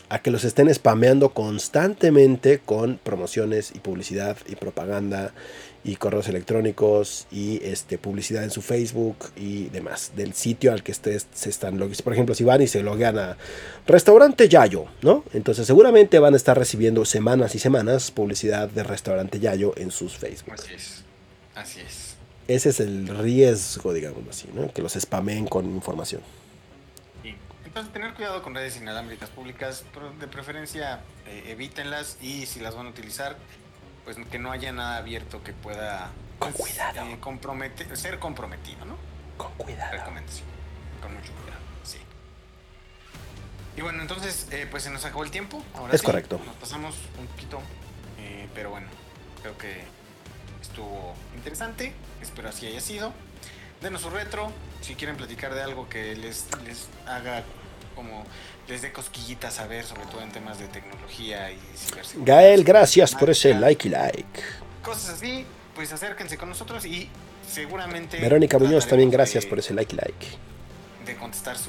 A 0.09 0.19
que 0.19 0.33
los 0.33 0.43
estén 0.43 0.73
spameando 0.75 1.29
constantemente 1.29 2.59
con 2.59 2.99
promociones 2.99 3.71
y 3.73 3.79
publicidad 3.79 4.37
y 4.49 4.57
propaganda 4.57 5.33
y 5.85 5.95
correos 5.95 6.29
electrónicos 6.29 7.29
y 7.31 7.63
este, 7.63 7.99
publicidad 7.99 8.43
en 8.43 8.51
su 8.51 8.63
Facebook 8.63 9.17
y 9.37 9.67
demás 9.67 10.11
del 10.17 10.35
sitio 10.35 10.73
al 10.73 10.83
que 10.83 10.91
ustedes 10.91 11.29
se 11.33 11.51
están 11.51 11.79
logueando. 11.79 12.03
Por 12.03 12.15
ejemplo, 12.15 12.35
si 12.35 12.43
van 12.43 12.61
y 12.61 12.67
se 12.67 12.83
loguean 12.83 13.17
a 13.17 13.37
Restaurante 13.87 14.49
Yayo, 14.49 14.87
¿no? 15.03 15.23
Entonces 15.35 15.69
seguramente 15.69 16.19
van 16.19 16.35
a 16.35 16.37
estar 16.37 16.59
recibiendo 16.59 17.05
semanas 17.05 17.55
y 17.55 17.61
semanas 17.61 18.11
publicidad 18.11 18.69
de 18.69 18.83
Restaurante 18.83 19.39
Yayo 19.39 19.73
en 19.77 19.93
sus 19.93 20.17
Facebook. 20.17 20.55
Así 20.55 20.75
es. 20.75 21.05
Así 21.55 21.81
es. 21.81 22.04
Ese 22.49 22.69
es 22.71 22.81
el 22.81 23.09
riesgo, 23.09 23.93
digamos 23.95 24.29
así, 24.29 24.49
¿no? 24.53 24.71
Que 24.73 24.83
los 24.83 24.93
spameen 24.95 25.47
con 25.47 25.65
información. 25.67 26.21
Sí. 27.23 27.35
Entonces, 27.65 27.93
tener 27.93 28.13
cuidado 28.15 28.43
con 28.43 28.55
redes 28.55 28.77
inalámbricas 28.77 29.31
públicas, 29.31 29.85
de 30.21 30.29
preferencia 30.29 31.01
eh, 31.27 31.45
evítenlas 31.49 32.19
y 32.21 32.45
si 32.47 32.61
las 32.61 32.75
van 32.75 32.87
a 32.87 32.91
utilizar, 32.91 33.37
pues 34.05 34.17
que 34.31 34.39
no 34.39 34.53
haya 34.53 34.73
nada 34.73 34.99
abierto 34.99 35.43
que 35.43 35.53
pueda 35.55 36.11
Con 36.39 36.53
pues, 36.53 36.73
cuidado. 36.75 37.09
eh, 37.09 37.17
compromete- 37.21 37.97
ser 37.97 38.19
comprometido, 38.19 38.85
¿no? 38.85 38.97
Con 39.39 39.51
cuidado. 39.55 39.93
Recomendación. 39.93 40.47
Con 41.01 41.15
mucho 41.15 41.33
cuidado, 41.33 41.61
sí. 41.83 41.99
Y 43.77 43.81
bueno, 43.81 44.03
entonces, 44.03 44.49
eh, 44.51 44.67
pues 44.71 44.83
se 44.83 44.91
nos 44.91 45.05
acabó 45.07 45.25
el 45.25 45.31
tiempo. 45.31 45.65
Ahora 45.75 45.95
Es 45.95 46.01
sí, 46.03 46.07
correcto. 46.07 46.39
Nos 46.45 46.57
pasamos 46.57 46.95
un 47.19 47.27
poquito, 47.27 47.61
eh, 48.19 48.49
pero 48.55 48.69
bueno, 48.71 48.87
creo 49.41 49.57
que 49.57 49.83
estuvo 50.75 51.15
interesante. 51.37 51.93
Espero 52.21 52.49
así 52.49 52.67
haya 52.67 52.81
sido. 52.81 53.13
Denos 53.81 54.03
su 54.03 54.11
retro. 54.11 54.51
Si 54.81 54.95
quieren 54.97 55.17
platicar 55.17 55.55
de 55.55 55.63
algo 55.63 55.89
que 55.89 56.17
les, 56.17 56.47
les 56.67 56.89
haga 57.07 57.45
como 57.95 58.25
les 58.67 58.83
dé 58.83 58.93
cosquillitas 58.93 59.61
a 59.61 59.67
ver, 59.69 59.85
sobre 59.85 60.03
todo 60.07 60.21
en 60.23 60.33
temas 60.33 60.59
de 60.59 60.67
tecnología 60.67 61.51
y 61.53 61.59
ciberseguridad. 61.77 62.37
Gael, 62.37 62.65
gracias 62.65 63.15
por 63.15 63.31
ese 63.31 63.55
like 63.55 63.87
y 63.87 63.91
like. 63.93 64.41
Cosas 64.83 65.11
así, 65.11 65.47
pues 65.77 65.93
acérquense 65.93 66.37
con 66.37 66.49
nosotros 66.49 66.85
y 66.87 67.09
seguramente. 67.49 68.19
Verónica 68.21 68.59
Muñoz, 68.59 68.87
también 68.89 69.11
gracias 69.11 69.45
de- 69.45 69.51
por 69.51 69.59
ese 69.61 69.75
like 69.75 69.95
y 69.95 69.99
like. 69.99 70.27
de 71.07 71.17
contestar 71.17 71.57
sus, 71.57 71.67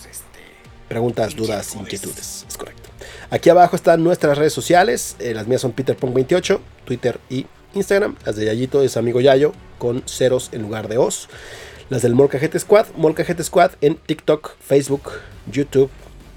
sus, 0.00 0.06
este, 0.10 0.40
Preguntas, 0.88 1.36
dudas, 1.36 1.74
Inquietudes. 1.76 2.46
Es 2.48 2.56
correcto. 2.56 2.88
Aquí 3.30 3.48
abajo 3.48 3.76
están 3.76 4.02
nuestras 4.02 4.36
redes 4.38 4.52
sociales. 4.52 5.14
eh, 5.20 5.34
las 5.34 5.46
mías 5.46 5.60
son 5.60 5.72
PeterPong28, 5.74 6.58
Twitter 6.84 7.20
y 7.30 7.46
Instagram. 7.74 8.16
Las 8.24 8.36
de 8.36 8.46
Yayito 8.46 8.82
es 8.82 8.96
amigo 8.96 9.20
Yayo 9.20 9.52
con 9.78 10.02
ceros 10.06 10.50
en 10.52 10.62
lugar 10.62 10.88
de 10.88 10.98
os. 10.98 11.28
Las 11.90 12.02
del 12.02 12.14
Molcajete 12.14 12.58
Squad, 12.58 12.86
Molcajete 12.96 13.44
Squad 13.44 13.72
en 13.80 13.96
TikTok, 13.96 14.56
Facebook, 14.60 15.10
YouTube, 15.50 15.90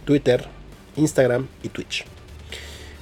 Twitter, 0.05 0.45
Instagram 0.95 1.47
y 1.63 1.69
Twitch. 1.69 2.05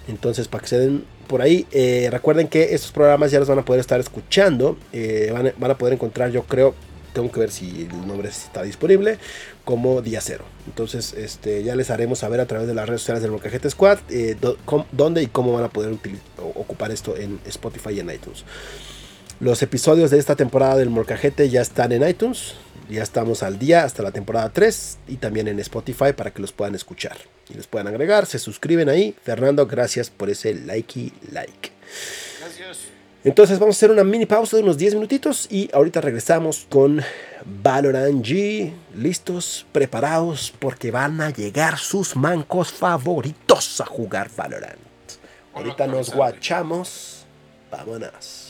Entonces, 0.08 0.48
para 0.48 0.62
que 0.62 0.68
se 0.68 0.80
den 0.80 1.06
por 1.28 1.42
ahí, 1.42 1.66
eh, 1.72 2.10
recuerden 2.12 2.48
que 2.48 2.74
estos 2.76 2.92
programas 2.92 3.32
ya 3.32 3.40
los 3.40 3.48
van 3.48 3.60
a 3.60 3.66
poder 3.66 3.80
estar 3.80 4.00
escuchando. 4.00 4.78
eh, 4.92 5.30
van, 5.34 5.54
van 5.58 5.72
a 5.72 5.78
poder 5.78 5.94
encontrar, 5.94 6.32
yo 6.32 6.44
creo, 6.44 6.76
tengo 7.14 7.32
que 7.32 7.40
ver 7.40 7.52
si 7.52 7.88
el 7.90 8.08
nombre 8.08 8.30
está 8.30 8.64
disponible, 8.64 9.18
como 9.66 10.02
día 10.02 10.20
cero. 10.22 10.44
Entonces, 10.68 11.14
este, 11.14 11.64
ya 11.64 11.76
les 11.76 11.90
haremos 11.90 12.20
saber 12.20 12.40
a 12.40 12.46
través 12.46 12.68
de 12.68 12.74
las 12.74 12.88
redes 12.88 13.02
sociales 13.02 13.22
del 13.24 13.32
Molcajete 13.32 13.70
Squad 13.70 14.00
eh, 14.10 14.36
do- 14.40 14.58
com- 14.66 14.86
dónde 14.92 15.22
y 15.24 15.28
cómo 15.28 15.54
van 15.54 15.64
a 15.64 15.70
poder 15.70 15.96
ocupar 16.56 16.92
esto 16.92 17.16
en 17.18 17.40
Spotify 17.46 17.92
y 17.92 18.00
en 18.02 18.10
iTunes. 18.10 18.44
Los 19.40 19.62
episodios 19.62 20.12
de 20.12 20.20
esta 20.20 20.36
temporada 20.36 20.76
del 20.78 20.90
Molcajete 20.90 21.50
ya 21.50 21.62
están 21.62 21.92
en 21.92 22.08
iTunes. 22.08 22.56
Ya 22.90 23.02
estamos 23.02 23.44
al 23.44 23.60
día 23.60 23.84
hasta 23.84 24.04
la 24.04 24.12
temporada 24.12 24.52
3 24.52 24.98
y 25.08 25.16
también 25.16 25.48
en 25.48 25.60
Spotify 25.60 26.12
para 26.16 26.32
que 26.32 26.42
los 26.42 26.52
puedan 26.52 26.76
escuchar 26.76 27.18
y 27.50 27.54
los 27.56 27.66
puedan 27.68 27.88
agregar. 27.88 28.26
Se 28.26 28.40
suscriben 28.40 28.90
ahí. 28.90 29.16
Fernando, 29.24 29.66
gracias 29.66 30.10
por 30.10 30.30
ese 30.30 30.54
like 30.54 31.00
y 31.00 31.14
like. 31.32 31.72
Gracias. 32.42 32.80
Entonces 33.24 33.58
vamos 33.60 33.76
a 33.76 33.78
hacer 33.78 33.92
una 33.92 34.04
mini 34.04 34.26
pausa 34.26 34.58
de 34.58 34.64
unos 34.64 34.78
10 34.78 34.96
minutitos 34.96 35.48
y 35.50 35.70
ahorita 35.74 36.02
regresamos 36.02 36.68
con 36.70 37.02
Valorant 37.46 38.24
G. 38.24 38.74
Listos, 38.96 39.66
preparados 39.72 40.54
porque 40.60 40.92
van 40.92 41.20
a 41.22 41.30
llegar 41.30 41.78
sus 41.78 42.16
mancos 42.16 42.72
favoritos 42.72 43.82
a 43.82 43.86
jugar 43.86 44.30
Valorant. 44.36 44.80
Ahorita 45.54 45.88
nos 45.88 46.14
guachamos. 46.14 47.26
Vámonos. 47.72 48.43